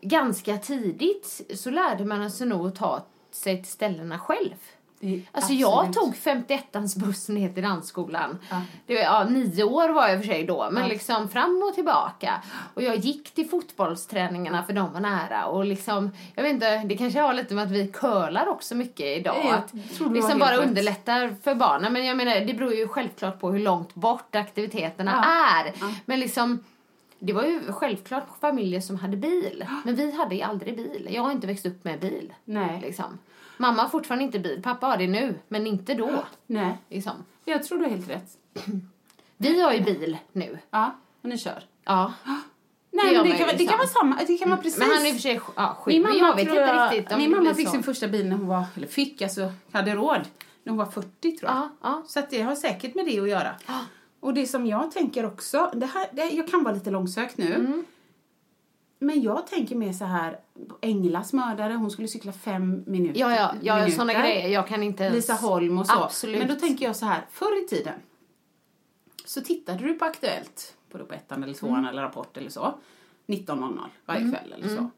ganska 0.01 0.57
tidigt 0.57 1.41
så 1.55 1.70
lärde 1.70 2.05
man 2.05 2.32
sig 2.32 2.47
nog 2.47 2.68
att 2.68 2.76
ta 2.76 3.05
sig 3.32 3.57
till 3.57 3.72
ställena 3.72 4.20
själv. 4.20 4.55
Alltså 5.32 5.54
jag 5.54 5.93
tog 5.93 6.16
51ans 6.16 6.99
buss 6.99 7.30
ner 7.30 7.49
till 7.54 7.64
dansskolan. 7.64 8.38
Ja. 8.49 8.62
Det 8.88 8.93
ja, 8.93 9.24
nio 9.30 9.64
år 9.64 9.89
var 9.89 10.08
jag 10.08 10.20
för 10.20 10.28
sig 10.28 10.43
då, 10.43 10.68
men 10.72 10.84
Ja. 10.84 10.89
liksom 10.89 11.30
fram 11.30 11.64
och 11.70 11.76
tillbaka. 11.76 12.43
Och 12.74 12.84
jag 12.84 12.95
gick 12.95 13.34
till 13.34 13.49
fotbollsträningarna 13.49 14.64
för 14.64 14.74
de 14.74 14.93
var 14.93 14.99
nära. 14.99 15.45
Och 15.45 15.66
liksom, 15.66 16.12
jag 16.36 16.43
vet 16.43 16.54
inte, 16.54 16.78
det 16.78 16.97
kanske 16.97 17.20
har 17.20 17.34
lite 17.34 17.54
med 17.54 17.64
att 17.64 17.72
vi 17.72 17.88
curlar 17.88 18.47
också 18.47 18.76
mycket 18.76 19.06
idag. 19.18 19.36
Jag 19.45 19.54
att 19.56 19.95
tror 19.97 20.14
liksom 20.14 20.39
bara 20.39 20.58
rätt. 20.58 20.68
underlättar 20.68 21.36
för 21.43 21.56
barnen. 21.56 21.93
Men 21.93 22.06
jag 22.06 22.18
menar, 22.18 22.39
det 22.45 22.54
beror 22.54 22.74
ju 22.74 22.88
självklart 22.88 23.39
på 23.39 23.51
hur 23.51 23.60
långt 23.60 23.95
bort 23.95 24.36
aktiviteterna 24.36 25.12
Ja. 25.26 25.60
är. 25.66 25.74
Men 26.06 26.20
liksom, 26.20 26.64
det 27.20 27.34
var 27.34 27.43
ju 27.43 27.62
självklart 27.74 28.28
familjer 28.41 28.82
som 28.82 28.95
hade 28.99 29.18
bil. 29.18 29.66
Men 29.86 29.95
vi 29.95 30.12
hade 30.12 30.36
ju 30.36 30.41
aldrig 30.41 30.76
bil. 30.76 31.08
Jag 31.12 31.24
har 31.24 31.32
inte 31.32 31.47
växt 31.47 31.66
upp 31.66 31.84
med 31.84 31.99
bil. 31.99 32.34
Nej. 32.45 32.80
Liksom. 32.82 33.20
Mamma 33.58 33.82
har 33.82 33.89
fortfarande 33.89 34.24
inte 34.26 34.39
bil. 34.39 34.62
Pappa 34.64 34.88
har 34.88 34.97
det 34.97 35.08
nu, 35.08 35.36
men 35.47 35.68
inte 35.68 35.93
då. 35.93 36.24
Nej. 36.47 36.78
Liksom. 36.89 37.14
Jag 37.45 37.64
tror 37.64 37.78
du 37.78 37.84
har 37.84 37.91
helt 37.91 38.10
rätt. 38.10 38.38
Vi 39.38 39.62
har 39.62 39.74
ju 39.74 39.82
bil 39.82 40.18
nu. 40.32 40.58
Ja, 40.72 40.95
och 41.22 41.30
ni 41.30 41.38
kör. 41.38 41.64
Ja. 41.84 42.14
Nej, 42.91 43.14
men 43.16 43.24
det 43.24 43.32
kan, 43.38 43.45
vara- 43.47 43.58
det 43.58 43.66
kan 43.66 43.78
vara 43.78 43.82
liksom. 43.82 43.99
samma. 44.01 44.20
Det 44.28 44.38
kan 44.38 44.49
vara 44.49 44.62
precis. 44.62 44.80
Men 44.80 44.88
han 44.91 45.06
är 45.06 45.08
i 45.08 45.12
och 45.12 45.16
för 45.16 45.22
sig 45.22 45.41
ja, 45.56 45.78
sju. 45.82 45.91
Min 45.91 46.01
men 46.01 46.12
mamma, 46.12 46.28
jag 46.28 46.36
vet 46.36 46.45
tror 46.45 46.58
inte 46.62 46.74
jag, 46.74 46.93
riktigt 46.93 47.12
om 47.12 47.18
min 47.18 47.30
det 47.30 47.36
mamma 47.36 47.43
blir 47.49 47.54
fick 47.56 47.68
så. 47.68 47.72
sin 47.72 47.84
första 47.84 48.08
bil 48.08 48.30
när 48.30 48.36
hon 48.36 48.47
var, 48.47 48.66
eller 48.76 48.88
fick, 48.88 49.22
alltså 49.22 49.51
hade 49.72 49.95
råd, 49.95 50.22
när 50.64 50.72
hon 50.72 50.78
var 50.78 50.86
40 50.86 51.32
tror 51.38 51.51
jag. 51.51 51.58
Ja, 51.58 51.70
ja. 51.82 52.04
Så 52.08 52.20
att 52.20 52.30
det 52.30 52.41
har 52.41 52.56
säkert 52.56 52.95
med 52.95 53.06
det 53.06 53.20
att 53.20 53.30
göra. 53.30 53.56
Och 54.20 54.34
det 54.34 54.47
som 54.47 54.66
jag 54.66 54.91
tänker 54.91 55.26
också, 55.26 55.72
det 55.74 55.86
här, 55.86 56.08
det, 56.12 56.30
jag 56.30 56.47
kan 56.47 56.64
vara 56.64 56.74
lite 56.74 56.89
långsökt 56.91 57.38
nu. 57.38 57.84
Mm. 59.04 59.16
Men 59.16 59.24
jag 59.24 59.47
tänker 59.47 59.76
mer 59.76 59.93
så 59.93 60.06
här, 60.06 60.39
Englas 60.82 61.34
mördare, 61.34 61.74
hon 61.74 61.91
skulle 61.91 62.08
cykla 62.08 62.32
fem 62.32 62.84
minuter. 62.88 63.20
Ja, 63.20 63.36
ja, 63.36 63.56
ja 63.62 63.76
minuter. 63.76 63.95
sådana 63.95 64.14
grejer. 64.14 64.49
Jag 64.49 64.68
kan 64.68 64.84
inte 64.84 65.04
ens... 65.04 65.16
Lisa 65.16 65.34
Holm 65.34 65.78
och 65.78 65.88
så. 65.88 65.93
Absolut. 65.93 66.39
Men 66.39 66.47
då 66.47 66.56
tänker 66.56 66.86
jag 66.86 66.95
så 66.95 67.06
här, 67.06 67.26
förr 67.32 67.64
i 67.64 67.68
tiden 67.68 67.93
så 69.26 69.41
tittade 69.41 69.80
du 69.84 69.93
på 69.93 70.06
Aktuellt, 70.06 70.74
på, 70.91 70.97
då 70.97 71.06
på 71.06 71.14
ettan 71.14 71.43
eller 71.43 71.54
tvåan 71.54 71.74
Mm. 71.76 71.86
eller 71.89 72.01
Rapport 72.01 72.38
eller 72.38 72.49
så, 72.49 72.74
19.00 73.28 73.80
varje 74.06 74.22
kväll 74.22 74.54
eller 74.58 74.76
så. 74.76 74.89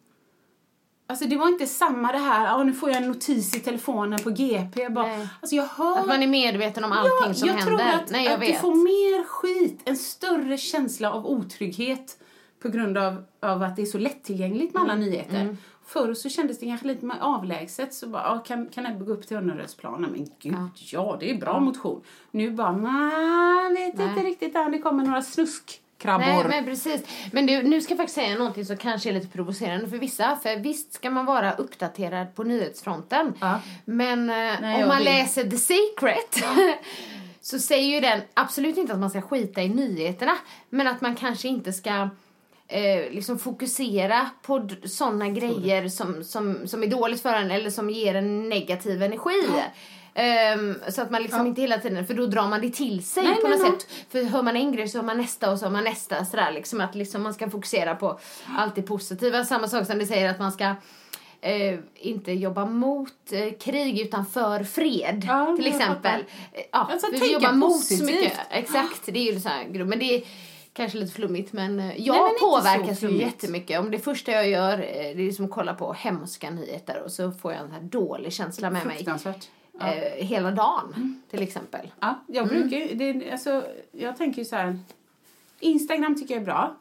Alltså 1.07 1.25
det 1.25 1.37
var 1.37 1.47
inte 1.47 1.67
samma 1.67 2.11
det 2.11 2.17
här, 2.17 2.55
ah, 2.59 2.63
nu 2.63 2.73
får 2.73 2.89
jag 2.89 3.01
en 3.01 3.07
notis 3.07 3.55
i 3.55 3.59
telefonen 3.59 4.19
på 4.23 4.29
GP. 4.29 4.89
Bara, 4.89 5.07
Nej. 5.07 5.27
alltså 5.41 5.55
jag 5.55 5.65
hör... 5.65 5.99
Att 5.99 6.07
man 6.07 6.23
är 6.23 6.27
medveten 6.27 6.83
om 6.83 6.91
allting 6.91 7.35
som 7.35 7.47
jag 7.47 7.55
händer. 7.55 7.77
tror 7.77 7.89
att, 7.89 8.09
Nej, 8.11 8.25
jag 8.25 8.33
att 8.33 8.39
du 8.39 8.45
vet. 8.47 8.61
får 8.61 8.75
mer 8.75 9.23
skit, 9.23 9.81
en 9.85 9.97
större 9.97 10.57
känsla 10.57 11.11
av 11.11 11.25
otrygghet 11.25 12.17
på 12.65 12.71
grund 12.77 12.97
av, 12.97 13.23
av 13.39 13.63
att 13.63 13.75
det 13.75 13.81
är 13.81 13.85
så 13.85 13.97
lättillgängligt 13.97 14.73
med 14.73 14.81
Mm. 14.83 14.91
alla 14.91 14.99
nyheter. 15.05 15.57
Förr 15.87 16.13
så 16.13 16.29
kändes 16.29 16.59
det 16.59 16.65
kanske 16.65 16.87
lite 16.87 17.07
avlägset. 17.21 17.93
Så 17.93 18.07
bara, 18.07 18.23
ah, 18.31 18.39
kan, 18.39 18.69
kan 18.69 18.85
Ebbe 18.85 19.05
gå 19.05 19.13
upp 19.13 19.27
till 19.27 19.37
Önnerödsplanen? 19.37 20.11
Men 20.11 20.27
gud, 20.39 20.55
ja. 20.91 21.17
det 21.19 21.31
är 21.31 21.37
bra 21.37 21.59
motion. 21.59 22.01
Nu 22.31 22.51
bara, 22.51 22.71
nej, 22.71 23.85
vet 23.85 23.97
Nej. 23.97 24.07
inte 24.09 24.21
riktigt 24.23 24.55
än. 24.55 24.71
Det 24.71 24.77
kommer 24.79 25.03
några 25.05 25.21
snuskkrabbor. 25.21 26.25
Nej, 26.25 26.45
men 26.47 26.65
precis. 26.65 27.03
Men 27.31 27.45
du, 27.45 27.63
nu 27.63 27.81
ska 27.81 27.91
jag 27.91 27.97
faktiskt 27.97 28.15
säga 28.15 28.37
någonting 28.37 28.65
som 28.65 28.77
kanske 28.77 29.09
är 29.09 29.13
lite 29.13 29.27
provocerande 29.27 29.89
för 29.89 29.97
vissa. 29.97 30.35
För 30.43 30.59
visst 30.59 30.93
ska 30.93 31.09
man 31.09 31.25
vara 31.25 31.53
uppdaterad 31.53 32.35
på 32.35 32.43
nyhetsfronten. 32.43 33.33
Ja. 33.41 33.59
Men 33.85 34.19
eh, 34.29 34.35
Nej, 34.61 34.83
om 34.83 34.87
man 34.87 34.97
vill. 34.97 35.05
läser 35.05 35.43
The 35.43 35.57
Secret 35.57 36.43
så 37.41 37.59
säger 37.59 37.95
ju 37.95 37.99
den 38.01 38.21
absolut 38.33 38.77
inte 38.77 38.93
att 38.93 38.99
man 38.99 39.09
ska 39.09 39.21
skita 39.21 39.61
i 39.63 39.69
nyheterna. 39.69 40.31
Men 40.69 40.87
att 40.87 41.01
man 41.01 41.15
kanske 41.15 41.47
inte 41.47 41.73
ska 41.73 42.09
eh, 42.67 43.11
liksom 43.11 43.39
fokusera 43.39 44.29
på 44.41 44.69
såna 44.85 45.29
grejer 45.29 45.89
som, 45.89 46.23
som, 46.23 46.67
som 46.67 46.83
är 46.83 46.87
dåligt 46.87 47.21
för 47.21 47.33
en 47.33 47.51
eller 47.51 47.69
som 47.69 47.89
ger 47.89 48.15
en 48.15 48.49
negativ 48.49 49.03
energi. 49.03 49.43
Ehm, 50.17 50.75
så 50.89 51.01
att 51.01 51.11
man 51.11 51.21
liksom 51.21 51.47
inte 51.47 51.61
hela 51.61 51.77
tiden, 51.77 52.07
för 52.07 52.13
då 52.13 52.25
drar 52.25 52.47
man 52.47 52.61
det 52.61 52.69
till 52.69 53.05
sig 53.05 53.23
Nej, 53.23 53.35
på 53.35 53.47
nej, 53.47 53.57
något 53.57 53.69
nej. 53.69 53.79
sätt. 53.79 54.05
För 54.09 54.23
hör 54.23 54.43
man 54.43 54.55
en 54.55 54.71
grej 54.71 54.87
så 54.87 54.97
hör 54.97 55.05
man 55.05 55.17
nästa 55.17 55.51
och 55.51 55.59
så 55.59 55.65
hör 55.65 55.71
man 55.71 55.83
nästa 55.83 56.25
sådär 56.25 56.51
liksom 56.51 56.81
att 56.81 56.95
liksom 56.95 57.23
man 57.23 57.33
ska 57.33 57.49
fokusera 57.49 57.95
på 57.95 58.19
allt 58.57 58.75
det 58.75 58.81
positiva. 58.81 59.45
Samma 59.45 59.67
sak 59.67 59.87
som 59.87 59.99
det 59.99 60.05
säger 60.05 60.29
att 60.29 60.39
man 60.39 60.51
ska 60.51 60.75
eh, 61.41 61.79
inte 61.95 62.31
jobba 62.31 62.65
mot 62.65 63.31
eh, 63.31 63.53
krig 63.59 63.99
utan 63.99 64.25
för 64.25 64.63
fred 64.63 65.23
Ja, 65.27 65.55
till 65.57 65.67
exempel. 65.67 66.23
Eh, 66.53 66.61
Ja, 66.71 66.89
vi 67.11 67.33
jobbar 67.33 67.51
mot 67.51 67.83
så 67.85 68.03
mycket. 68.03 68.33
Exakt, 68.49 69.01
det 69.05 69.29
är 69.29 69.33
ju 69.33 69.39
så 69.39 69.49
här. 69.49 69.83
Men 69.83 69.99
det 69.99 70.15
är, 70.15 70.23
kanske 70.75 70.97
lite 70.97 71.13
flummigt 71.13 71.53
men 71.53 71.79
eh, 71.79 71.85
Nej, 71.85 71.95
jag 72.01 72.15
men 72.15 72.27
inte 72.29 72.39
så 72.39 72.49
påverkas 72.49 73.03
ju 73.03 73.17
jättemycket. 73.17 73.79
Om 73.79 73.91
det 73.91 73.99
första 73.99 74.31
jag 74.31 74.49
gör 74.49 74.73
eh, 74.73 74.79
det 74.79 75.09
är 75.09 75.15
liksom 75.15 75.45
att 75.45 75.51
kolla 75.51 75.73
på 75.73 75.93
hemska 75.93 76.49
nyheter 76.49 77.01
och 77.05 77.11
så 77.11 77.31
får 77.31 77.53
jag 77.53 77.61
en 77.61 77.71
här 77.71 77.81
dålig 77.81 78.33
känsla 78.33 78.69
med 78.69 78.85
mig 78.85 79.07
eh, 79.79 80.25
hela 80.25 80.51
dagen 80.51 81.21
till 81.29 81.41
exempel. 81.41 81.91
Ja, 81.99 82.23
jag 82.27 82.47
brukar 82.47 82.77
ju, 82.77 82.95
det, 82.95 83.31
alltså, 83.31 83.63
jag 83.91 84.17
tänker 84.17 84.39
ju 84.39 84.45
så 84.45 84.55
här. 84.55 84.79
Instagram 85.59 86.15
tycker 86.15 86.33
jag 86.33 86.41
är 86.41 86.45
bra. 86.45 86.75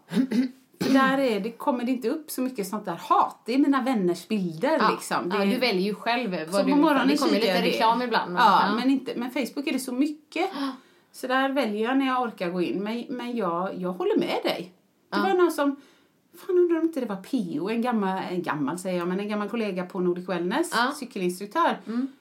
Där 0.78 1.18
är, 1.18 1.40
det 1.40 1.50
kommer 1.50 1.84
det 1.84 1.92
inte 1.92 2.08
upp 2.08 2.30
så 2.30 2.40
mycket 2.40 2.68
sånt 2.68 2.84
där 2.84 3.00
hat. 3.00 3.42
Det 3.44 3.54
är 3.54 3.58
mina 3.58 3.82
vänners 3.82 4.28
bilder 4.28 4.78
Ja, 4.80 4.90
liksom. 4.90 5.28
Det 5.28 5.36
ja, 5.36 5.44
du 5.44 5.56
väljer 5.56 5.82
ju 5.82 5.94
själv 5.94 6.30
vad 6.30 6.50
så 6.50 6.62
du 6.62 6.72
på 6.72 6.78
morgonen 6.78 7.08
Det 7.08 7.16
kommer 7.16 7.34
lite 7.34 7.46
jag 7.46 7.62
det. 7.62 7.68
reklam 7.68 8.02
ibland. 8.02 8.32
Men, 8.32 8.42
ja, 8.42 8.74
Men, 8.74 8.90
inte, 8.90 9.12
men 9.16 9.30
Facebook 9.30 9.66
är 9.66 9.72
det 9.72 9.78
så 9.78 9.92
mycket. 9.92 10.50
Så 11.14 11.26
där 11.26 11.48
väljer 11.48 11.82
jag 11.88 11.98
när 11.98 12.06
jag 12.06 12.22
orkar 12.22 12.50
gå 12.50 12.62
in. 12.62 12.82
Men, 12.82 13.04
men 13.08 13.36
jag, 13.36 13.74
jag 13.78 13.92
håller 13.92 14.18
med 14.18 14.38
dig. 14.44 14.72
Det 15.10 15.16
var 15.18 15.34
någon 15.34 15.50
som, 15.52 15.76
fan 16.46 16.58
undrar 16.58 16.78
om 16.78 16.84
inte 16.86 17.00
det 17.00 17.06
var 17.06 17.16
PO, 17.16 17.68
en 17.68 17.82
gammal, 17.82 18.22
en 18.30 18.42
gammal 18.42 18.78
säger 18.78 18.98
jag, 18.98 19.08
men 19.08 19.20
en 19.20 19.28
gammal 19.28 19.48
kollega 19.48 19.86
på 19.86 20.00
Nordic 20.00 20.28
Wellness, 20.28 20.70
Ja. 20.72 20.82
Mm. 20.82 20.94
cykelinstruktör. 20.94 21.76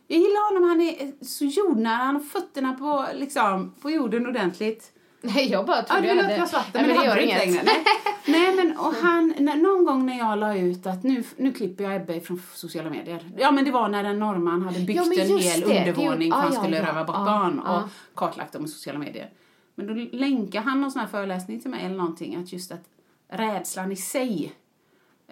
Jag 0.07 0.19
gillar 0.19 0.53
honom, 0.53 0.69
han 0.69 0.81
är 0.81 1.25
så 1.25 1.45
jordnära, 1.45 1.95
han 1.95 2.15
har 2.15 2.21
fötterna 2.23 2.73
på, 2.73 3.05
liksom, 3.13 3.73
på 3.81 3.91
jorden 3.91 4.27
ordentligt. 4.27 4.91
Nej, 5.25 5.51
jag 5.51 5.65
bara 5.65 5.77
Ja, 5.77 5.83
trodde 5.83 6.01
du 6.01 6.07
jag 6.07 6.15
ville 6.15 6.27
hade... 6.27 6.51
vatten, 6.51 6.71
Nej, 6.73 6.87
men 6.87 6.97
det 6.97 7.03
gör 7.03 7.09
hade 7.09 7.21
du 7.21 7.27
inget. 7.27 7.45
längre. 7.45 7.61
Nej. 7.63 7.83
Nej, 8.25 8.55
men 8.55 8.77
och 8.77 8.93
han, 8.93 9.33
när, 9.39 9.55
någon 9.55 9.85
gång 9.85 10.05
när 10.05 10.17
jag 10.17 10.39
la 10.39 10.57
ut 10.57 10.87
att 10.87 11.03
nu, 11.03 11.23
nu 11.37 11.53
klipper 11.53 11.83
jag 11.83 11.95
Ebbe 11.95 12.19
från 12.19 12.41
sociala 12.53 12.89
medier. 12.89 13.31
Ja, 13.37 13.51
men 13.51 13.65
det 13.65 13.71
var 13.71 13.89
när 13.89 14.03
en 14.03 14.19
norrman 14.19 14.61
hade 14.61 14.79
byggt 14.79 14.97
Ja, 14.97 15.05
men 15.05 15.19
en 15.19 15.39
hel 15.39 15.61
det. 15.61 15.79
Undervåning 15.79 16.31
för 16.31 16.39
han 16.39 16.53
ja, 16.53 16.59
skulle 16.59 16.77
ja, 16.77 16.87
röva 16.87 17.03
bort 17.03 17.15
ja, 17.15 17.25
barn 17.25 17.61
ja. 17.65 17.83
och 17.83 17.89
kartlagt 18.15 18.53
dem 18.53 18.65
i 18.65 18.67
sociala 18.67 18.99
medier. 18.99 19.29
Men 19.75 19.87
då 19.87 19.93
länkar 20.17 20.61
han 20.61 20.81
någon 20.81 20.91
sån 20.91 20.99
här 20.99 21.07
föreläsning 21.07 21.61
till 21.61 21.71
mig 21.71 21.85
eller 21.85 21.95
någonting 21.95 22.35
att 22.35 22.53
just 22.53 22.71
att 22.71 22.83
rädslan 23.29 23.91
i 23.91 23.95
sig, 23.95 24.53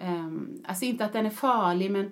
um, 0.02 0.62
alltså 0.66 0.84
inte 0.84 1.04
att 1.04 1.12
den 1.12 1.26
är 1.26 1.30
farlig 1.30 1.90
men 1.90 2.10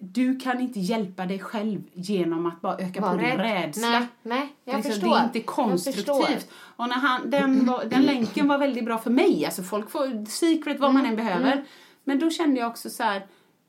du 0.00 0.38
kan 0.38 0.60
inte 0.60 0.80
hjälpa 0.80 1.26
dig 1.26 1.38
själv 1.38 1.82
genom 1.94 2.46
att 2.46 2.60
bara 2.60 2.78
öka 2.78 3.00
Var 3.00 3.10
på 3.10 3.16
din 3.16 3.26
rädd. 3.26 3.40
rädsla. 3.40 3.88
Nej, 3.90 4.06
nej, 4.22 4.48
jag 4.64 4.74
Liksom, 4.76 4.92
förstår. 4.92 5.10
Det 5.10 5.16
är 5.20 5.24
inte 5.24 5.40
konstruktivt. 5.40 6.48
Och 6.52 6.88
när 6.88 6.96
han, 6.96 7.30
den, 7.30 7.66
var, 7.66 7.84
den 7.84 8.02
länken 8.02 8.48
var 8.48 8.58
väldigt 8.58 8.84
bra 8.84 8.98
för 8.98 9.10
mig. 9.10 9.44
Alltså 9.44 9.62
folk 9.62 9.90
får 9.90 10.26
secret 10.26 10.80
vad 10.80 10.92
man 10.94 11.00
Mm, 11.06 11.10
än 11.10 11.24
behöver. 11.26 11.64
Men 12.04 12.18
då 12.18 12.30
kände 12.30 12.60
jag 12.60 12.68
också 12.70 12.90
så 12.90 13.02
här, 13.02 13.26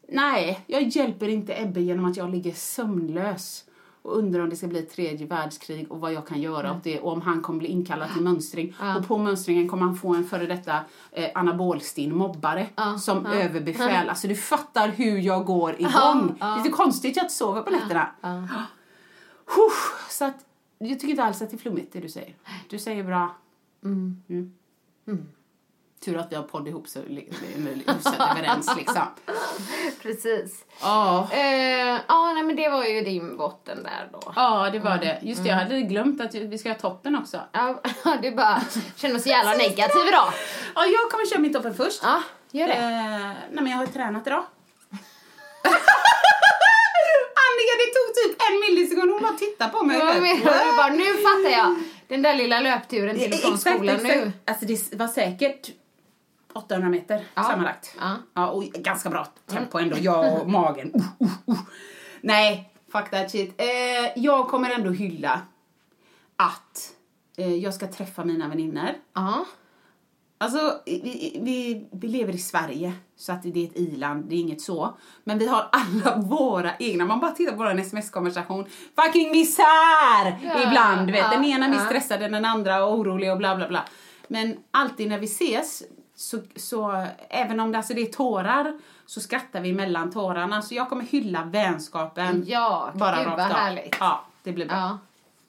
nej, 0.10 0.60
jag 0.68 0.82
hjälper 0.84 1.28
inte 1.28 1.62
Ebbe 1.62 1.82
genom 1.82 2.06
att 2.06 2.18
jag 2.18 2.30
ligger 2.30 2.52
sömnlös 2.54 3.64
och 4.02 4.18
undrar 4.18 4.40
om 4.44 4.50
det 4.50 4.56
ska 4.56 4.68
bli 4.68 4.80
ett 4.80 4.92
tredje 4.96 5.28
världskrig 5.28 5.92
och 5.92 6.00
vad 6.00 6.14
jag 6.14 6.28
kan 6.28 6.42
göra 6.42 6.72
åt 6.78 6.84
det 6.84 7.00
och 7.00 7.12
om 7.12 7.22
han 7.22 7.42
kommer 7.42 7.60
bli 7.60 7.68
inkallad 7.68 8.14
till 8.14 8.22
mönstring. 8.22 8.76
Och 8.98 9.08
på 9.08 9.18
mönstringen 9.18 9.70
kommer 9.70 9.84
han 9.86 9.96
få 9.96 10.16
en 10.16 10.24
före 10.24 10.46
detta 10.48 10.80
eh, 11.12 11.30
anabolstinn 11.36 12.16
mobbare 12.16 12.68
som 13.00 13.26
överbefäl. 13.26 14.10
Alltså 14.10 14.28
du 14.28 14.36
fattar 14.36 14.88
hur 14.90 15.18
jag 15.18 15.46
går 15.46 15.74
igång. 15.82 16.36
Det 16.40 16.46
är 16.46 16.58
lite 16.58 16.70
konstigt 16.70 17.16
jag 17.16 17.24
inte 17.24 17.34
sover 17.34 17.62
på 17.62 17.70
nätterna. 17.70 18.08
Så 20.10 20.26
att, 20.26 20.36
jag 20.78 20.90
tycker 21.00 21.08
inte 21.08 21.24
alls 21.24 21.42
att 21.42 21.50
det 21.50 21.56
är 21.56 21.60
flummigt 21.60 21.94
det 21.94 22.00
du 22.00 22.10
säger. 22.10 22.36
Du 22.70 22.80
säger 22.80 23.04
bra. 23.04 23.36
Mm. 26.08 26.16
Tur 26.16 26.18
att 26.18 26.32
vi 26.32 26.36
har 26.36 26.44
podd 26.44 26.68
ihop 26.68 26.88
så 26.88 27.00
vi 27.08 27.18
är 27.18 27.94
hyfsat 27.94 28.16
överens 28.32 28.76
liksom. 28.78 29.02
Precis. 30.02 30.66
Ja, 30.82 31.28
Eh, 31.32 32.00
Ja, 32.08 32.32
nej 32.34 32.44
men 32.44 32.56
det 32.56 32.70
var 32.70 32.84
ju 32.86 33.02
din 33.02 33.38
botten 33.38 33.84
där 33.84 34.10
då. 34.12 34.34
ja 34.36 34.70
det 34.72 34.80
var 34.80 34.98
det. 34.98 35.20
Just 35.22 35.44
det, 35.44 35.50
jag 35.50 35.56
hade 35.56 35.82
glömt 35.82 36.22
att 36.22 36.36
vi 36.36 36.58
ska 36.58 36.70
ha 36.70 36.76
toppen 36.76 37.16
också. 37.16 37.40
Ja, 37.52 37.82
du 38.22 38.32
bara 38.32 38.62
känner 38.96 39.14
mig 39.14 39.22
så 39.24 39.30
jävla 39.30 39.52
negativ 39.54 40.02
idag. 40.08 40.34
Ja, 40.76 40.86
jag 40.86 41.12
kommer 41.12 41.26
köra 41.30 41.40
min 41.40 41.54
toppen 41.54 41.74
först. 41.74 42.00
Ja, 42.04 42.24
gör 42.52 42.68
det. 42.68 42.74
Eh, 42.74 42.82
nej 42.82 43.64
men 43.64 43.68
jag 43.68 43.78
har 43.78 43.86
ju 43.86 43.92
tränat 43.92 44.28
idag. 44.28 44.44
Annika, 47.46 47.74
det 47.82 47.90
tog 47.96 48.08
typ 48.16 48.42
en 48.50 48.60
millisekund. 48.60 49.12
Hon 49.12 49.22
bara 49.22 49.34
tittade 49.34 49.72
på 49.72 49.84
mig. 49.84 49.98
Ja, 49.98 50.06
men 50.14 50.38
du 50.38 50.78
bara, 50.78 50.90
nu 50.90 51.06
fattar 51.06 51.52
jag. 51.58 51.76
Den 52.08 52.22
där 52.22 52.36
lilla 52.36 52.60
löpturen 52.60 53.20
till 53.20 53.34
och 53.34 53.40
från 53.40 53.58
skolan 53.58 53.96
exakt. 53.96 54.16
nu. 54.16 54.32
Alltså 54.46 54.66
det 54.66 54.94
var 54.96 55.08
säkert 55.08 55.70
800 56.54 56.90
meter 56.90 57.26
Ja. 57.34 57.44
sammanlagt. 57.44 57.96
Ja. 58.00 58.16
Ja, 58.34 58.48
och 58.48 58.64
ganska 58.64 59.10
bra 59.10 59.28
tempo 59.48 59.80
ändå. 59.80 59.98
Jag 60.00 60.42
och 60.42 60.50
magen. 60.50 60.92
Uh, 60.94 61.28
uh, 61.28 61.32
uh. 61.50 61.60
Nej, 62.22 62.74
fuck 62.92 63.10
that 63.10 63.32
shit. 63.32 63.62
Eh, 63.62 64.24
jag 64.24 64.48
kommer 64.48 64.70
ändå 64.70 64.90
hylla 64.90 65.42
att 66.36 66.94
eh, 67.38 67.56
jag 67.56 67.74
ska 67.74 67.88
träffa 67.88 68.24
mina 68.26 68.48
vänner. 68.48 68.98
Ja. 69.14 69.46
Alltså, 70.38 70.82
vi, 70.86 71.40
vi, 71.42 71.88
vi 71.92 72.08
lever 72.08 72.34
i 72.34 72.38
Sverige, 72.38 72.94
så 73.16 73.32
att 73.32 73.44
det 73.44 73.64
är 73.66 73.70
ett 73.70 73.78
i-land, 73.78 74.26
det 74.30 74.36
är 74.36 74.40
inget 74.40 74.62
så. 74.62 74.98
Men 75.24 75.38
vi 75.38 75.48
har 75.48 75.70
alla 75.72 76.18
våra 76.22 76.72
egna, 76.80 77.06
man 77.06 77.20
bara 77.20 77.32
tittar 77.32 77.52
på 77.52 77.58
vår 77.58 77.80
sms-konversation. 77.80 78.66
Fucking 78.96 79.32
misär! 79.32 80.40
Ja, 80.44 80.68
Ibland, 80.68 81.08
du 81.08 81.14
vet. 81.14 81.32
den 81.32 81.46
ena 81.46 81.76
ja. 81.76 81.86
stressad, 81.86 82.20
den 82.20 82.46
andra 82.46 82.86
och 82.86 82.94
orolig 83.00 83.32
och 83.32 83.38
bla 83.38 83.56
bla 83.56 83.68
bla. 83.68 83.84
Men 84.28 84.58
alltid 84.72 85.10
när 85.10 85.20
vi 85.20 85.26
ses, 85.26 85.84
så, 86.22 86.40
så 86.56 87.06
även 87.30 87.60
om 87.60 87.72
det, 87.72 87.78
alltså 87.78 87.94
det 87.94 88.02
är 88.02 88.12
tårar, 88.12 88.74
så 89.06 89.22
skrattar 89.22 89.62
vi 89.62 89.74
mellan 89.74 90.12
tårarna. 90.12 90.62
Så 90.62 90.76
jag 90.76 90.90
kommer 90.90 91.04
hylla 91.04 91.44
vänskapen. 91.44 92.44
Ja, 92.48 92.92
bara 92.96 93.18
gud, 93.18 93.28
vad 93.28 93.40
härligt. 93.40 93.98
Ja, 94.00 94.26
det 94.44 94.52
blir 94.52 94.66
bra. 94.66 94.76
Ja. 94.76 94.98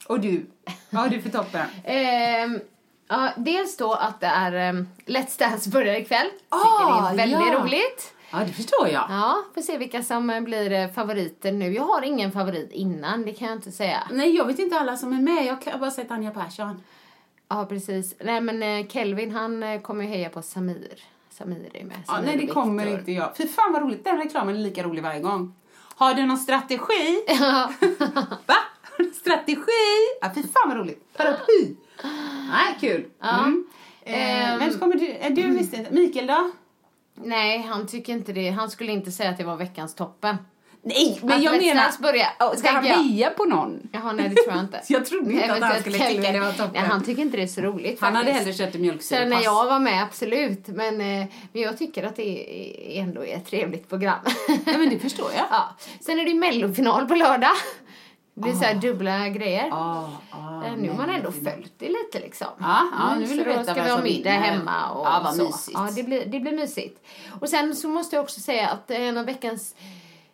Och 0.06 0.20
du? 0.20 0.46
Vad 0.90 1.02
har 1.02 1.08
du 1.08 1.22
för 1.22 1.30
toppen? 1.30 1.66
Ehm, 1.84 2.60
ja, 3.08 3.30
dels 3.36 3.76
då 3.76 3.92
att 3.92 4.20
det 4.20 4.26
är 4.26 4.70
um, 4.70 4.88
Let's 5.06 5.38
Dance 5.38 5.70
börjar 5.70 5.94
ikväll. 5.94 6.26
Ah, 6.48 7.12
det 7.12 7.12
är 7.12 7.16
väldigt 7.16 7.52
ja. 7.52 7.62
roligt. 7.62 8.14
Ja, 8.30 8.38
det 8.38 8.52
förstår 8.52 8.88
jag. 8.88 9.06
Ja, 9.08 9.44
får 9.54 9.62
se 9.62 9.78
vilka 9.78 10.02
som 10.02 10.30
eh, 10.30 10.40
blir 10.40 10.72
eh, 10.72 10.88
favoriter 10.88 11.52
nu. 11.52 11.72
Jag 11.72 11.84
har 11.84 12.02
ingen 12.02 12.32
favorit 12.32 12.72
innan, 12.72 13.24
det 13.24 13.32
kan 13.32 13.48
jag 13.48 13.56
inte 13.56 13.72
säga. 13.72 14.02
Nej, 14.10 14.36
jag 14.36 14.46
vet 14.46 14.58
inte 14.58 14.76
alla 14.78 14.96
som 14.96 15.12
är 15.12 15.20
med. 15.20 15.46
Jag 15.46 15.72
har 15.72 15.78
bara 15.78 15.90
sett 15.90 16.10
Anja 16.10 16.30
Persson. 16.30 16.82
Ja, 17.54 17.66
precis. 17.68 18.14
Nej, 18.20 18.40
men 18.40 18.62
eh, 18.62 18.86
Kelvin 18.88 19.30
han 19.30 19.62
eh, 19.62 19.80
kommer 19.80 20.04
ju 20.04 20.10
heja 20.10 20.28
på 20.28 20.42
Samir. 20.42 20.98
Samir 21.30 21.70
är 21.76 21.84
med. 21.84 21.96
Ja, 22.06 22.12
Samir 22.12 22.26
nej, 22.26 22.34
det 22.34 22.40
Viktor. 22.40 22.54
kommer 22.54 22.86
inte 22.98 23.12
jag. 23.12 23.36
Fy 23.36 23.48
fan 23.48 23.72
vad 23.72 23.82
roligt. 23.82 24.04
Den 24.04 24.18
reklamen 24.18 24.54
är 24.56 24.60
lika 24.60 24.82
rolig 24.82 25.02
varje 25.02 25.20
gång. 25.20 25.54
Har 25.96 26.14
du 26.14 26.26
någon 26.26 26.38
strategi? 26.38 27.24
Va? 28.46 28.54
Har 28.82 29.04
du 29.04 29.10
strategi? 29.10 29.62
Ja, 30.20 30.30
fy 30.34 30.42
fan 30.42 30.68
vad 30.68 30.76
roligt. 30.76 31.16
Paraply. 31.16 31.76
Nej, 32.50 32.76
kul. 32.80 33.04
Mm. 33.22 33.66
Eh, 34.02 34.52
Ehm. 34.52 34.58
vem 34.58 34.78
kommer 34.78 34.94
du? 34.94 35.06
Är 35.08 35.30
du 35.30 35.42
visste 35.50 35.76
inte. 35.76 35.90
Mikael 35.90 36.26
då? 36.26 36.50
Nej, 37.14 37.58
han 37.62 37.86
tycker 37.86 38.12
inte 38.12 38.32
det. 38.32 38.50
Han 38.50 38.70
skulle 38.70 38.92
inte 38.92 39.12
säga 39.12 39.30
att 39.30 39.38
det 39.38 39.44
var 39.44 39.56
veckans 39.56 39.94
toppen. 39.94 40.36
Nej, 40.84 41.18
men 41.22 41.42
jag 41.42 41.62
menar... 41.62 42.02
Börjar. 42.02 42.28
Oh, 42.40 42.54
Ska 42.56 42.70
han 42.70 42.84
heja 42.84 43.30
på 43.30 43.44
någon? 43.44 43.80
Jaha, 43.92 44.12
nej 44.12 44.28
det 44.28 44.34
tror 44.42 44.54
jag 44.56 44.64
inte. 44.64 44.82
Jag 44.88 45.06
trodde 45.06 45.32
inte 45.32 45.52
att 45.52 45.62
han 45.62 45.80
skulle 45.80 45.98
tycka 45.98 46.32
det 46.32 46.40
var 46.40 46.52
toppen. 46.52 46.70
Nej, 46.72 46.82
han 46.82 47.04
tycker 47.04 47.22
inte 47.22 47.36
det 47.36 47.42
är 47.42 47.46
så 47.46 47.60
roligt 47.60 48.00
Han 48.00 48.16
hade 48.16 48.32
faktiskt. 48.34 48.58
hellre 48.58 48.66
kött 48.66 48.74
och 48.74 48.80
mjölksyra. 48.80 49.18
Sen 49.18 49.30
när 49.30 49.42
jag 49.42 49.64
var 49.66 49.78
med, 49.80 50.02
absolut. 50.02 50.66
Men, 50.68 51.00
eh, 51.00 51.26
men 51.52 51.62
jag 51.62 51.78
tycker 51.78 52.02
att 52.02 52.16
det 52.16 52.98
är, 52.98 53.02
ändå 53.02 53.24
är 53.26 53.36
ett 53.36 53.46
trevligt 53.46 53.88
program. 53.88 54.18
Ja, 54.48 54.78
men 54.78 54.88
det 54.90 54.98
förstår 54.98 55.30
jag. 55.36 55.46
ja. 55.50 55.76
Sen 56.00 56.20
är 56.20 56.24
det 56.24 56.30
ju 56.30 56.38
mellofinal 56.38 57.06
på 57.08 57.14
lördag. 57.14 57.50
Det 58.34 58.40
blir 58.40 58.52
så 58.52 58.64
här 58.64 58.74
dubbla 58.74 59.28
grejer. 59.28 59.68
Ah, 59.72 60.08
ah, 60.30 60.64
Eh, 60.66 60.72
nu 60.78 60.88
har 60.90 60.96
man 60.96 61.10
ändå 61.10 61.32
följt 61.32 61.72
det 61.78 61.88
lite 61.88 62.20
liksom. 62.20 62.46
Ja, 62.58 62.88
ja, 62.98 63.14
nu 63.14 63.24
vill 63.24 63.38
så 63.38 63.44
då 63.58 63.62
ska 63.64 63.82
vi 63.82 63.90
ha 63.90 64.02
middag 64.02 64.30
hemma 64.30 64.90
och 64.90 65.06
Ja, 65.06 65.20
vad 65.24 65.34
så. 65.34 65.44
mysigt. 65.44 65.70
Ja, 65.74 65.88
det 65.96 66.02
blir, 66.02 66.26
det 66.26 66.40
blir 66.40 66.52
mysigt. 66.52 67.06
Och 67.40 67.48
sen 67.48 67.74
så 67.76 67.88
måste 67.88 68.16
jag 68.16 68.22
också 68.22 68.40
säga 68.40 68.68
att 68.68 68.90
en 68.90 69.18
av 69.18 69.24
veckans 69.26 69.74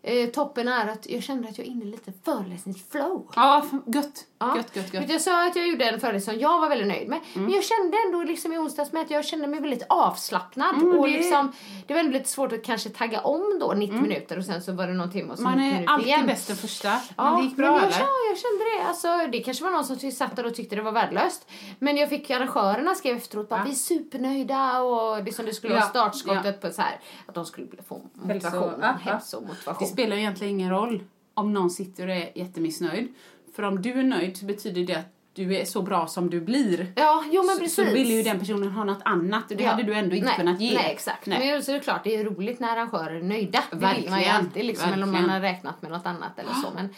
eh, 0.08 0.30
toppen 0.30 0.68
är 0.68 0.88
att 0.88 1.10
jag 1.10 1.22
kände 1.22 1.48
att 1.48 1.58
jag 1.58 1.66
är 1.66 1.70
inne 1.70 1.84
i 1.84 1.88
lite 1.88 2.12
föreläsningsflow. 2.24 3.28
Ja, 3.36 3.66
gött. 3.86 4.26
Ja. 4.40 4.56
Gött, 4.56 4.76
gött, 4.76 4.94
gött. 4.94 5.10
Jag 5.10 5.20
sa 5.20 5.46
att 5.46 5.56
jag 5.56 5.68
gjorde 5.68 5.84
en 5.84 6.00
föreläsning 6.00 6.34
som 6.34 6.40
jag 6.42 6.60
var 6.60 6.68
väldigt 6.68 6.88
nöjd 6.88 7.08
med. 7.08 7.18
Mm. 7.34 7.44
Men 7.46 7.54
jag 7.54 7.64
kände 7.64 7.96
ändå 8.06 8.22
liksom 8.22 8.52
i 8.52 8.58
onsdags 8.58 8.92
med 8.92 9.02
att 9.02 9.10
jag 9.10 9.24
kände 9.24 9.46
mig 9.46 9.60
väldigt 9.60 9.82
avslappnad. 9.88 10.74
Mm, 10.74 10.98
och 10.98 11.06
det- 11.06 11.12
liksom, 11.12 11.52
det 11.86 11.94
var 11.94 12.02
lite 12.02 12.28
svårt 12.28 12.52
att 12.52 12.62
kanske 12.64 12.88
tagga 12.90 13.20
om 13.20 13.58
då 13.60 13.72
90 13.72 14.00
minuter 14.00 14.38
och 14.38 14.44
sen 14.44 14.62
så 14.62 14.72
var 14.72 14.86
det 14.86 14.92
någon 14.92 15.10
timme 15.12 15.32
och 15.32 15.38
så 15.38 15.44
Man 15.44 15.58
90 15.58 15.82
är 15.82 15.86
alltid 15.88 16.06
igen. 16.06 16.26
bäst 16.26 16.48
den 16.48 16.56
första. 16.56 16.88
Men 16.90 17.00
Ja, 17.16 17.36
det 17.38 17.44
gick 17.44 17.56
bra 17.56 17.66
men 17.66 17.74
jag, 17.74 17.82
eller? 17.84 17.98
ja, 18.00 18.08
jag 18.30 18.38
kände 18.38 18.64
det. 18.64 18.88
Alltså, 18.88 19.30
det 19.32 19.38
kanske 19.40 19.64
var 19.64 19.70
någon 19.70 19.84
som 19.84 20.10
satt 20.10 20.36
där 20.36 20.46
och 20.46 20.54
tyckte 20.54 20.76
det 20.76 20.82
var 20.82 20.92
värdelöst. 20.92 21.48
Men 21.78 21.96
jag 21.96 22.08
fick 22.08 22.30
arrangörerna 22.30 22.94
skrev 22.94 23.16
efteråt 23.16 23.48
bara 23.48 23.60
Ja. 23.60 23.64
vi 23.64 23.70
är 23.70 23.74
supernöjda 23.74 24.80
och 24.80 25.24
det 25.24 25.32
som 25.32 25.44
det 25.46 25.54
skulle 25.54 25.74
Ja, 25.74 25.80
vara 25.80 25.88
startskottet 25.90 26.58
ja. 26.62 26.68
på 26.68 26.74
så 26.74 26.82
här 26.82 27.00
att 27.26 27.34
de 27.34 27.44
skulle 27.46 27.66
få 27.88 28.02
motivation, 28.14 28.60
Hälso- 28.62 28.78
ja, 28.80 28.98
ja. 29.04 29.12
hälsomotivation. 29.12 29.86
Det 29.86 29.92
spelar 29.92 30.16
ju 30.16 30.22
egentligen 30.22 30.52
ingen 30.54 30.70
roll 30.70 31.04
om 31.34 31.52
någon 31.52 31.70
sitter 31.70 32.08
och 32.08 32.14
är 32.14 32.30
jättemissnöjd. 32.38 33.14
För 33.58 33.62
om 33.62 33.82
du 33.82 33.90
är 33.92 34.02
nöjd 34.02 34.36
så 34.36 34.44
betyder 34.44 34.82
det 34.84 34.94
att 34.94 35.06
du 35.34 35.56
är 35.56 35.64
så 35.64 35.82
bra 35.82 36.06
som 36.06 36.30
du 36.30 36.40
blir. 36.40 36.92
Ja, 36.96 37.24
jo 37.30 37.42
men 37.42 37.54
Så- 37.54 37.60
precis. 37.60 37.74
Så 37.88 37.94
vill 37.94 38.10
ju 38.10 38.22
den 38.22 38.38
personen 38.38 38.70
ha 38.70 38.84
något 38.84 39.02
annat 39.04 39.50
och 39.50 39.56
det 39.56 39.62
Ja. 39.64 39.70
hade 39.70 39.82
du 39.82 39.94
ändå 39.94 40.14
inte 40.16 40.26
nej, 40.28 40.36
kunnat 40.36 40.60
ge. 40.60 40.74
Nej, 40.74 40.92
exakt. 40.92 41.26
Nej. 41.26 41.52
Men 41.52 41.62
så 41.62 41.70
är 41.70 41.74
det 41.74 41.80
klart, 41.80 42.04
det 42.04 42.16
är 42.16 42.24
roligt 42.24 42.60
när 42.60 42.72
arrangörer 42.72 43.14
är 43.14 43.22
nöjda. 43.22 43.62
Det 43.70 43.76
vill 43.76 43.82
man 43.82 43.94
ju 43.96 44.02
Verkligen, 44.10 44.36
alltid, 44.36 44.64
liksom, 44.64 44.92
eller 44.92 45.02
om 45.02 45.12
man 45.12 45.22
verkligen. 45.22 45.30
har 45.30 45.40
räknat 45.40 45.82
med 45.82 45.90
något 45.90 46.06
annat 46.06 46.38
eller 46.38 46.52
så. 46.52 46.68
Men, 46.74 46.88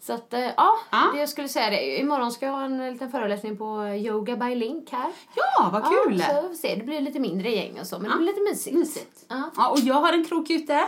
Så 0.00 0.12
att, 0.12 0.34
eh, 0.34 0.40
ja, 0.40 0.72
Ja. 0.90 1.10
det 1.14 1.20
jag 1.20 1.28
skulle 1.28 1.48
säga 1.48 1.70
det. 1.70 1.98
Imorgon 2.00 2.32
ska 2.32 2.46
jag 2.46 2.52
ha 2.52 2.64
en 2.64 2.92
liten 2.92 3.10
föreläsning 3.10 3.56
på 3.56 3.88
Yoga 3.88 4.36
by 4.36 4.54
Link 4.54 4.90
här. 4.92 5.10
Ja, 5.34 5.70
vad 5.72 5.82
kul! 5.84 6.18
Ja, 6.28 6.42
så 6.42 6.48
vi 6.48 6.56
se. 6.56 6.74
Det 6.74 6.84
blir 6.84 7.00
lite 7.00 7.20
mindre 7.20 7.50
gäng 7.50 7.80
och 7.80 7.86
så, 7.86 7.98
men 7.98 8.04
Ja. 8.04 8.10
det 8.10 8.18
blir 8.18 8.26
lite 8.26 8.40
mysigt. 8.40 8.76
Mysigt. 8.76 9.24
Ja. 9.28 9.50
Ja, 9.56 9.68
och 9.68 9.78
jag 9.78 9.94
har 9.94 10.12
en 10.12 10.24
krok 10.24 10.50
ute 10.50 10.84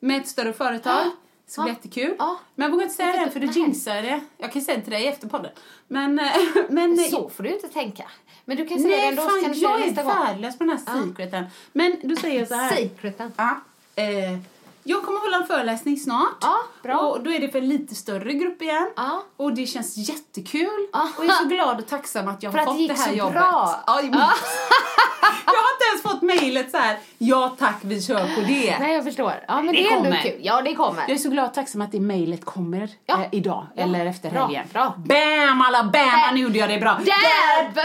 med 0.00 0.16
ett 0.20 0.28
större 0.28 0.52
företag. 0.52 1.02
Så 1.46 1.60
det 1.60 1.64
blir 1.64 1.72
Ja. 1.72 1.76
jättekul. 1.76 2.16
Ja. 2.18 2.38
Men 2.54 2.64
jag 2.64 2.70
vågar 2.72 2.82
inte 2.84 2.96
säga 2.96 3.24
det 3.24 3.30
för 3.30 3.40
du 3.40 3.46
nej. 3.46 3.58
jinxar 3.58 4.02
det. 4.02 4.20
Jag 4.38 4.52
kan 4.52 4.62
säga 4.62 4.76
det 4.76 4.82
till 4.82 4.92
dig 4.92 5.06
efter 5.08 5.28
podden. 5.28 5.50
Men... 5.88 6.18
eh, 6.18 6.32
men 6.68 6.96
Så 6.98 7.28
får 7.28 7.42
du 7.42 7.54
inte 7.54 7.68
tänka. 7.68 8.04
Men 8.44 8.56
du 8.56 8.66
kan 8.66 8.78
säga 8.78 8.88
det 8.96 8.96
Nej, 8.96 9.08
ändå, 9.08 9.22
så 9.22 9.28
fan, 9.28 9.52
jag 9.54 9.80
det 9.94 10.00
är 10.00 10.04
värdelös 10.04 10.58
på 10.58 10.64
den 10.64 10.78
här 10.78 11.04
secreten. 11.08 11.44
Men 11.72 11.96
du 12.02 12.16
säger 12.16 12.46
så 12.46 12.54
här. 12.54 12.76
Secreten. 12.76 13.32
Ja. 13.36 13.60
Eh, 13.94 14.38
jag 14.84 15.02
kommer 15.02 15.20
hålla 15.20 15.36
en 15.36 15.46
föreläsning 15.46 15.96
snart. 15.96 16.36
Ja, 16.40 16.56
bra. 16.82 16.98
Och 16.98 17.22
då 17.22 17.32
är 17.32 17.38
det 17.40 17.48
för 17.48 17.58
en 17.58 17.68
lite 17.68 17.94
större 17.94 18.32
grupp 18.32 18.62
igen. 18.62 18.90
Ja. 18.96 19.22
Och 19.36 19.54
det 19.54 19.66
känns 19.66 19.96
jättekul. 19.96 20.88
Ja. 20.92 21.08
Och 21.18 21.24
jag 21.24 21.30
är 21.34 21.38
så 21.38 21.44
glad 21.44 21.78
och 21.80 21.86
tacksam 21.88 22.28
att 22.28 22.42
jag 22.42 22.52
För 22.52 22.58
har 22.58 22.66
att 22.66 22.68
fått 22.70 22.76
det 22.76 22.82
gick 22.82 22.92
det 22.92 22.98
här 23.02 23.10
så 23.10 23.16
jobbet. 23.18 23.32
bra. 23.34 23.82
Ja, 23.86 24.00
men- 24.02 24.12
jag 25.46 25.52
har 25.52 25.72
inte 25.74 25.84
ens 25.90 26.02
fått 26.02 26.22
mejlet 26.22 26.70
så 26.70 26.76
här. 26.76 26.98
Ja 27.18 27.56
tack, 27.58 27.76
vi 27.82 28.02
kör 28.02 28.34
på 28.34 28.40
det. 28.40 28.76
Nej, 28.80 28.94
jag 28.94 29.04
förstår. 29.04 29.34
Ja, 29.48 29.56
men 29.56 29.66
det, 29.66 29.72
Det 29.72 29.88
är 29.88 29.96
ändå 29.96 30.16
kul. 30.22 30.40
Ja, 30.42 30.62
det 30.62 30.74
kommer. 30.74 31.00
Jag 31.02 31.10
är 31.10 31.16
så 31.18 31.28
glad 31.30 31.48
och 31.48 31.54
tacksam 31.54 31.80
att 31.80 31.92
det 31.92 32.00
mejlet 32.00 32.44
kommer 32.44 32.88
Ja. 33.06 33.14
eh, 33.22 33.28
idag. 33.32 33.66
Eller 33.76 34.06
efter 34.06 34.30
Bra, 34.30 34.40
helgen. 34.46 34.64
bra. 34.72 34.94
Bam 34.96 35.60
alla 35.60 35.84
bam! 35.84 36.34
Nu 36.34 36.40
gjorde 36.40 36.58
jag 36.58 36.68
det 36.68 36.78
bra. 36.78 36.90
Dab! 36.92 37.78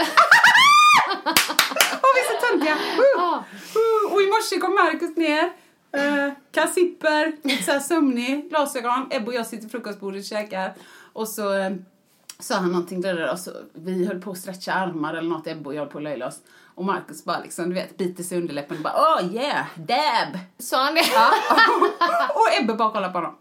Åh, 2.02 2.10
vi 2.14 2.20
är 2.20 2.40
så 2.40 2.46
töntiga! 2.46 2.74
Uh, 3.18 3.24
uh. 3.24 4.12
Och 4.14 4.22
i 4.22 4.26
morse 4.26 4.58
kom 4.60 4.74
Markus 4.74 5.16
ner. 5.16 5.52
Uh, 5.98 6.32
kassipper, 6.50 7.32
så 7.64 7.72
här 7.72 7.80
sömnig, 7.80 8.48
glasögon. 8.48 9.06
Ebbe 9.10 9.26
och 9.26 9.34
jag 9.34 9.46
sitter 9.46 9.62
vid 9.62 9.70
frukostbordet 9.70 10.20
och 10.20 10.26
käkar. 10.26 10.74
Och 11.12 11.28
så 11.28 11.52
eh, 11.52 11.70
sa 12.38 12.54
han 12.54 12.72
någonting 12.72 13.00
där, 13.00 13.14
där 13.14 13.32
och 13.32 13.38
så 13.38 13.50
vi 13.72 14.06
höll 14.06 14.20
på 14.20 14.30
att 14.30 14.38
stretcha 14.38 14.72
armar 14.72 15.14
eller 15.14 15.28
något, 15.28 15.46
Ebbe 15.46 15.68
och 15.68 15.74
jag 15.74 15.80
höll 15.80 15.90
på 15.90 15.98
att 15.98 16.04
löjla 16.04 16.26
oss. 16.26 16.38
Och 16.74 16.84
Markus 16.84 17.24
bara 17.24 17.40
liksom, 17.40 17.68
du 17.68 17.74
vet, 17.74 17.96
biter 17.96 18.22
sig 18.22 18.38
i 18.38 18.40
underläppen 18.40 18.76
och 18.76 18.82
bara 18.82 18.94
oh 18.94 19.34
yeah, 19.34 19.66
dab! 19.76 20.38
Sa 20.58 20.84
han 20.84 20.94
det? 20.94 21.00
och 22.34 22.62
Ebbe 22.62 22.74
bara 22.74 22.90
kollar 22.90 23.08
på 23.08 23.18
honom. 23.18 23.34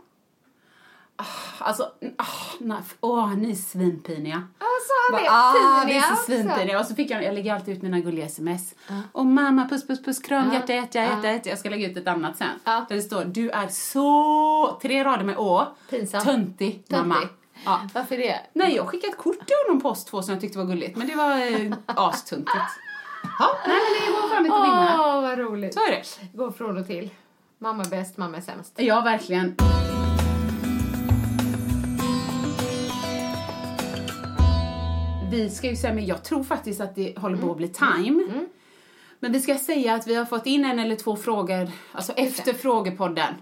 Ah, 1.19 1.23
Alltså, 1.59 1.83
ah, 2.17 2.25
nej, 2.59 2.77
åh, 3.01 3.33
ni 3.35 3.51
är 3.51 3.55
svinpiniga. 3.55 4.47
Sa 4.59 5.15
han 5.15 5.23
det? 5.23 5.29
Ah, 5.31 5.53
det 5.53 5.85
Piniga 5.87 6.03
är 6.03 6.07
så 6.07 6.13
också. 6.13 6.25
svinpiniga. 6.25 6.79
Och 6.79 6.85
så 6.85 6.95
fick 6.95 7.11
jag, 7.11 7.23
jag 7.23 7.33
lägger 7.33 7.53
alltid 7.53 7.77
ut 7.77 7.83
mina 7.83 7.99
gulliga 7.99 8.25
sms. 8.25 8.75
Och 9.11 9.25
mamma, 9.25 9.67
puss, 9.69 9.87
puss, 9.87 10.03
puss, 10.03 10.19
kram, 10.19 10.53
hjärta, 10.53 10.73
hjärta, 10.73 10.99
hjärta, 10.99 11.27
hjärta. 11.31 11.49
Jag 11.49 11.59
ska 11.59 11.69
lägga 11.69 11.89
ut 11.91 11.97
ett 11.97 12.07
annat 12.07 12.37
sen. 12.37 12.47
Ja. 12.63 12.85
Där 12.89 12.95
det 12.95 13.01
står, 13.01 13.25
du 13.25 13.49
är 13.49 13.67
så, 13.67 14.79
tre 14.81 15.03
rader 15.03 15.23
med 15.23 15.37
å, 15.37 15.67
Pinsam. 15.89 16.21
töntig, 16.23 16.83
mamma. 16.89 17.15
Ja. 17.65 17.81
Varför 17.93 18.17
det? 18.17 18.39
Nej, 18.53 18.75
jag 18.75 18.87
skickade 18.87 19.11
ett 19.13 19.17
kort 19.19 19.39
till 19.47 19.55
honom 19.67 19.81
post 19.81 20.07
två 20.07 20.21
som 20.21 20.33
jag 20.33 20.41
tyckte 20.41 20.57
var 20.57 20.65
gulligt. 20.65 20.97
Men 20.97 21.07
det 21.07 21.15
var 21.15 21.31
eh, 21.31 21.73
astuntigt. 21.85 22.55
Ja, 23.39 23.49
nej 23.67 23.77
men 23.77 24.05
det 24.05 24.11
går 24.11 24.23
inte 24.23 24.53
att 24.55 24.63
vinna. 24.63 24.95
Åh, 25.15 25.21
vad 25.21 25.37
roligt. 25.39 25.73
Så 25.73 25.79
är 25.79 25.91
det. 25.91 26.37
Gå 26.37 26.51
från 26.51 26.77
och 26.77 26.87
till. 26.87 27.09
Mamma 27.59 27.83
är 27.83 27.89
bäst, 27.89 28.17
mamma 28.17 28.37
är 28.37 28.41
sämst. 28.41 28.73
Ja, 28.75 29.01
verkligen. 29.01 29.55
Vi 35.31 35.49
ska 35.49 35.69
ju 35.69 35.75
säga, 35.75 35.93
men 35.93 36.05
jag 36.05 36.23
tror 36.23 36.43
faktiskt 36.43 36.81
att 36.81 36.95
det 36.95 37.17
håller 37.17 37.37
på 37.37 37.51
att 37.51 37.57
bli 37.57 37.67
time. 37.67 38.45
Men 39.19 39.31
vi 39.31 39.39
ska 39.39 39.57
säga 39.57 39.93
att 39.93 40.07
vi 40.07 40.15
har 40.15 40.25
fått 40.25 40.45
in 40.45 40.65
en 40.65 40.79
eller 40.79 40.95
två 40.95 41.15
frågor, 41.15 41.71
alltså 41.91 42.13
efter 42.13 42.53
frågepodden. 42.53 43.33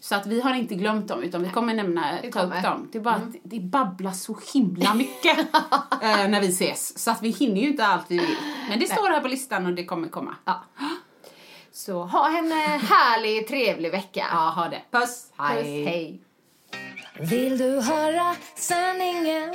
Så 0.00 0.14
att 0.14 0.26
vi 0.26 0.40
har 0.40 0.54
inte 0.54 0.74
glömt 0.74 1.08
dem, 1.08 1.22
utan 1.22 1.42
vi 1.42 1.50
kommer 1.50 1.74
nämna, 1.74 2.18
Vi 2.22 2.30
ta 2.30 2.42
upp 2.42 2.62
dem. 2.62 2.88
Det 2.92 2.98
är 2.98 3.02
bara 3.02 3.14
att 3.14 3.34
det 3.42 3.60
babblas 3.60 4.22
så 4.22 4.38
himla 4.54 4.94
mycket 4.94 5.38
eh, 6.02 6.28
när 6.28 6.40
vi 6.40 6.48
ses. 6.48 6.98
Så 6.98 7.10
att 7.10 7.22
vi 7.22 7.28
hinner 7.28 7.60
ju 7.60 7.68
inte 7.68 7.86
allt 7.86 8.04
vi 8.08 8.18
vill. 8.18 8.36
Men 8.68 8.78
det 8.80 8.86
står 8.86 9.10
här 9.10 9.20
på 9.20 9.28
listan 9.28 9.66
och 9.66 9.72
det 9.72 9.84
kommer 9.84 10.08
komma. 10.08 10.36
Ja. 10.44 10.62
Så 11.72 12.04
ha 12.04 12.38
en 12.38 12.52
eh, 12.52 12.58
härlig, 12.58 13.48
trevlig 13.48 13.90
vecka. 13.90 14.26
Ja, 14.30 14.52
ha 14.56 14.68
det. 14.68 14.82
Puss! 14.90 15.32
Puss, 15.36 15.66
hej. 15.66 16.20
Vill 17.20 17.58
du 17.58 17.80
höra 17.80 18.36
sanningen? 18.54 19.54